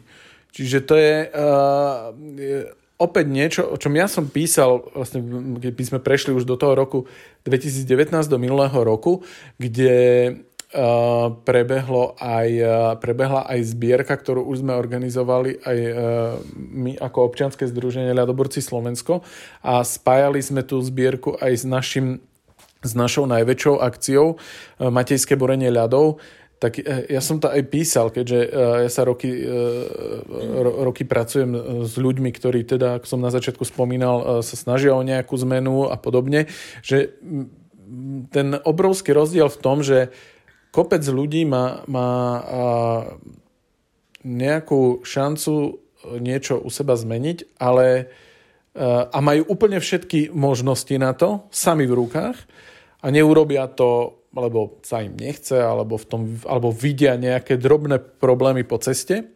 Čiže 0.53 0.79
to 0.85 0.95
je, 0.95 1.15
uh, 1.25 2.13
je 2.37 2.69
opäť 2.97 3.25
niečo, 3.29 3.61
o 3.65 3.77
čom 3.77 3.93
ja 3.93 4.09
som 4.09 4.25
písal, 4.25 4.81
vlastne, 4.93 5.21
keď 5.61 5.73
by 5.73 5.83
sme 5.85 5.99
prešli 6.01 6.33
už 6.33 6.49
do 6.49 6.57
toho 6.57 6.73
roku 6.73 7.05
2019, 7.45 8.09
do 8.25 8.41
minulého 8.41 8.77
roku, 8.81 9.21
kde 9.61 9.95
uh, 10.73 11.29
prebehlo 11.45 12.17
aj, 12.17 12.49
uh, 12.57 12.93
prebehla 12.97 13.45
aj 13.45 13.59
zbierka, 13.69 14.17
ktorú 14.17 14.49
už 14.49 14.65
sme 14.65 14.73
organizovali 14.73 15.61
aj 15.61 15.77
uh, 15.77 15.95
my 16.57 16.97
ako 16.97 17.17
občianske 17.29 17.69
združenie 17.69 18.17
Ľadoborci 18.17 18.59
Slovensko 18.59 19.21
a 19.61 19.85
spájali 19.85 20.41
sme 20.41 20.65
tú 20.65 20.81
zbierku 20.81 21.37
aj 21.37 21.53
s 21.53 21.65
našim 21.65 22.07
s 22.85 22.93
našou 22.93 23.25
najväčšou 23.25 23.81
akciou 23.81 24.37
Matejské 24.77 25.33
borenie 25.33 25.73
ľadov, 25.73 26.21
tak 26.57 26.81
e, 26.81 27.05
ja 27.13 27.21
som 27.21 27.37
to 27.37 27.53
aj 27.53 27.61
písal, 27.69 28.09
keďže 28.09 28.39
e, 28.41 28.49
ja 28.85 28.89
sa 28.89 29.05
roky, 29.05 29.29
e, 29.29 29.45
roky 30.81 31.05
pracujem 31.05 31.85
s 31.85 31.93
ľuďmi, 31.95 32.29
ktorí 32.33 32.65
teda, 32.65 32.97
ako 32.97 33.05
som 33.05 33.21
na 33.21 33.29
začiatku 33.29 33.61
spomínal, 33.61 34.41
sa 34.41 34.55
snažia 34.57 34.97
o 34.97 35.05
nejakú 35.05 35.37
zmenu 35.45 35.89
a 35.89 35.95
podobne, 36.01 36.49
že 36.81 37.13
ten 38.33 38.57
obrovský 38.57 39.13
rozdiel 39.13 39.47
v 39.53 39.61
tom, 39.61 39.85
že 39.85 40.11
kopec 40.73 41.05
ľudí 41.05 41.45
má, 41.47 41.85
má 41.87 42.11
nejakú 44.25 45.05
šancu 45.07 45.79
niečo 46.19 46.59
u 46.59 46.67
seba 46.67 46.99
zmeniť, 46.99 47.57
ale 47.61 48.11
a 49.09 49.17
majú 49.23 49.49
úplne 49.49 49.81
všetky 49.81 50.35
možnosti 50.35 50.93
na 50.99 51.15
to, 51.15 51.47
sami 51.49 51.89
v 51.89 51.97
rukách 51.97 52.37
a 53.01 53.07
neurobia 53.09 53.65
to 53.71 54.19
alebo 54.35 54.79
sa 54.83 55.01
im 55.01 55.15
nechce, 55.15 55.55
alebo, 55.57 55.95
v 55.97 56.05
tom, 56.05 56.21
alebo 56.45 56.69
vidia 56.73 57.15
nejaké 57.15 57.55
drobné 57.55 57.99
problémy 57.99 58.67
po 58.67 58.77
ceste. 58.77 59.33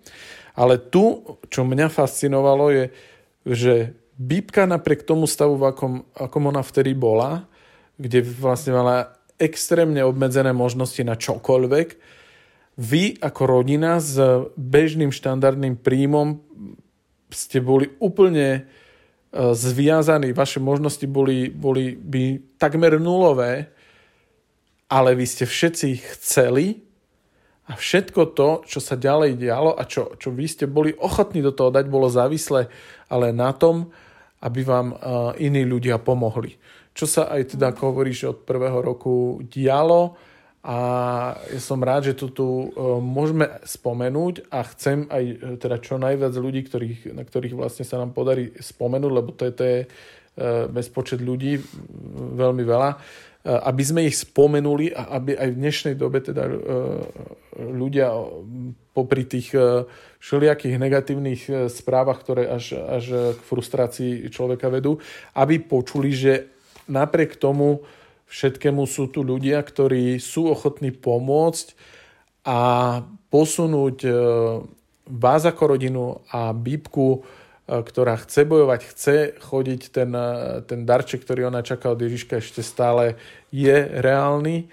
Ale 0.56 0.78
tu, 0.78 1.24
čo 1.48 1.64
mňa 1.64 1.88
fascinovalo, 1.88 2.66
je, 2.70 2.84
že 3.48 3.74
Bíbka 4.22 4.70
napriek 4.70 5.02
tomu 5.08 5.26
stavu, 5.26 5.58
v 5.58 5.74
akom, 5.74 5.94
akom 6.14 6.44
ona 6.46 6.62
vtedy 6.62 6.94
bola, 6.94 7.50
kde 7.98 8.22
vlastne 8.22 8.76
mala 8.76 9.18
extrémne 9.42 10.06
obmedzené 10.06 10.54
možnosti 10.54 11.02
na 11.02 11.18
čokoľvek, 11.18 11.98
vy 12.78 13.18
ako 13.20 13.42
rodina 13.46 13.98
s 13.98 14.16
bežným 14.56 15.10
štandardným 15.10 15.76
príjmom 15.82 16.40
ste 17.32 17.64
boli 17.64 17.92
úplne 18.00 18.48
e, 18.54 18.62
zviazaní, 19.56 20.36
vaše 20.36 20.60
možnosti 20.60 21.04
boli, 21.08 21.50
boli 21.50 21.96
by 21.96 22.56
takmer 22.60 23.00
nulové 23.00 23.72
ale 24.92 25.16
vy 25.16 25.24
ste 25.24 25.48
všetci 25.48 26.20
chceli 26.20 26.84
a 27.72 27.80
všetko 27.80 28.36
to, 28.36 28.68
čo 28.68 28.84
sa 28.84 29.00
ďalej 29.00 29.40
dialo 29.40 29.72
a 29.72 29.88
čo, 29.88 30.20
čo 30.20 30.36
vy 30.36 30.44
ste 30.52 30.68
boli 30.68 30.92
ochotní 30.92 31.40
do 31.40 31.56
toho 31.56 31.72
dať, 31.72 31.88
bolo 31.88 32.12
závislé 32.12 32.68
ale 33.08 33.32
na 33.32 33.56
tom, 33.56 33.88
aby 34.44 34.68
vám 34.68 34.92
uh, 34.92 34.98
iní 35.40 35.64
ľudia 35.64 35.96
pomohli. 36.04 36.60
Čo 36.92 37.08
sa 37.08 37.32
aj 37.32 37.56
teda, 37.56 37.72
ako 37.72 37.96
hovoríš, 37.96 38.28
od 38.28 38.38
prvého 38.44 38.84
roku 38.84 39.40
dialo 39.48 40.20
a 40.60 40.78
ja 41.48 41.62
som 41.64 41.80
rád, 41.80 42.12
že 42.12 42.20
to 42.20 42.28
tu 42.36 42.44
uh, 42.44 43.00
môžeme 43.00 43.48
spomenúť 43.64 44.52
a 44.52 44.60
chcem 44.76 45.08
aj 45.08 45.24
uh, 45.24 45.36
teda 45.56 45.80
čo 45.80 45.96
najviac 45.96 46.36
ľudí, 46.36 46.68
ktorých, 46.68 47.16
na 47.16 47.24
ktorých 47.24 47.56
vlastne 47.56 47.88
sa 47.88 47.96
nám 47.96 48.12
podarí 48.12 48.52
spomenúť, 48.60 49.12
lebo 49.16 49.32
to 49.32 49.48
je, 49.48 49.54
to 49.56 49.64
je 49.64 49.80
bezpočet 50.72 51.20
ľudí, 51.20 51.60
veľmi 52.40 52.64
veľa, 52.64 52.90
aby 53.42 53.84
sme 53.84 54.06
ich 54.06 54.22
spomenuli 54.22 54.94
a 54.94 55.18
aby 55.18 55.34
aj 55.34 55.50
v 55.50 55.60
dnešnej 55.60 55.96
dobe 55.98 56.22
teda 56.22 56.46
eh, 56.46 56.56
ľudia 57.58 58.14
popri 58.92 59.24
tých 59.24 59.56
všelijakých 60.20 60.76
negatívnych 60.76 61.72
správach, 61.72 62.20
ktoré 62.20 62.52
až, 62.52 62.76
až 62.76 63.36
k 63.36 63.40
frustrácii 63.40 64.28
človeka 64.28 64.68
vedú, 64.68 65.00
aby 65.32 65.64
počuli, 65.64 66.12
že 66.12 66.52
napriek 66.92 67.40
tomu 67.40 67.88
všetkému 68.28 68.84
sú 68.84 69.08
tu 69.08 69.24
ľudia, 69.24 69.64
ktorí 69.64 70.20
sú 70.20 70.52
ochotní 70.52 70.92
pomôcť 70.92 71.68
a 72.44 72.60
posunúť 73.32 73.98
vás 75.08 75.44
ako 75.48 75.64
rodinu 75.72 76.20
a 76.36 76.52
Bíbku 76.52 77.24
E, 77.24 77.41
ktorá 77.80 78.20
chce 78.20 78.44
bojovať, 78.44 78.82
chce 78.92 79.16
chodiť, 79.40 79.82
ten, 79.96 80.12
e, 80.12 80.60
ten 80.68 80.84
darček, 80.84 81.24
ktorý 81.24 81.48
ona 81.48 81.64
čaká 81.64 81.96
od 81.96 82.04
Ježiška 82.04 82.44
ešte 82.44 82.60
stále 82.60 83.16
je 83.48 83.88
reálny, 84.04 84.68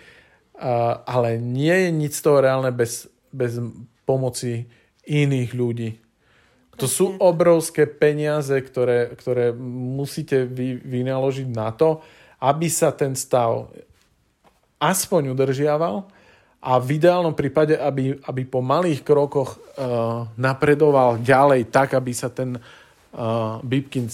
ale 1.06 1.38
nie 1.38 1.86
je 1.86 1.90
nic 1.94 2.10
z 2.10 2.22
toho 2.26 2.42
reálne 2.42 2.74
bez, 2.74 3.06
bez 3.30 3.62
pomoci 4.02 4.66
iných 5.06 5.50
ľudí. 5.54 5.90
To 6.78 6.86
sú 6.86 7.18
obrovské 7.18 7.90
peniaze, 7.90 8.54
ktoré, 8.54 9.10
ktoré 9.18 9.50
musíte 9.58 10.46
vy, 10.46 10.78
vynaložiť 10.78 11.48
na 11.50 11.74
to, 11.74 12.02
aby 12.38 12.70
sa 12.70 12.94
ten 12.94 13.18
stav 13.18 13.66
aspoň 14.78 15.34
udržiaval 15.34 16.06
a 16.62 16.72
v 16.78 16.88
ideálnom 17.02 17.34
prípade, 17.34 17.74
aby, 17.74 18.14
aby 18.22 18.42
po 18.46 18.62
malých 18.62 19.02
krokoch 19.02 19.58
uh, 19.58 20.30
napredoval 20.38 21.18
ďalej 21.18 21.66
tak, 21.70 21.98
aby 21.98 22.14
sa 22.14 22.30
ten 22.30 22.62
Bibkin 23.64 24.12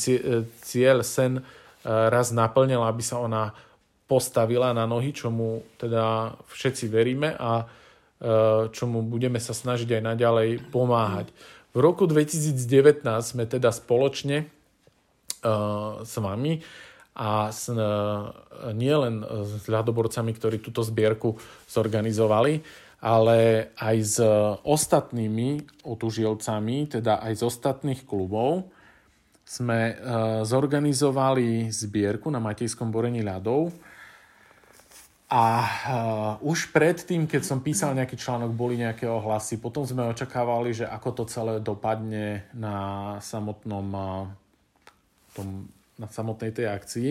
cieľ, 0.62 1.02
sen 1.02 1.42
uh, 1.42 1.44
raz 1.84 2.30
naplnil, 2.30 2.78
aby 2.82 3.02
sa 3.02 3.18
ona 3.18 3.50
postavila 4.06 4.70
na 4.70 4.86
nohy, 4.86 5.10
čomu 5.10 5.64
teda 5.80 6.36
všetci 6.52 6.86
veríme 6.86 7.34
a 7.34 7.64
uh, 7.64 8.70
čomu 8.70 9.02
budeme 9.02 9.42
sa 9.42 9.56
snažiť 9.56 9.98
aj 9.98 10.02
naďalej 10.14 10.48
pomáhať. 10.70 11.32
V 11.74 11.82
roku 11.82 12.06
2019 12.06 13.02
sme 13.22 13.50
teda 13.50 13.74
spoločne 13.74 14.46
s 16.00 16.14
vami 16.16 16.64
a 17.12 17.52
s, 17.52 17.68
uh, 17.68 18.32
nie 18.72 18.94
len 18.94 19.20
s 19.44 19.68
ľadoborcami, 19.68 20.32
ktorí 20.32 20.56
túto 20.64 20.80
zbierku 20.80 21.36
zorganizovali, 21.68 22.64
ale 23.04 23.68
aj 23.76 23.96
s 24.00 24.16
ostatnými 24.64 25.84
otužilcami, 25.84 26.88
teda 26.88 27.20
aj 27.20 27.32
z 27.36 27.42
ostatných 27.44 28.00
klubov, 28.08 28.72
sme 29.44 29.94
uh, 29.94 29.94
zorganizovali 30.42 31.68
zbierku 31.68 32.32
na 32.32 32.40
Matejskom 32.40 32.88
borení 32.88 33.20
ľadov 33.20 33.70
a 35.28 35.44
uh, 35.60 36.32
už 36.44 36.72
predtým, 36.72 37.28
keď 37.28 37.42
som 37.44 37.60
písal 37.60 37.92
nejaký 37.96 38.16
článok, 38.16 38.56
boli 38.56 38.80
nejaké 38.80 39.04
ohlasy. 39.08 39.60
Potom 39.60 39.84
sme 39.84 40.08
očakávali, 40.08 40.72
že 40.72 40.88
ako 40.88 41.08
to 41.12 41.24
celé 41.28 41.54
dopadne 41.60 42.48
na 42.56 42.76
samotnom 43.20 43.86
uh, 43.92 44.24
tom, 45.34 45.68
na 45.98 46.06
samotnej 46.08 46.54
tej 46.54 46.66
akcii. 46.70 47.10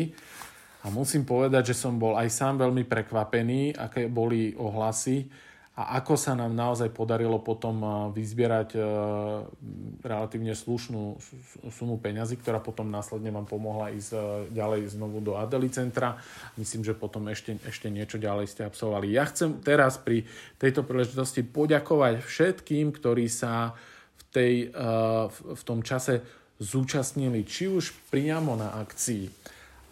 A 0.84 0.92
musím 0.92 1.24
povedať, 1.24 1.72
že 1.72 1.80
som 1.80 1.96
bol 1.96 2.20
aj 2.20 2.28
sám 2.28 2.60
veľmi 2.60 2.84
prekvapený, 2.84 3.76
aké 3.76 4.12
boli 4.12 4.52
ohlasy 4.56 5.28
a 5.74 5.98
ako 5.98 6.14
sa 6.14 6.38
nám 6.38 6.54
naozaj 6.54 6.94
podarilo 6.94 7.42
potom 7.42 7.82
eh, 7.82 7.92
vyzbierať 8.14 8.70
eh, 8.78 8.82
relatívne 10.06 10.54
slušnú 10.54 11.18
sumu 11.74 11.98
peňazí, 11.98 12.38
ktorá 12.38 12.62
potom 12.62 12.94
následne 12.94 13.34
vám 13.34 13.50
pomohla 13.50 13.90
ísť 13.90 14.12
eh, 14.14 14.22
ďalej 14.54 14.94
znovu 14.94 15.18
do 15.26 15.34
Adeli 15.34 15.74
centra. 15.74 16.22
Myslím, 16.62 16.86
že 16.86 16.94
potom 16.94 17.26
ešte, 17.34 17.58
ešte 17.66 17.90
niečo 17.90 18.22
ďalej 18.22 18.54
ste 18.54 18.70
absolvovali. 18.70 19.18
Ja 19.18 19.26
chcem 19.26 19.66
teraz 19.66 19.98
pri 19.98 20.30
tejto 20.62 20.86
príležitosti 20.86 21.42
poďakovať 21.42 22.22
všetkým, 22.22 22.94
ktorí 22.94 23.26
sa 23.26 23.74
v, 24.14 24.24
tej, 24.30 24.54
v 25.42 25.64
tom 25.66 25.82
čase 25.82 26.22
zúčastnili, 26.62 27.46
či 27.46 27.70
už 27.70 27.94
priamo 28.14 28.54
na 28.54 28.78
akcii, 28.78 29.30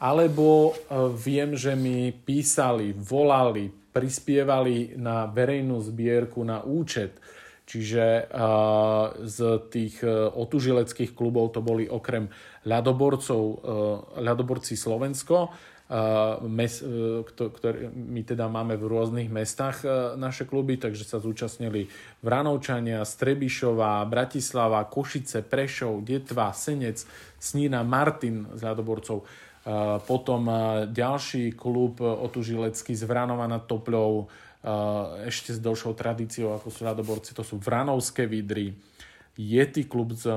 alebo 0.02 0.78
viem, 1.14 1.54
že 1.54 1.74
mi 1.78 2.10
písali, 2.10 2.94
volali, 2.94 3.81
prispievali 3.92 4.96
na 4.96 5.28
verejnú 5.28 5.84
zbierku 5.84 6.42
na 6.42 6.64
účet. 6.64 7.20
Čiže 7.62 8.28
z 9.24 9.38
tých 9.72 10.04
uh, 10.04 10.28
otužileckých 10.28 11.16
klubov 11.16 11.56
to 11.56 11.64
boli 11.64 11.88
okrem 11.88 12.28
ľadoborcov, 12.68 13.42
uh, 13.42 13.58
ľadoborci 14.20 14.76
Slovensko, 14.76 15.56
mes, 16.48 16.80
ktoré 17.28 17.92
my 17.92 18.24
teda 18.24 18.48
máme 18.48 18.80
v 18.80 18.88
rôznych 18.88 19.28
mestách 19.28 19.84
naše 20.16 20.48
kluby, 20.48 20.80
takže 20.80 21.04
sa 21.04 21.20
zúčastnili 21.20 21.92
Vranovčania, 22.24 23.04
Strebišova, 23.04 24.00
Bratislava, 24.08 24.88
Košice, 24.88 25.44
Prešov, 25.44 26.08
Detva, 26.08 26.56
Senec, 26.56 27.04
Snína, 27.36 27.84
Martin 27.84 28.48
z 28.56 28.62
ľadoborcov 28.64 29.28
Potom 30.10 30.42
ďalší 30.90 31.54
klub 31.54 32.02
otužilecký 32.02 32.98
z 32.98 33.04
Vranova 33.06 33.46
nad 33.46 33.70
Topľou, 33.70 34.26
ešte 35.26 35.54
s 35.54 35.62
dlhšou 35.62 35.94
tradíciou, 35.94 36.58
ako 36.58 36.74
sú 36.74 36.82
ľadoborci, 36.82 37.38
to 37.38 37.46
sú 37.46 37.62
Vranovské 37.62 38.26
vidry, 38.26 38.74
Yeti 39.38 39.86
klub 39.86 40.18
z 40.18 40.28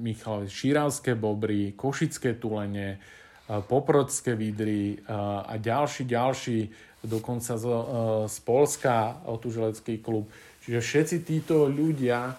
Michalovic, 0.00 0.50
Šíralské 0.50 1.14
bobry, 1.14 1.76
Košické 1.76 2.40
tulene, 2.40 2.98
Poprodské 3.48 4.36
vidry 4.36 4.98
a 5.08 5.56
ďalší, 5.56 6.04
ďalší, 6.04 6.58
dokonca 7.04 7.56
z, 7.56 7.64
z 8.28 8.36
Polska 8.44 9.24
otužilecký 9.24 10.04
klub. 10.04 10.28
Čiže 10.64 10.80
všetci 10.80 11.16
títo 11.24 11.64
ľudia 11.64 12.36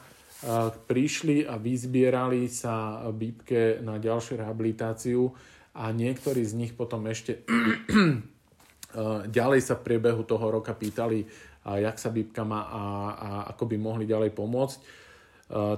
prišli 0.86 1.50
a 1.50 1.58
vyzbierali 1.58 2.46
sa 2.46 3.06
Bíbke 3.10 3.82
na 3.82 3.98
ďalšiu 3.98 4.38
rehabilitáciu 4.38 5.22
a 5.76 5.94
niektorí 5.94 6.42
z 6.46 6.54
nich 6.58 6.74
potom 6.74 7.06
ešte 7.06 7.46
ďalej 9.38 9.62
sa 9.62 9.78
v 9.78 9.86
priebehu 9.86 10.26
toho 10.26 10.50
roka 10.50 10.74
pýtali, 10.74 11.26
jak 11.66 11.98
sa 12.02 12.10
Bíbka 12.10 12.42
má 12.42 12.66
a, 12.66 12.84
a 13.14 13.30
ako 13.54 13.70
by 13.70 13.76
mohli 13.78 14.06
ďalej 14.10 14.34
pomôcť. 14.34 14.80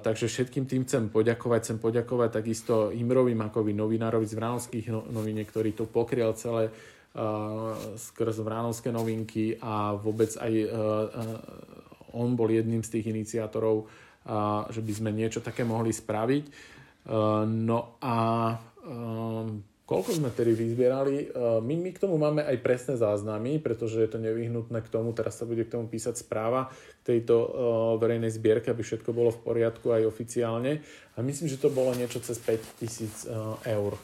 Takže 0.04 0.28
všetkým 0.28 0.68
tým 0.68 0.84
chcem 0.84 1.08
poďakovať. 1.08 1.60
Chcem 1.64 1.80
poďakovať 1.80 2.30
takisto 2.44 2.92
Imrovi 2.92 3.32
Makovi, 3.36 3.72
novinárovi 3.72 4.28
z 4.28 4.36
Vránovských 4.36 4.86
no, 4.92 5.08
noviniek, 5.12 5.48
ktorý 5.48 5.72
to 5.72 5.88
pokrial 5.88 6.36
celé 6.36 6.72
skrz 7.96 8.40
Vránovské 8.40 8.92
novinky 8.92 9.60
a 9.60 9.96
vôbec 10.00 10.32
aj 10.40 10.54
on 12.16 12.36
bol 12.36 12.48
jedným 12.48 12.84
z 12.84 13.00
tých 13.00 13.12
iniciátorov, 13.12 13.88
že 14.72 14.82
by 14.84 14.94
sme 14.96 15.12
niečo 15.12 15.44
také 15.44 15.68
mohli 15.68 15.92
spraviť. 15.92 16.44
No 17.48 18.00
a 18.00 18.16
Koľko 19.92 20.24
sme 20.24 20.32
tedy 20.32 20.56
vyzbierali? 20.56 21.28
E, 21.28 21.60
my, 21.60 21.76
my 21.76 21.92
k 21.92 22.00
tomu 22.00 22.16
máme 22.16 22.48
aj 22.48 22.64
presné 22.64 22.96
záznamy, 22.96 23.60
pretože 23.60 24.00
je 24.00 24.08
to 24.08 24.24
nevyhnutné 24.24 24.80
k 24.80 24.88
tomu, 24.88 25.12
teraz 25.12 25.36
sa 25.36 25.44
bude 25.44 25.68
k 25.68 25.74
tomu 25.76 25.92
písať 25.92 26.24
správa 26.24 26.72
k 27.04 27.12
tejto 27.12 27.36
uh, 27.36 27.52
verejnej 28.00 28.32
zbierke, 28.32 28.72
aby 28.72 28.88
všetko 28.88 29.12
bolo 29.12 29.36
v 29.36 29.44
poriadku 29.44 29.92
aj 29.92 30.08
oficiálne. 30.08 30.80
A 31.18 31.20
myslím, 31.20 31.52
že 31.52 31.60
to 31.60 31.68
bolo 31.68 31.92
niečo 31.92 32.24
cez 32.24 32.40
5000 32.40 33.28
uh, 33.28 33.60
e, 33.68 33.76
eur. 33.76 34.00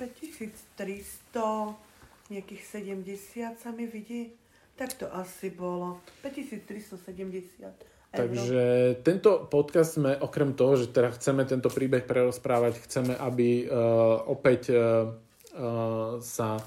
5300, 0.00 2.32
nejakých 2.32 2.62
70 2.64 3.60
sa 3.60 3.68
mi 3.68 3.84
vidí. 3.84 4.32
Tak 4.80 4.96
to 4.96 5.12
asi 5.12 5.52
bolo. 5.52 6.00
5370. 6.24 7.91
Takže 8.12 8.62
tento 9.00 9.48
podcast 9.48 9.96
sme 9.96 10.12
okrem 10.20 10.52
toho, 10.52 10.76
že 10.76 10.92
teda 10.92 11.16
chceme 11.16 11.48
tento 11.48 11.72
príbeh 11.72 12.04
prerozprávať, 12.04 12.84
chceme, 12.84 13.16
aby 13.16 13.64
uh, 13.64 14.28
opäť 14.28 14.68
uh, 14.68 15.08
sa 16.20 16.60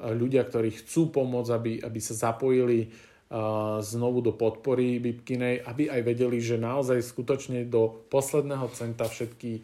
ľudia, 0.00 0.48
ktorí 0.48 0.80
chcú 0.80 1.12
pomôcť, 1.12 1.50
aby, 1.52 1.72
aby 1.84 2.00
sa 2.00 2.32
zapojili 2.32 2.88
uh, 2.88 3.84
znovu 3.84 4.24
do 4.24 4.32
podpory 4.32 4.96
Bibkinej, 4.96 5.60
aby 5.60 5.92
aj 5.92 6.00
vedeli, 6.08 6.40
že 6.40 6.56
naozaj 6.56 7.04
skutočne 7.04 7.68
do 7.68 8.08
posledného 8.08 8.72
centa 8.72 9.04
všetky 9.04 9.60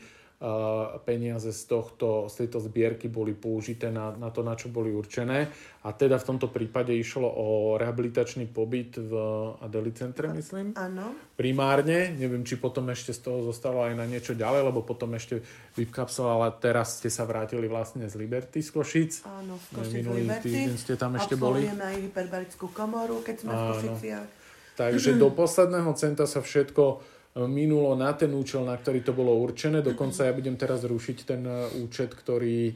peniaze 1.09 1.53
z, 1.53 1.63
tohto, 1.65 2.29
z 2.29 2.45
tejto 2.45 2.61
zbierky 2.61 3.09
boli 3.09 3.33
použité 3.33 3.89
na, 3.89 4.13
na 4.13 4.29
to, 4.29 4.45
na 4.45 4.53
čo 4.53 4.69
boli 4.69 4.93
určené. 4.93 5.49
A 5.85 5.93
teda 5.93 6.17
v 6.17 6.25
tomto 6.25 6.49
prípade 6.49 6.93
išlo 6.97 7.29
o 7.29 7.77
rehabilitačný 7.77 8.49
pobyt 8.49 8.97
v 8.97 9.13
Adeli 9.61 9.93
centre, 9.93 10.33
myslím. 10.33 10.73
Áno. 10.77 11.13
Primárne. 11.37 12.17
Neviem, 12.17 12.45
či 12.45 12.57
potom 12.57 12.89
ešte 12.89 13.13
z 13.13 13.21
toho 13.21 13.45
zostalo 13.45 13.85
aj 13.85 13.97
na 13.97 14.09
niečo 14.09 14.33
ďalej, 14.33 14.73
lebo 14.73 14.81
potom 14.81 15.13
ešte 15.13 15.45
vypkapsala, 15.77 16.41
ale 16.41 16.49
teraz 16.61 17.01
ste 17.01 17.13
sa 17.13 17.29
vrátili 17.29 17.69
vlastne 17.69 18.09
z 18.09 18.17
Liberty 18.17 18.65
z 18.65 18.71
Košic. 18.73 19.13
Áno, 19.29 19.61
z 19.61 19.67
Košic 19.77 19.95
Minulý 20.01 20.25
Liberty. 20.25 20.49
týždeň 20.49 20.77
ste 20.81 20.95
tam 20.97 21.13
ešte 21.21 21.37
boli. 21.37 21.69
aj 21.69 21.97
hyperbarickú 22.01 22.73
komoru, 22.73 23.21
keď 23.21 23.37
sme 23.45 23.53
Áno. 23.53 23.61
v 23.61 23.65
Košiciach. 23.73 24.29
Takže 24.75 25.15
do 25.15 25.31
posledného 25.31 25.95
centa 25.95 26.27
sa 26.27 26.43
všetko 26.43 27.14
minulo 27.43 27.99
na 27.99 28.15
ten 28.15 28.31
účel, 28.31 28.63
na 28.63 28.79
ktorý 28.79 29.03
to 29.03 29.11
bolo 29.11 29.35
určené. 29.43 29.83
Dokonca 29.83 30.23
ja 30.23 30.33
budem 30.35 30.55
teraz 30.55 30.87
rušiť 30.87 31.19
ten 31.27 31.43
e, 31.43 31.83
účet, 31.83 32.15
ktorý 32.15 32.71
e, 32.71 32.75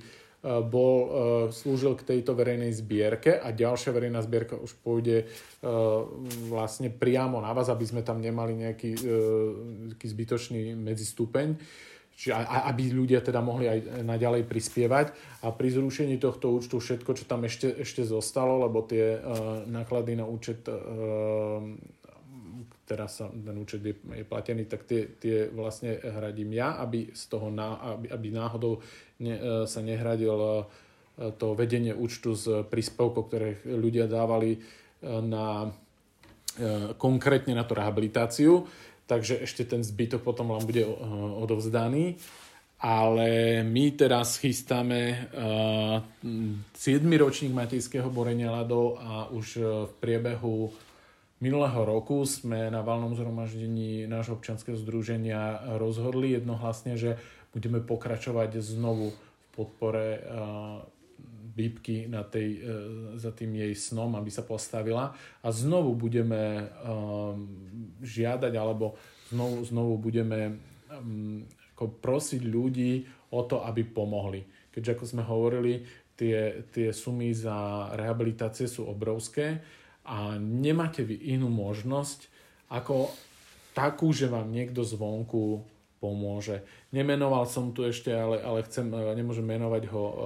bol, 0.67 0.97
e, 0.99 1.09
slúžil 1.55 1.95
k 1.95 2.03
tejto 2.15 2.35
verejnej 2.35 2.75
zbierke 2.75 3.39
a 3.39 3.55
ďalšia 3.55 3.95
verejná 3.95 4.19
zbierka 4.27 4.59
už 4.59 4.75
pôjde 4.83 5.31
vlastne 6.51 6.91
priamo 6.91 7.43
na 7.43 7.51
vás, 7.51 7.67
aby 7.67 7.83
sme 7.83 8.07
tam 8.07 8.23
nemali 8.23 8.55
nejaký, 8.55 8.91
nejaký 9.91 10.07
zbytočný 10.07 10.75
medzistupeň. 10.79 11.59
Čiže 12.19 12.35
aby 12.67 12.91
ľudia 12.91 13.23
teda 13.23 13.39
mohli 13.39 13.71
aj 13.71 14.03
naďalej 14.03 14.43
prispievať 14.51 15.15
a 15.47 15.55
pri 15.55 15.71
zrušení 15.71 16.19
tohto 16.19 16.51
účtu 16.51 16.83
všetko, 16.83 17.15
čo 17.15 17.31
tam 17.31 17.47
ešte, 17.47 17.71
ešte 17.79 18.03
zostalo, 18.03 18.67
lebo 18.67 18.83
tie 18.83 19.23
uh, 19.23 19.63
náklady 19.71 20.19
na 20.19 20.27
účet 20.27 20.67
uh, 20.67 21.63
teraz 22.89 23.21
sa 23.21 23.29
ten 23.29 23.57
účet 23.61 23.85
je, 23.85 23.93
je 23.93 24.25
platený, 24.25 24.65
tak 24.65 24.89
tie, 24.89 25.13
tie 25.21 25.53
vlastne 25.53 26.01
hradím 26.01 26.57
ja, 26.57 26.81
aby, 26.81 27.13
z 27.13 27.29
toho 27.29 27.53
na, 27.53 27.77
aby, 28.01 28.09
aby 28.09 28.29
náhodou 28.33 28.81
ne, 29.21 29.37
e, 29.37 29.41
sa 29.69 29.85
nehradil 29.85 30.33
e, 30.33 30.65
to 31.37 31.53
vedenie 31.53 31.93
účtu 31.93 32.33
z 32.33 32.65
príspevkov, 32.65 33.29
ktoré 33.29 33.61
ľudia 33.69 34.09
dávali 34.09 34.57
e, 34.57 34.59
na, 35.21 35.69
konkrétne 36.99 37.55
na 37.55 37.63
tú 37.63 37.79
rehabilitáciu. 37.79 38.67
Takže 39.07 39.47
ešte 39.47 39.63
ten 39.63 39.87
zbytok 39.87 40.27
potom 40.27 40.51
len 40.51 40.65
bude 40.67 40.83
odovzdaný. 41.39 42.19
Ale 42.83 43.63
my 43.63 43.95
teraz 43.95 44.43
chystáme 44.43 45.31
uh, 45.35 45.99
7. 46.75 47.07
ročník 47.15 47.55
Matejského 47.55 48.11
borenia 48.11 48.51
ľadov 48.51 48.99
a 48.99 49.31
už 49.31 49.47
v 49.87 49.93
priebehu 50.03 50.71
Minulého 51.39 51.87
roku 51.87 52.27
sme 52.27 52.67
na 52.67 52.83
valnom 52.83 53.15
zhromaždení 53.15 54.11
nášho 54.11 54.35
občianskeho 54.35 54.75
združenia 54.75 55.71
rozhodli 55.79 56.35
jednohlasne, 56.35 56.99
že 56.99 57.15
budeme 57.55 57.79
pokračovať 57.79 58.59
znovu 58.59 59.15
v 59.15 59.47
podpore 59.55 60.19
Bíbky 61.55 62.11
na 62.11 62.27
tej, 62.27 62.59
e, 62.59 62.61
za 63.19 63.35
tým 63.35 63.55
jej 63.55 63.75
snom, 63.75 64.15
aby 64.19 64.31
sa 64.31 64.47
postavila. 64.47 65.15
A 65.43 65.49
znovu 65.51 65.95
budeme 65.95 66.71
žiadať, 68.03 68.53
alebo 68.55 68.99
znovu, 69.31 69.63
znovu 69.67 69.95
budeme 69.99 70.59
prosiť 71.79 72.43
ľudí 72.47 73.07
o 73.31 73.47
to, 73.47 73.63
aby 73.63 73.87
pomohli. 73.87 74.43
Keďže, 74.75 74.91
ako 74.95 75.05
sme 75.07 75.23
hovorili, 75.23 75.87
tie, 76.19 76.67
tie 76.75 76.91
sumy 76.91 77.31
za 77.31 77.91
rehabilitácie 77.95 78.67
sú 78.67 78.91
obrovské 78.91 79.63
a 80.09 80.41
nemáte 80.41 81.05
vy 81.05 81.37
inú 81.37 81.53
možnosť 81.53 82.33
ako 82.73 83.13
takú, 83.77 84.11
že 84.11 84.27
vám 84.27 84.49
niekto 84.49 84.81
zvonku 84.81 85.61
pomôže. 86.01 86.65
Nemenoval 86.95 87.45
som 87.45 87.75
tu 87.75 87.85
ešte, 87.85 88.09
ale, 88.15 88.41
ale 88.41 88.65
chcem, 88.65 88.89
e, 88.89 88.99
nemôžem 89.19 89.45
menovať 89.45 89.83
ho 89.91 90.05
uh, 90.05 90.17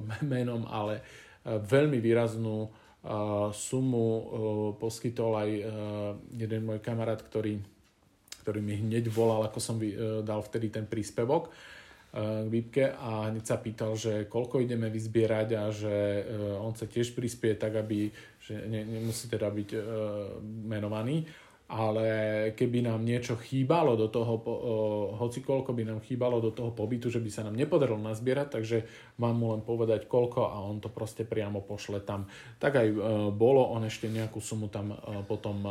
menom, 0.32 0.68
ale 0.68 1.00
uh, 1.00 1.58
veľmi 1.58 1.98
výraznú 1.98 2.68
uh, 2.68 3.50
sumu 3.50 4.06
uh, 4.06 4.22
poskytol 4.76 5.32
aj 5.40 5.50
uh, 5.50 5.64
jeden 6.36 6.68
môj 6.68 6.84
kamarát, 6.84 7.18
ktorý, 7.18 7.58
ktorý 8.44 8.60
mi 8.60 8.76
hneď 8.78 9.08
volal, 9.08 9.48
ako 9.48 9.58
som 9.58 9.80
vy, 9.80 9.96
uh, 9.96 10.20
dal 10.20 10.44
vtedy 10.44 10.70
ten 10.70 10.86
príspevok 10.86 11.50
k 12.16 12.48
výpke 12.48 12.96
a 12.96 13.28
hneď 13.28 13.44
sa 13.44 13.60
pýtal, 13.60 13.92
že 13.92 14.24
koľko 14.24 14.64
ideme 14.64 14.88
vyzbierať 14.88 15.48
a 15.52 15.68
že 15.68 16.24
on 16.64 16.72
sa 16.72 16.88
tiež 16.88 17.12
prispie 17.12 17.60
tak, 17.60 17.76
aby 17.76 18.08
že 18.46 18.54
ne, 18.70 18.86
nemusí 18.86 19.26
teda 19.26 19.50
byť 19.50 19.70
e, 19.74 19.80
menovaný, 20.70 21.26
ale 21.66 22.06
keby 22.54 22.86
nám 22.86 23.02
niečo 23.02 23.34
chýbalo 23.34 23.98
do 23.98 24.06
toho, 24.06 24.38
e, 24.38 24.42
hoci 25.18 25.42
koľko 25.42 25.74
by 25.74 25.82
nám 25.82 25.98
chýbalo 26.06 26.38
do 26.38 26.54
toho 26.54 26.70
pobytu, 26.70 27.10
že 27.10 27.18
by 27.18 27.26
sa 27.26 27.42
nám 27.42 27.58
nepodarilo 27.58 27.98
nazbierať, 27.98 28.48
takže 28.62 28.78
mám 29.18 29.34
mu 29.34 29.50
len 29.50 29.66
povedať 29.66 30.06
koľko 30.06 30.46
a 30.46 30.62
on 30.62 30.78
to 30.78 30.86
proste 30.86 31.26
priamo 31.26 31.66
pošle 31.66 32.06
tam. 32.06 32.30
Tak 32.62 32.72
aj 32.78 32.88
e, 32.88 32.96
bolo, 33.34 33.66
on 33.74 33.82
ešte 33.82 34.06
nejakú 34.06 34.38
sumu 34.38 34.70
tam 34.70 34.94
e, 34.94 35.26
potom 35.26 35.58
e, 35.66 35.70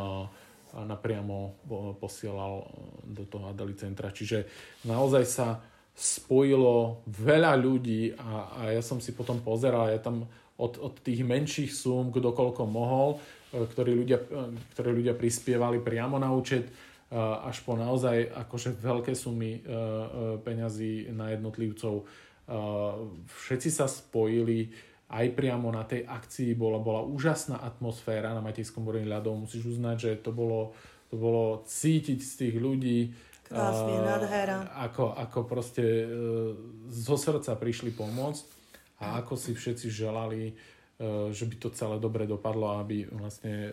napriamo 0.76 1.38
e, 1.39 1.51
posielal 1.95 2.67
do 3.07 3.23
toho 3.23 3.55
Adeli 3.55 3.80
centra. 3.80 4.11
Čiže 4.11 4.43
naozaj 4.84 5.23
sa 5.23 5.63
spojilo 5.95 7.07
veľa 7.07 7.55
ľudí 7.55 8.11
a, 8.19 8.51
a 8.51 8.61
ja 8.76 8.84
som 8.84 8.99
si 8.99 9.15
potom 9.15 9.39
pozeral, 9.39 9.95
ja 9.95 10.03
tam 10.03 10.28
od, 10.56 10.74
od 10.80 10.93
tých 11.03 11.24
menších 11.24 11.72
súm, 11.72 12.16
kto 12.16 12.32
koľko 12.32 12.64
mohol, 12.64 13.20
e, 13.51 13.68
ktorí 13.68 13.91
ľudia, 13.91 14.20
e, 14.24 14.56
ktorí 14.76 15.03
ľudia 15.03 15.16
prispievali 15.16 15.84
priamo 15.84 16.16
na 16.16 16.32
účet, 16.32 16.72
e, 16.72 16.72
až 17.20 17.60
po 17.68 17.76
naozaj 17.76 18.32
akože 18.32 18.80
veľké 18.80 19.14
sumy 19.16 19.60
peňazí 20.43 21.12
na 21.12 21.36
jednotlivcov. 21.36 22.08
Všetci 23.26 23.70
sa 23.74 23.89
spojili, 23.89 24.70
aj 25.10 25.34
priamo 25.34 25.74
na 25.74 25.86
tej 25.86 26.06
akcii 26.06 26.53
bola, 26.58 26.78
bola 26.78 27.01
úžasná 27.01 27.62
atmosféra 27.62 28.34
na 28.34 28.41
Matejskom 28.41 28.86
borení 28.86 29.10
ľadov. 29.10 29.38
Musíš 29.38 29.78
uznať, 29.78 29.97
že 29.97 30.12
to 30.22 30.30
bolo, 30.34 30.74
to 31.10 31.18
bolo 31.18 31.66
cítiť 31.66 32.20
z 32.22 32.34
tých 32.38 32.56
ľudí, 32.58 32.99
Krásne, 33.45 34.01
nádhera. 34.01 34.74
Ako, 34.89 35.14
ako 35.14 35.45
proste 35.45 36.10
zo 36.89 37.14
srdca 37.14 37.53
prišli 37.53 37.93
pomôcť 37.93 38.55
a 39.00 39.20
ako 39.20 39.36
si 39.36 39.52
všetci 39.52 39.88
želali, 39.91 40.56
že 41.36 41.43
by 41.43 41.56
to 41.60 41.76
celé 41.76 42.00
dobre 42.00 42.24
dopadlo 42.24 42.72
a 42.72 42.80
aby 42.80 43.04
vlastne 43.12 43.68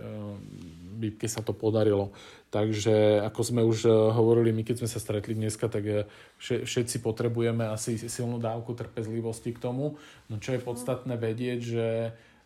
Bibke 0.99 1.31
sa 1.31 1.39
to 1.39 1.55
podarilo. 1.55 2.11
Takže 2.51 3.23
ako 3.23 3.41
sme 3.47 3.63
už 3.63 3.87
hovorili, 4.11 4.51
my 4.51 4.67
keď 4.67 4.83
sme 4.83 4.91
sa 4.91 4.99
stretli 4.99 5.39
dneska, 5.39 5.71
tak 5.71 6.11
všetci 6.43 6.99
potrebujeme 6.99 7.71
asi 7.71 7.95
silnú 7.95 8.43
dávku 8.43 8.75
trpezlivosti 8.75 9.55
k 9.55 9.63
tomu. 9.63 9.95
No 10.27 10.43
čo 10.43 10.59
je 10.59 10.67
podstatné 10.67 11.15
vedieť, 11.15 11.61
že, 11.63 11.91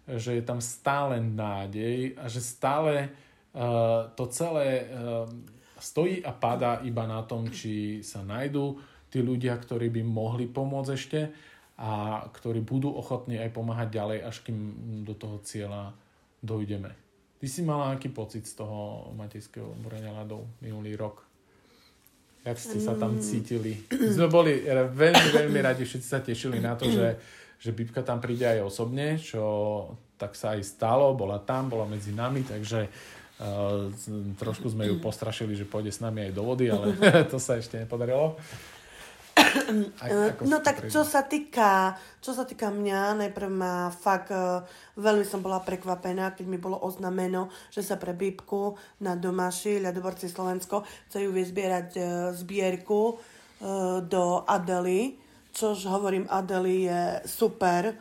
že 0.05 0.37
je 0.37 0.45
tam 0.45 0.61
stále 0.61 1.25
nádej 1.25 2.13
a 2.21 2.29
že 2.29 2.45
stále 2.45 3.17
to 4.13 4.25
celé 4.29 4.93
stojí 5.81 6.21
a 6.21 6.37
padá 6.37 6.85
iba 6.85 7.09
na 7.09 7.25
tom, 7.25 7.49
či 7.49 8.05
sa 8.05 8.21
nájdú 8.21 8.77
tí 9.09 9.25
ľudia, 9.25 9.57
ktorí 9.57 9.89
by 9.89 10.03
mohli 10.05 10.45
pomôcť 10.45 10.93
ešte 10.93 11.21
a 11.77 12.25
ktorí 12.33 12.65
budú 12.65 12.89
ochotní 12.89 13.37
aj 13.37 13.53
pomáhať 13.53 13.89
ďalej, 13.93 14.19
až 14.25 14.37
kým 14.41 14.59
do 15.05 15.13
toho 15.13 15.37
cieľa 15.45 15.93
dojdeme. 16.41 16.89
Ty 17.37 17.47
si 17.53 17.61
mala 17.61 17.93
aký 17.93 18.09
pocit 18.09 18.49
z 18.49 18.57
toho 18.65 19.13
matejského 19.13 19.77
borenia 19.85 20.09
ľadov 20.17 20.49
minulý 20.65 20.97
rok? 20.97 21.21
Jak 22.47 22.57
ste 22.57 22.79
sa 22.81 22.97
tam 22.97 23.19
mm. 23.19 23.23
cítili? 23.27 23.73
My 23.93 24.09
sme 24.09 24.29
boli 24.31 24.65
veľmi, 24.71 25.29
veľmi 25.35 25.61
radi, 25.61 25.83
všetci 25.85 26.09
sa 26.09 26.23
tešili 26.23 26.63
na 26.63 26.79
to, 26.79 26.89
že, 26.89 27.19
že 27.61 27.75
Bibka 27.77 28.01
tam 28.01 28.23
príde 28.23 28.47
aj 28.47 28.65
osobne, 28.65 29.21
čo 29.21 29.43
tak 30.17 30.33
sa 30.33 30.57
aj 30.57 30.65
stalo, 30.65 31.13
bola 31.13 31.43
tam, 31.43 31.69
bola 31.69 31.85
medzi 31.85 32.15
nami, 32.15 32.41
takže 32.47 32.89
uh, 32.89 33.93
trošku 34.41 34.73
sme 34.73 34.89
ju 34.89 34.97
postrašili, 34.97 35.53
že 35.59 35.69
pôjde 35.69 35.93
s 35.93 36.01
nami 36.01 36.31
aj 36.31 36.33
do 36.33 36.43
vody, 36.47 36.73
ale 36.73 36.97
to 37.33 37.37
sa 37.37 37.61
ešte 37.61 37.77
nepodarilo. 37.77 38.39
No 40.51 40.57
tak 40.61 40.89
čo 40.89 41.03
sa 41.07 41.25
týka, 41.25 41.97
čo 42.21 42.33
sa 42.37 42.45
týka 42.45 42.69
mňa, 42.69 43.27
najprv 43.27 43.51
ma 43.51 43.89
fakt 43.91 44.33
uh, 44.33 44.63
veľmi 44.99 45.25
som 45.25 45.41
bola 45.41 45.63
prekvapená, 45.63 46.35
keď 46.37 46.47
mi 46.49 46.59
bolo 46.61 46.81
oznameno, 46.81 47.49
že 47.73 47.85
sa 47.85 47.97
pre 47.97 48.13
Bíbku 48.13 48.77
na 49.03 49.15
domáši 49.17 49.83
ľadoborci 49.83 50.29
Slovensko 50.29 50.85
chcejú 51.09 51.33
vyzbierať 51.33 51.89
uh, 51.97 52.07
zbierku 52.35 53.17
uh, 53.17 54.01
do 54.05 54.45
Adely, 54.49 55.17
čož 55.53 55.89
hovorím 55.89 56.29
Adely 56.29 56.91
je 56.91 57.03
super 57.25 57.97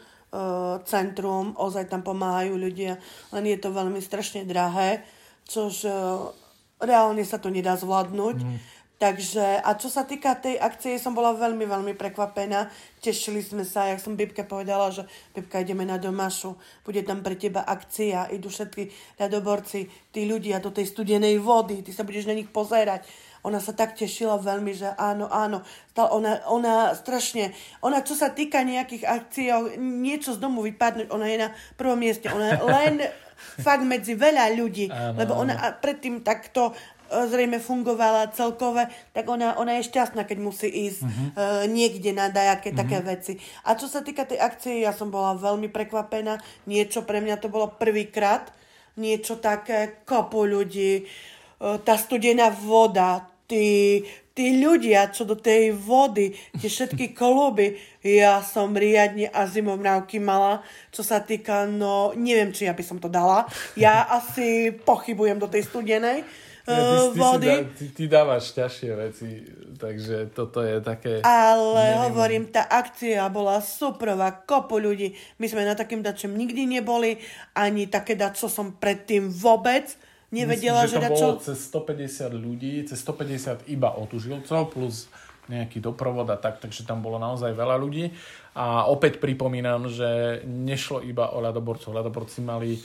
centrum, 0.84 1.56
ozaj 1.56 1.88
tam 1.88 2.04
pomáhajú 2.04 2.60
ľudia, 2.60 3.00
len 3.32 3.48
je 3.48 3.56
to 3.56 3.72
veľmi 3.72 4.04
strašne 4.04 4.44
drahé, 4.44 5.00
čož 5.48 5.88
reálne 6.84 7.24
sa 7.24 7.40
to 7.40 7.48
nedá 7.48 7.80
zvládnuť. 7.80 8.38
Mm 8.44 8.75
Takže, 9.06 9.62
a 9.62 9.78
čo 9.78 9.86
sa 9.86 10.02
týka 10.02 10.34
tej 10.34 10.58
akcie, 10.58 10.98
som 10.98 11.14
bola 11.14 11.38
veľmi, 11.38 11.62
veľmi 11.70 11.94
prekvapená. 11.94 12.74
Tešili 13.06 13.38
sme 13.46 13.62
sa, 13.62 13.94
jak 13.94 14.02
som 14.02 14.18
Bibke 14.18 14.42
povedala, 14.42 14.90
že 14.90 15.06
Bibka, 15.30 15.62
ideme 15.62 15.86
na 15.86 16.02
domašu, 16.02 16.58
bude 16.82 17.06
tam 17.06 17.22
pre 17.22 17.38
teba 17.38 17.62
akcia, 17.70 18.34
idú 18.34 18.50
všetky 18.50 18.90
ľadoborci, 19.22 20.10
tí 20.10 20.26
ľudia 20.26 20.58
do 20.58 20.74
tej 20.74 20.90
studenej 20.90 21.38
vody, 21.38 21.86
ty 21.86 21.94
sa 21.94 22.02
budeš 22.02 22.26
na 22.26 22.34
nich 22.34 22.50
pozerať. 22.50 23.06
Ona 23.46 23.62
sa 23.62 23.78
tak 23.78 23.94
tešila 23.94 24.42
veľmi, 24.42 24.74
že 24.74 24.90
áno, 24.98 25.30
áno. 25.30 25.62
Ona, 25.94 26.42
ona 26.50 26.98
strašne, 26.98 27.54
ona 27.86 28.02
čo 28.02 28.18
sa 28.18 28.34
týka 28.34 28.66
nejakých 28.66 29.06
akcií, 29.06 29.78
niečo 29.78 30.34
z 30.34 30.42
domu 30.42 30.66
vypadnúť, 30.66 31.14
ona 31.14 31.30
je 31.30 31.38
na 31.46 31.50
prvom 31.78 32.02
mieste. 32.02 32.26
Ona 32.34 32.58
len 32.58 33.06
fakt 33.66 33.86
medzi 33.86 34.18
veľa 34.18 34.50
ľudí, 34.58 34.90
áno, 34.90 35.22
lebo 35.22 35.38
ona 35.38 35.78
predtým 35.78 36.26
takto 36.26 36.74
zrejme 37.10 37.62
fungovala 37.62 38.34
celkové, 38.34 38.90
tak 39.14 39.30
ona, 39.30 39.56
ona 39.58 39.78
je 39.78 39.88
šťastná, 39.88 40.26
keď 40.26 40.38
musí 40.42 40.68
ísť 40.68 41.02
uh-huh. 41.06 41.12
uh, 41.12 41.64
niekde 41.70 42.12
na 42.12 42.34
dajaké 42.34 42.74
uh-huh. 42.74 42.82
také 42.82 42.98
veci. 43.06 43.34
A 43.64 43.78
čo 43.78 43.86
sa 43.86 44.02
týka 44.02 44.26
tej 44.26 44.42
akcie, 44.42 44.82
ja 44.82 44.92
som 44.92 45.14
bola 45.14 45.38
veľmi 45.38 45.70
prekvapená. 45.70 46.42
Niečo 46.66 47.06
pre 47.06 47.22
mňa 47.22 47.38
to 47.40 47.48
bolo 47.48 47.70
prvýkrát. 47.70 48.50
Niečo 48.96 49.38
také, 49.44 50.02
kopu 50.08 50.48
ľudí, 50.48 51.06
uh, 51.06 51.78
tá 51.84 52.00
studená 52.00 52.50
voda, 52.50 53.28
tí, 53.46 54.02
tí 54.36 54.60
ľudia, 54.60 55.14
čo 55.14 55.24
do 55.24 55.38
tej 55.38 55.72
vody, 55.72 56.34
tie 56.58 56.70
všetky 56.70 57.14
kluby, 57.20 57.80
ja 58.02 58.42
som 58.42 58.76
riadne 58.76 59.32
a 59.32 59.46
zimovnávky 59.50 60.22
mala, 60.22 60.62
čo 60.92 61.02
sa 61.02 61.22
týka, 61.22 61.66
no 61.66 62.12
neviem, 62.14 62.52
či 62.54 62.68
ja 62.68 62.74
by 62.76 62.84
som 62.86 62.98
to 63.00 63.10
dala. 63.10 63.50
Ja 63.80 64.06
asi 64.10 64.74
pochybujem 64.74 65.40
do 65.40 65.50
tej 65.50 65.66
studenej, 65.66 66.45
ty, 66.66 66.74
ty, 67.14 67.20
vody. 67.20 67.48
Dá, 67.48 67.58
ty, 67.78 67.86
ty 67.94 68.04
dávaš 68.10 68.52
ťažšie 68.58 68.92
veci, 68.98 69.30
takže 69.78 70.34
toto 70.34 70.66
je 70.66 70.82
také... 70.82 71.22
Ale 71.22 71.94
minimum. 71.94 72.04
hovorím, 72.10 72.44
tá 72.50 72.66
akcia 72.66 73.22
bola 73.30 73.62
superová, 73.62 74.34
kopu 74.44 74.82
ľudí. 74.82 75.14
My 75.38 75.46
sme 75.46 75.64
na 75.64 75.78
takým 75.78 76.02
dačom 76.02 76.34
nikdy 76.34 76.66
neboli, 76.66 77.22
ani 77.54 77.86
také 77.86 78.18
dačo 78.18 78.50
som 78.50 78.76
predtým 78.76 79.30
vôbec 79.30 79.94
nevedela, 80.34 80.84
Myslím, 80.84 80.92
že, 80.92 80.98
že 81.00 81.06
dačo... 81.06 81.26
bolo 81.30 81.46
cez 81.46 81.58
150 81.70 82.34
ľudí, 82.34 82.74
cez 82.90 83.00
150 83.06 83.70
iba 83.70 83.94
otužilcov, 83.94 84.74
plus 84.74 85.08
nejaký 85.46 85.78
doprovod 85.78 86.26
a 86.34 86.38
tak, 86.42 86.58
takže 86.58 86.90
tam 86.90 87.06
bolo 87.06 87.22
naozaj 87.22 87.54
veľa 87.54 87.78
ľudí. 87.78 88.10
A 88.58 88.90
opäť 88.90 89.22
pripomínam, 89.22 89.86
že 89.92 90.42
nešlo 90.48 91.06
iba 91.06 91.30
o 91.36 91.44
ľadoborcov. 91.44 91.94
Ľadoborci 91.94 92.40
mali 92.42 92.80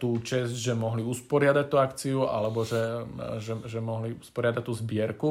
tú 0.00 0.18
čest, 0.24 0.56
že 0.56 0.72
mohli 0.72 1.04
usporiadať 1.04 1.66
tú 1.68 1.76
akciu 1.78 2.18
alebo 2.26 2.64
že, 2.66 3.06
že, 3.38 3.54
že 3.68 3.78
mohli 3.78 4.16
usporiadať 4.16 4.62
tú 4.64 4.72
zbierku 4.72 5.30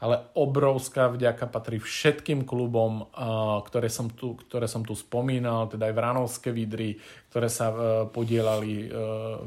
ale 0.00 0.32
obrovská 0.32 1.12
vďaka 1.12 1.44
patrí 1.52 1.76
všetkým 1.76 2.48
klubom, 2.48 3.04
ktoré 3.68 3.92
som 3.92 4.08
tu, 4.08 4.32
ktoré 4.32 4.64
som 4.64 4.80
tu 4.80 4.96
spomínal, 4.96 5.68
teda 5.68 5.92
aj 5.92 5.94
Vranovské 5.94 6.50
vidry, 6.56 6.96
ktoré 7.28 7.52
sa 7.52 7.68
e, 7.68 7.76
podielali 8.08 8.88
e, 8.88 8.96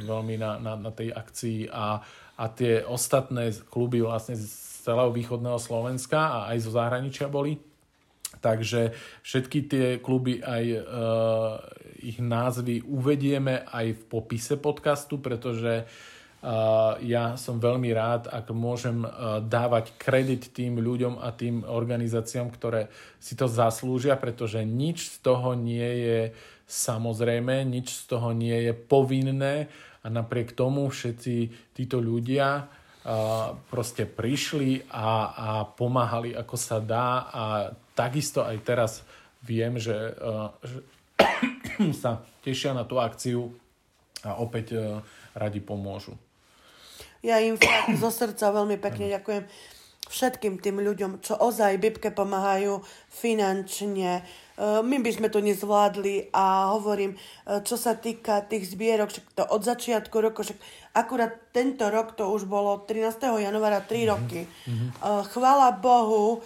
veľmi 0.06 0.38
na, 0.38 0.62
na, 0.62 0.74
na 0.78 0.92
tej 0.94 1.10
akcii 1.10 1.74
a, 1.74 1.98
a 2.38 2.46
tie 2.54 2.86
ostatné 2.86 3.50
kluby 3.66 4.06
vlastne 4.06 4.38
z 4.38 4.46
celého 4.86 5.10
východného 5.10 5.58
Slovenska 5.58 6.22
a 6.22 6.40
aj 6.54 6.58
zo 6.62 6.72
zahraničia 6.78 7.34
boli. 7.34 7.58
Takže 8.38 8.94
všetky 9.26 9.60
tie 9.66 9.86
kluby 9.98 10.38
aj 10.38 10.64
e, 10.70 10.80
ich 12.04 12.20
názvy 12.20 12.84
uvedieme 12.84 13.64
aj 13.72 13.96
v 13.96 14.02
popise 14.12 14.60
podcastu, 14.60 15.18
pretože 15.18 15.88
uh, 15.88 17.00
ja 17.00 17.40
som 17.40 17.64
veľmi 17.64 17.90
rád, 17.96 18.28
ak 18.28 18.52
môžem 18.52 19.08
uh, 19.08 19.40
dávať 19.40 19.96
kredit 19.96 20.52
tým 20.52 20.84
ľuďom 20.84 21.24
a 21.24 21.32
tým 21.32 21.64
organizáciám, 21.64 22.52
ktoré 22.52 22.92
si 23.18 23.40
to 23.40 23.48
zaslúžia, 23.48 24.20
pretože 24.20 24.60
nič 24.68 25.18
z 25.18 25.18
toho 25.24 25.56
nie 25.56 25.90
je 26.04 26.20
samozrejme, 26.68 27.64
nič 27.64 28.04
z 28.04 28.04
toho 28.12 28.36
nie 28.36 28.68
je 28.68 28.74
povinné 28.76 29.72
a 30.04 30.12
napriek 30.12 30.52
tomu 30.52 30.92
všetci 30.92 31.36
títo 31.72 32.04
ľudia 32.04 32.68
uh, 32.68 33.56
proste 33.72 34.04
prišli 34.04 34.92
a, 34.92 35.10
a 35.32 35.50
pomáhali 35.64 36.36
ako 36.36 36.56
sa 36.60 36.84
dá. 36.84 37.32
A 37.32 37.44
takisto 37.96 38.44
aj 38.44 38.58
teraz 38.68 38.92
viem, 39.44 39.76
že, 39.76 40.16
že 40.64 40.78
sa 42.02 42.24
tešia 42.44 42.76
na 42.76 42.84
tú 42.84 43.00
akciu 43.00 43.54
a 44.24 44.40
opäť 44.40 44.76
e, 44.76 44.80
radi 45.36 45.60
pomôžu. 45.60 46.16
Ja 47.24 47.40
im 47.40 47.56
fakt 47.56 47.96
zo 48.00 48.12
srdca 48.12 48.52
veľmi 48.52 48.76
pekne 48.80 49.08
ďakujem 49.08 49.48
všetkým 50.04 50.60
tým 50.60 50.84
ľuďom, 50.84 51.24
čo 51.24 51.40
ozaj 51.40 51.80
Bibke 51.80 52.12
pomáhajú 52.12 52.84
finančne. 53.08 54.20
E, 54.20 54.22
my 54.84 54.98
by 55.00 55.12
sme 55.12 55.28
to 55.32 55.40
nezvládli 55.40 56.30
a 56.36 56.76
hovorím, 56.76 57.16
e, 57.16 57.18
čo 57.64 57.80
sa 57.80 57.96
týka 57.96 58.44
tých 58.44 58.76
zbierok, 58.76 59.10
však 59.10 59.26
to 59.34 59.44
od 59.48 59.62
začiatku 59.64 60.16
roku, 60.20 60.44
však 60.44 60.60
akurát 60.94 61.34
tento 61.56 61.88
rok 61.88 62.14
to 62.20 62.28
už 62.28 62.46
bolo 62.46 62.84
13. 62.84 63.40
januára 63.40 63.82
3 63.82 63.90
mhm. 63.90 64.08
roky. 64.12 64.42
Mm-hmm. 64.46 64.90
Chvála 65.32 65.80
Bohu, 65.80 66.44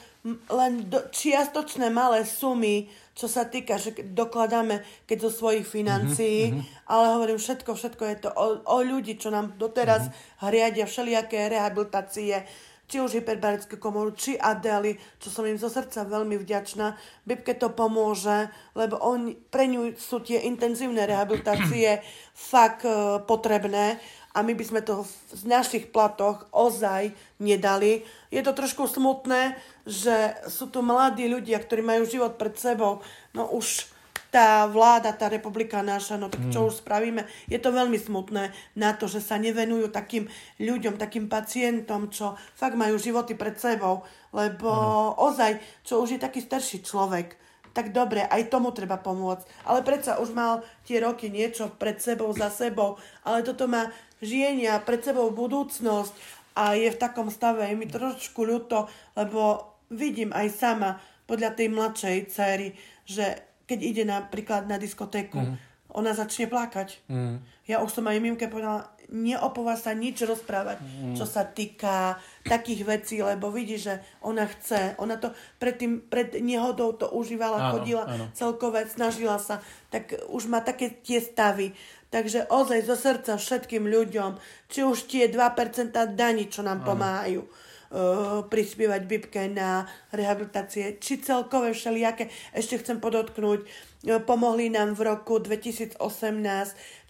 len 0.51 0.87
do, 0.91 1.07
čiastočné 1.07 1.87
malé 1.87 2.27
sumy 2.27 2.89
čo 3.17 3.25
sa 3.25 3.49
týka, 3.49 3.81
že 3.81 3.97
dokladáme 4.13 4.85
keď 5.09 5.17
zo 5.25 5.31
svojich 5.33 5.65
financií, 5.65 6.53
mm-hmm. 6.53 6.85
ale 6.85 7.05
hovorím, 7.17 7.41
všetko, 7.41 7.73
všetko 7.73 8.03
je 8.05 8.17
to 8.21 8.29
o, 8.29 8.61
o 8.61 8.77
ľudí, 8.85 9.17
čo 9.17 9.33
nám 9.33 9.57
doteraz 9.57 10.05
mm-hmm. 10.05 10.45
hriadia 10.45 10.85
všelijaké 10.85 11.49
rehabilitácie, 11.49 12.45
či 12.87 13.03
už 13.03 13.19
hyperbarickú 13.19 13.81
komoru, 13.81 14.15
či 14.15 14.39
Adely, 14.39 14.95
čo 15.19 15.27
som 15.27 15.43
im 15.43 15.59
zo 15.59 15.67
srdca 15.67 16.07
veľmi 16.07 16.39
vďačná. 16.39 16.95
Bibke 17.27 17.51
to 17.57 17.73
pomôže, 17.73 18.47
lebo 18.79 18.95
on, 19.03 19.35
pre 19.51 19.67
ňu 19.67 19.97
sú 19.99 20.23
tie 20.23 20.47
intenzívne 20.47 21.03
rehabilitácie 21.03 21.99
fakt 22.53 22.87
uh, 22.87 23.19
potrebné 23.27 23.99
a 24.37 24.45
my 24.45 24.53
by 24.53 24.65
sme 24.69 24.81
to 24.85 25.01
v 25.33 25.43
našich 25.49 25.89
platoch 25.89 26.45
ozaj 26.53 27.09
nedali. 27.41 28.05
Je 28.29 28.45
to 28.45 28.53
trošku 28.53 28.85
smutné, 28.85 29.57
že 29.81 30.37
sú 30.45 30.69
tu 30.69 30.85
mladí 30.85 31.25
ľudia, 31.25 31.57
ktorí 31.57 31.81
majú 31.81 32.05
život 32.05 32.37
pred 32.37 32.53
sebou. 32.53 33.01
No 33.33 33.49
už 33.49 33.89
tá 34.29 34.69
vláda, 34.69 35.15
tá 35.17 35.25
republika 35.25 35.81
naša, 35.81 36.21
no 36.21 36.29
tak 36.29 36.53
čo 36.53 36.61
hmm. 36.61 36.69
už 36.69 36.85
spravíme? 36.85 37.25
Je 37.49 37.57
to 37.57 37.73
veľmi 37.73 37.97
smutné 37.97 38.53
na 38.77 38.93
to, 38.93 39.09
že 39.09 39.25
sa 39.25 39.41
nevenujú 39.41 39.89
takým 39.89 40.29
ľuďom, 40.61 41.01
takým 41.01 41.25
pacientom, 41.25 42.13
čo 42.13 42.37
fakt 42.53 42.77
majú 42.77 43.01
životy 43.01 43.33
pred 43.33 43.57
sebou. 43.57 44.05
Lebo 44.35 44.69
hmm. 44.69 45.17
ozaj, 45.17 45.51
čo 45.81 45.97
už 46.03 46.19
je 46.19 46.19
taký 46.21 46.45
starší 46.45 46.85
človek, 46.85 47.39
tak 47.77 47.93
dobre, 47.93 48.25
aj 48.25 48.49
tomu 48.49 48.73
treba 48.73 48.97
pomôcť. 48.97 49.69
Ale 49.69 49.85
predsa 49.85 50.17
už 50.17 50.33
mal 50.33 50.65
tie 50.81 50.97
roky 50.97 51.29
niečo 51.29 51.69
pred 51.77 52.01
sebou, 52.01 52.33
za 52.33 52.49
sebou, 52.49 52.97
ale 53.21 53.45
toto 53.45 53.69
má 53.69 53.93
žienia, 54.23 54.81
pred 54.81 55.01
sebou 55.03 55.29
budúcnosť 55.33 56.13
a 56.57 56.73
je 56.73 56.89
v 56.89 56.97
takom 56.97 57.29
stave. 57.29 57.69
Je 57.69 57.77
mi 57.77 57.85
trošku 57.85 58.41
ľúto, 58.41 58.89
lebo 59.13 59.73
vidím 59.93 60.33
aj 60.33 60.47
sama 60.53 60.89
podľa 61.27 61.53
tej 61.53 61.67
mladšej 61.69 62.17
cery, 62.31 62.73
že 63.03 63.47
keď 63.67 63.79
ide 63.83 64.03
napríklad 64.07 64.63
na 64.65 64.79
diskotéku, 64.79 65.43
mm. 65.43 65.55
ona 65.91 66.15
začne 66.15 66.47
plakať. 66.47 67.03
Mm. 67.11 67.43
Ja 67.67 67.83
už 67.83 67.99
som 67.99 68.07
aj 68.07 68.23
Mimke 68.23 68.47
povedala, 68.47 68.87
neopová 69.11 69.79
sa 69.79 69.95
nič 69.95 70.23
rozprávať, 70.23 70.79
mm. 70.83 71.15
čo 71.15 71.23
sa 71.23 71.47
týka 71.47 72.19
takých 72.43 72.83
vecí, 72.83 73.15
lebo 73.19 73.51
vidí, 73.51 73.79
že 73.79 73.99
ona 74.23 74.47
chce. 74.47 74.95
Ona 74.99 75.19
to 75.19 75.31
pred, 75.59 75.75
tým, 75.79 76.03
pred 76.03 76.39
nehodou 76.39 76.95
to 76.95 77.11
užívala, 77.11 77.59
áno, 77.59 77.71
chodila 77.75 78.03
áno. 78.07 78.25
celkové, 78.35 78.87
snažila 78.87 79.39
sa. 79.39 79.63
Tak 79.91 80.31
už 80.31 80.51
má 80.51 80.59
také 80.59 80.91
tie 80.91 81.23
stavy. 81.23 81.71
Takže 82.07 82.47
ozaj 82.47 82.87
zo 82.87 82.95
srdca 82.95 83.35
všetkým 83.35 83.83
ľuďom, 83.83 84.39
či 84.71 84.87
už 84.87 85.11
tie 85.11 85.27
2% 85.27 85.91
daní, 86.15 86.47
čo 86.47 86.63
nám 86.63 86.87
pomáhajú, 86.87 87.43
uh, 87.43 88.47
prispievať 88.47 89.01
Bibke 89.03 89.43
na 89.51 89.83
rehabilitácie, 90.15 91.03
či 91.03 91.19
celkové 91.19 91.75
všelijaké. 91.75 92.31
Ešte 92.55 92.79
chcem 92.79 93.03
podotknúť, 93.03 93.59
uh, 93.59 94.23
pomohli 94.23 94.71
nám 94.71 94.95
v 94.95 95.03
roku 95.03 95.43
2018, 95.43 95.99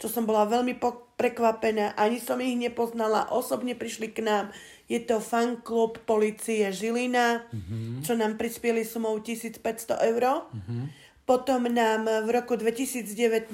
čo 0.02 0.06
som 0.10 0.26
bola 0.26 0.50
veľmi 0.50 0.74
po- 0.82 1.08
prekvapená, 1.18 1.98
ani 1.98 2.22
som 2.22 2.38
ich 2.38 2.54
nepoznala, 2.54 3.34
osobne 3.34 3.74
prišli 3.74 4.14
k 4.14 4.22
nám. 4.22 4.46
Je 4.86 5.02
to 5.02 5.18
fanklub 5.18 5.98
policie 6.06 6.70
Žilina, 6.70 7.42
mm-hmm. 7.50 8.06
čo 8.06 8.14
nám 8.14 8.38
prispieli 8.38 8.86
sumou 8.86 9.18
1500 9.20 9.98
eur. 10.14 10.48
Mm-hmm. 10.48 11.07
Potom 11.28 11.68
nám 11.68 12.08
v 12.24 12.28
roku 12.32 12.56
2019 12.56 13.52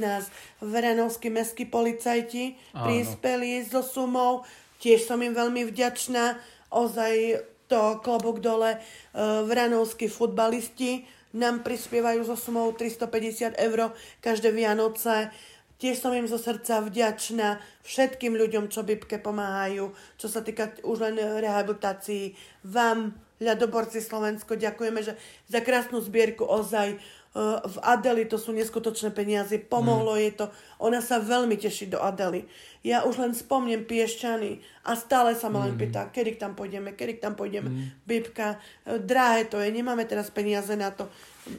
Veranovskí 0.63 1.27
mestskí 1.27 1.67
policajti 1.67 2.55
Áno. 2.71 2.87
prispeli 2.87 3.67
so 3.67 3.83
sumou. 3.83 4.47
Tiež 4.79 5.11
som 5.11 5.19
im 5.19 5.35
veľmi 5.35 5.67
vďačná 5.67 6.39
ozaj 6.71 7.43
to 7.67 7.99
klobúk 7.99 8.39
dole. 8.39 8.79
E, 8.79 8.81
vranovskí 9.43 10.07
futbalisti 10.07 11.03
nám 11.35 11.67
prispievajú 11.67 12.23
so 12.23 12.39
sumou 12.39 12.71
350 12.71 13.59
eur 13.59 13.91
každé 14.23 14.55
Vianoce. 14.55 15.35
Tiež 15.83 15.99
som 15.99 16.15
im 16.15 16.31
zo 16.31 16.39
srdca 16.39 16.79
vďačná 16.79 17.59
všetkým 17.83 18.39
ľuďom, 18.39 18.71
čo 18.71 18.87
Bibke 18.87 19.19
pomáhajú, 19.19 19.91
čo 20.15 20.27
sa 20.31 20.47
týka 20.47 20.79
už 20.87 21.11
len 21.11 21.19
rehabilitácií. 21.19 22.39
Vám, 22.63 23.19
ľadoborci 23.43 23.99
Slovensko, 23.99 24.55
ďakujeme 24.55 25.03
že 25.03 25.19
za 25.51 25.59
krásnu 25.59 25.99
zbierku 25.99 26.47
ozaj 26.47 27.03
v 27.67 27.77
Adeli 27.83 28.31
to 28.31 28.39
sú 28.39 28.55
neskutočné 28.55 29.11
peniaze, 29.11 29.59
pomohlo 29.59 30.15
mm. 30.15 30.21
jej 30.23 30.33
to. 30.39 30.47
Ona 30.79 31.03
sa 31.03 31.19
veľmi 31.19 31.59
teší 31.59 31.91
do 31.91 31.99
Adely. 31.99 32.47
Ja 32.87 33.03
už 33.03 33.19
len 33.19 33.35
spomnem 33.35 33.83
Piešťany 33.83 34.63
a 34.87 34.95
stále 34.95 35.35
sa 35.35 35.51
ma 35.51 35.67
len 35.67 35.75
mm. 35.75 35.81
pýta, 35.83 36.03
kedy 36.15 36.39
tam 36.39 36.55
pôjdeme, 36.55 36.95
kedy 36.95 37.19
tam 37.19 37.35
pôjdeme. 37.35 37.75
Mm. 37.75 38.07
Bibka, 38.07 38.63
eh, 38.87 39.03
drahé 39.03 39.51
to 39.51 39.59
je, 39.59 39.67
nemáme 39.75 40.07
teraz 40.07 40.31
peniaze 40.31 40.71
na 40.79 40.95
to. 40.95 41.11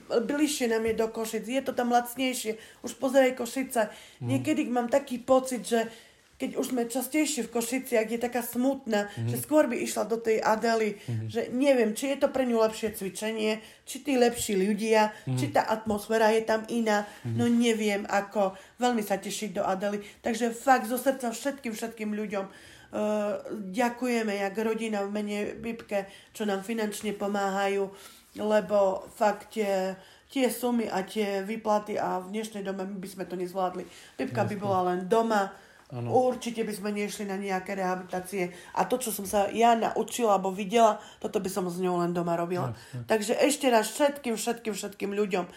Bližšie 0.09 0.71
nám 0.71 0.87
je 0.87 0.95
do 0.95 1.11
Košic, 1.11 1.43
je 1.43 1.61
to 1.61 1.75
tam 1.75 1.91
lacnejšie. 1.91 2.55
Už 2.79 2.95
pozeraj 2.95 3.35
Košice. 3.35 3.91
Mm. 4.23 4.27
Niekedy 4.31 4.61
mám 4.71 4.87
taký 4.87 5.19
pocit, 5.19 5.67
že 5.67 5.91
keď 6.35 6.59
už 6.59 6.75
sme 6.75 6.83
častejšie 6.83 7.47
v 7.47 7.53
Košiciach, 7.55 8.11
je 8.11 8.19
taká 8.19 8.43
smutná, 8.43 9.07
mm-hmm. 9.07 9.31
že 9.31 9.37
skôr 9.39 9.71
by 9.71 9.79
išla 9.79 10.03
do 10.03 10.19
tej 10.19 10.43
Adely, 10.43 10.99
mm-hmm. 10.99 11.27
že 11.31 11.41
neviem, 11.55 11.95
či 11.95 12.11
je 12.11 12.17
to 12.19 12.27
pre 12.27 12.43
ňu 12.43 12.59
lepšie 12.59 12.91
cvičenie, 12.91 13.63
či 13.87 14.03
tí 14.03 14.19
lepší 14.19 14.59
ľudia, 14.59 15.15
mm-hmm. 15.15 15.37
či 15.39 15.55
tá 15.55 15.63
atmosféra 15.63 16.35
je 16.35 16.43
tam 16.43 16.67
iná, 16.67 17.07
mm-hmm. 17.07 17.35
no 17.39 17.47
neviem 17.47 18.03
ako. 18.11 18.51
Veľmi 18.83 18.99
sa 18.99 19.15
tešiť 19.15 19.55
do 19.55 19.63
Adely. 19.63 20.03
Takže 20.19 20.51
fakt 20.51 20.91
zo 20.91 20.99
srdca 20.99 21.31
všetkým, 21.31 21.71
všetkým 21.71 22.11
ľuďom 22.11 22.45
uh, 22.51 23.39
ďakujeme, 23.71 24.35
jak 24.35 24.55
rodina 24.59 25.07
v 25.07 25.15
mene 25.15 25.37
Bibke, 25.55 26.11
čo 26.35 26.43
nám 26.43 26.67
finančne 26.67 27.15
pomáhajú, 27.15 27.87
lebo 28.35 29.07
fakt 29.15 29.55
tie, 29.55 29.95
tie 30.27 30.51
sumy 30.51 30.91
a 30.91 31.07
tie 31.07 31.47
výplaty 31.47 31.95
a 31.95 32.19
v 32.19 32.35
dnešnej 32.35 32.67
dome 32.67 32.83
by 32.83 33.07
sme 33.07 33.23
to 33.23 33.39
nezvládli. 33.39 33.87
Bibka 34.19 34.43
by 34.43 34.55
bola 34.59 34.91
len 34.91 35.07
doma, 35.07 35.63
Ano. 35.93 36.09
Určite 36.09 36.65
by 36.65 36.73
sme 36.73 36.89
nešli 36.97 37.29
na 37.29 37.37
nejaké 37.37 37.77
rehabilitácie. 37.77 38.49
A 38.73 38.89
to, 38.89 38.97
čo 38.97 39.13
som 39.13 39.29
sa 39.29 39.53
ja 39.53 39.77
naučila 39.77 40.41
alebo 40.41 40.49
videla, 40.49 40.97
toto 41.21 41.37
by 41.37 41.45
som 41.45 41.69
s 41.69 41.77
ňou 41.77 42.01
len 42.01 42.09
doma 42.09 42.33
robila. 42.33 42.73
Jasne. 42.73 43.05
Takže 43.05 43.33
ešte 43.37 43.69
raz 43.69 43.93
všetkým, 43.93 44.33
všetkým, 44.33 44.73
všetkým 44.73 45.11
ľuďom, 45.13 45.45
e, 45.45 45.51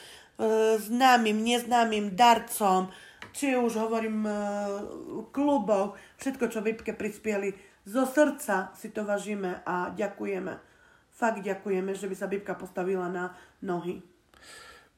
známym, 0.84 1.38
neznámym, 1.40 2.12
darcom, 2.12 2.92
či 3.32 3.56
už 3.56 3.80
hovorím 3.80 4.28
e, 4.28 4.32
klubov, 5.32 5.96
všetko, 6.20 6.44
čo 6.52 6.60
Vipke 6.60 6.92
prispieli, 6.92 7.56
zo 7.88 8.04
srdca 8.04 8.76
si 8.76 8.92
to 8.92 9.08
vážime 9.08 9.64
a 9.64 9.96
ďakujeme. 9.96 10.60
Fakt 11.08 11.40
ďakujeme, 11.40 11.96
že 11.96 12.04
by 12.04 12.14
sa 12.14 12.28
Bibka 12.28 12.52
postavila 12.52 13.08
na 13.08 13.32
nohy. 13.64 14.04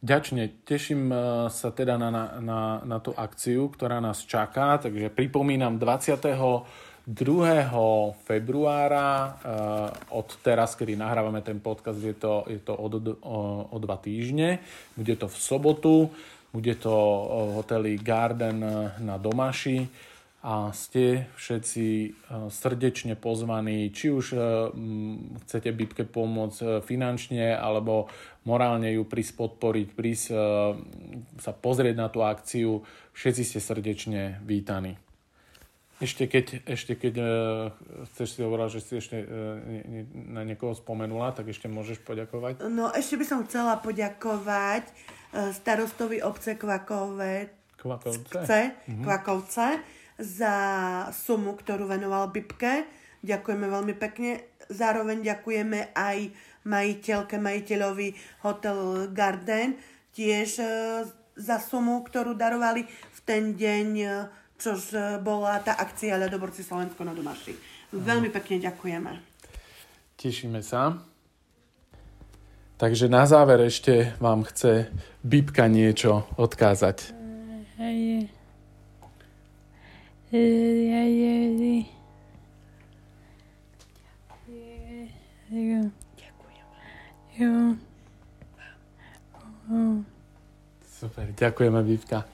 Ďačne, 0.01 0.65
teším 0.65 1.13
eh, 1.13 1.19
sa 1.53 1.69
teda 1.77 2.01
na, 2.01 2.09
na, 2.09 2.25
na, 2.41 2.61
na 2.89 2.99
tú 3.05 3.13
akciu, 3.13 3.69
ktorá 3.69 4.01
nás 4.01 4.25
čaká, 4.25 4.81
takže 4.81 5.13
pripomínam 5.13 5.77
22. 5.77 6.65
februára 8.25 9.09
eh, 9.13 9.33
od 10.17 10.29
teraz, 10.41 10.73
kedy 10.73 10.97
nahrávame 10.97 11.45
ten 11.45 11.61
podcast, 11.61 12.01
je 12.01 12.17
to, 12.17 12.49
je 12.49 12.65
to 12.65 12.73
od, 12.73 12.93
o, 13.21 13.69
o 13.69 13.77
dva 13.77 14.01
týždne. 14.01 14.65
Bude 14.97 15.21
to 15.21 15.29
v 15.29 15.37
sobotu, 15.37 16.09
bude 16.49 16.81
to 16.81 16.97
v 17.29 17.61
hoteli 17.61 18.01
Garden 18.01 18.65
na 19.05 19.21
Domaši 19.21 20.09
a 20.41 20.73
ste 20.73 21.29
všetci 21.37 21.85
e, 21.85 22.09
srdečne 22.49 23.13
pozvaní, 23.13 23.93
či 23.93 24.09
už 24.09 24.33
e, 24.33 24.39
chcete 25.45 25.69
Bibke 25.77 26.09
pomôcť 26.09 26.59
e, 26.65 26.69
finančne 26.81 27.53
alebo 27.53 28.09
morálne 28.49 28.89
ju 28.89 29.05
prísť 29.05 29.37
podporiť, 29.37 29.89
prísť 29.93 30.27
sa 31.45 31.53
pozrieť 31.53 31.93
na 31.93 32.09
tú 32.09 32.25
akciu, 32.25 32.81
všetci 33.13 33.43
ste 33.45 33.61
srdečne 33.61 34.41
vítaní. 34.41 34.97
Ešte 36.01 36.25
keď, 36.25 36.65
ešte 36.65 36.97
keď 36.97 37.21
chceš 38.09 38.29
si 38.33 38.41
hovoriť, 38.41 38.73
že 38.73 38.81
si 38.81 38.93
ešte 38.97 39.21
na 40.17 40.41
niekoho 40.49 40.73
spomenula, 40.73 41.37
tak 41.37 41.53
ešte 41.53 41.69
môžeš 41.69 42.01
poďakovať. 42.01 42.65
No 42.73 42.89
ešte 42.89 43.21
by 43.21 43.25
som 43.29 43.45
chcela 43.45 43.77
poďakovať 43.77 44.89
starostovi 45.61 46.25
obce 46.25 46.57
Kvakové, 46.57 47.53
Kvakovce. 47.77 48.89
Mhm. 48.89 49.05
Kvakovce 49.05 50.00
za 50.21 50.55
sumu, 51.17 51.57
ktorú 51.57 51.89
venoval 51.89 52.29
Bibke. 52.29 52.85
Ďakujeme 53.25 53.67
veľmi 53.67 53.95
pekne. 53.97 54.53
Zároveň 54.71 55.25
ďakujeme 55.25 55.97
aj 55.97 56.31
majiteľke, 56.65 57.41
majiteľovi 57.41 58.09
Hotel 58.45 59.11
Garden, 59.11 59.81
tiež 60.13 60.61
e, 60.61 60.67
za 61.35 61.57
sumu, 61.59 62.05
ktorú 62.05 62.37
darovali 62.37 62.85
v 62.87 63.19
ten 63.25 63.57
deň, 63.57 63.87
e, 63.97 64.09
čož 64.61 64.81
e, 64.93 65.01
bola 65.25 65.59
tá 65.65 65.81
akcia 65.81 66.21
Ľadoborci 66.21 66.61
Slovensko 66.61 67.03
na 67.03 67.17
Domaši. 67.17 67.57
Veľmi 67.91 68.29
pekne 68.31 68.63
ďakujeme. 68.63 69.13
Tešíme 70.21 70.61
sa. 70.61 71.01
Takže 72.81 73.13
na 73.13 73.29
záver 73.29 73.61
ešte 73.69 74.17
vám 74.25 74.45
chce 74.49 74.89
Bibka 75.21 75.69
niečo 75.69 76.25
odkázať. 76.41 77.13
Hej. 77.77 78.40
Super, 90.87 91.35
ďakujeme 91.35 91.83
Vivka. 91.83 92.31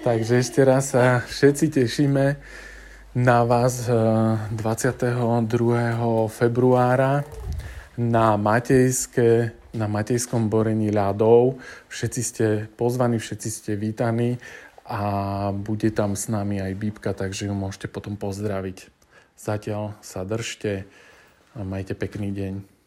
Takže 0.00 0.40
ešte 0.40 0.64
raz 0.64 0.96
sa 0.96 1.20
všetci 1.20 1.84
tešíme 1.84 2.40
na 3.20 3.44
vás 3.44 3.84
22. 3.84 4.48
Eh, 5.92 6.24
februára 6.32 7.20
na 8.00 8.40
Matejské, 8.40 9.52
na 9.76 9.92
Matejskom 9.92 10.48
borení 10.48 10.88
ľadov. 10.88 11.60
Všetci 11.92 12.20
ste 12.24 12.64
pozvaní, 12.80 13.20
všetci 13.20 13.48
ste 13.52 13.70
vítaní 13.76 14.40
a 14.90 15.02
bude 15.54 15.94
tam 15.94 16.18
s 16.18 16.26
nami 16.26 16.58
aj 16.58 16.74
Bíbka, 16.74 17.14
takže 17.14 17.46
ju 17.46 17.54
môžete 17.54 17.86
potom 17.86 18.18
pozdraviť. 18.18 18.90
Zatiaľ 19.38 19.94
sa 20.02 20.26
držte 20.26 20.90
a 21.54 21.62
majte 21.62 21.94
pekný 21.94 22.34
deň. 22.34 22.79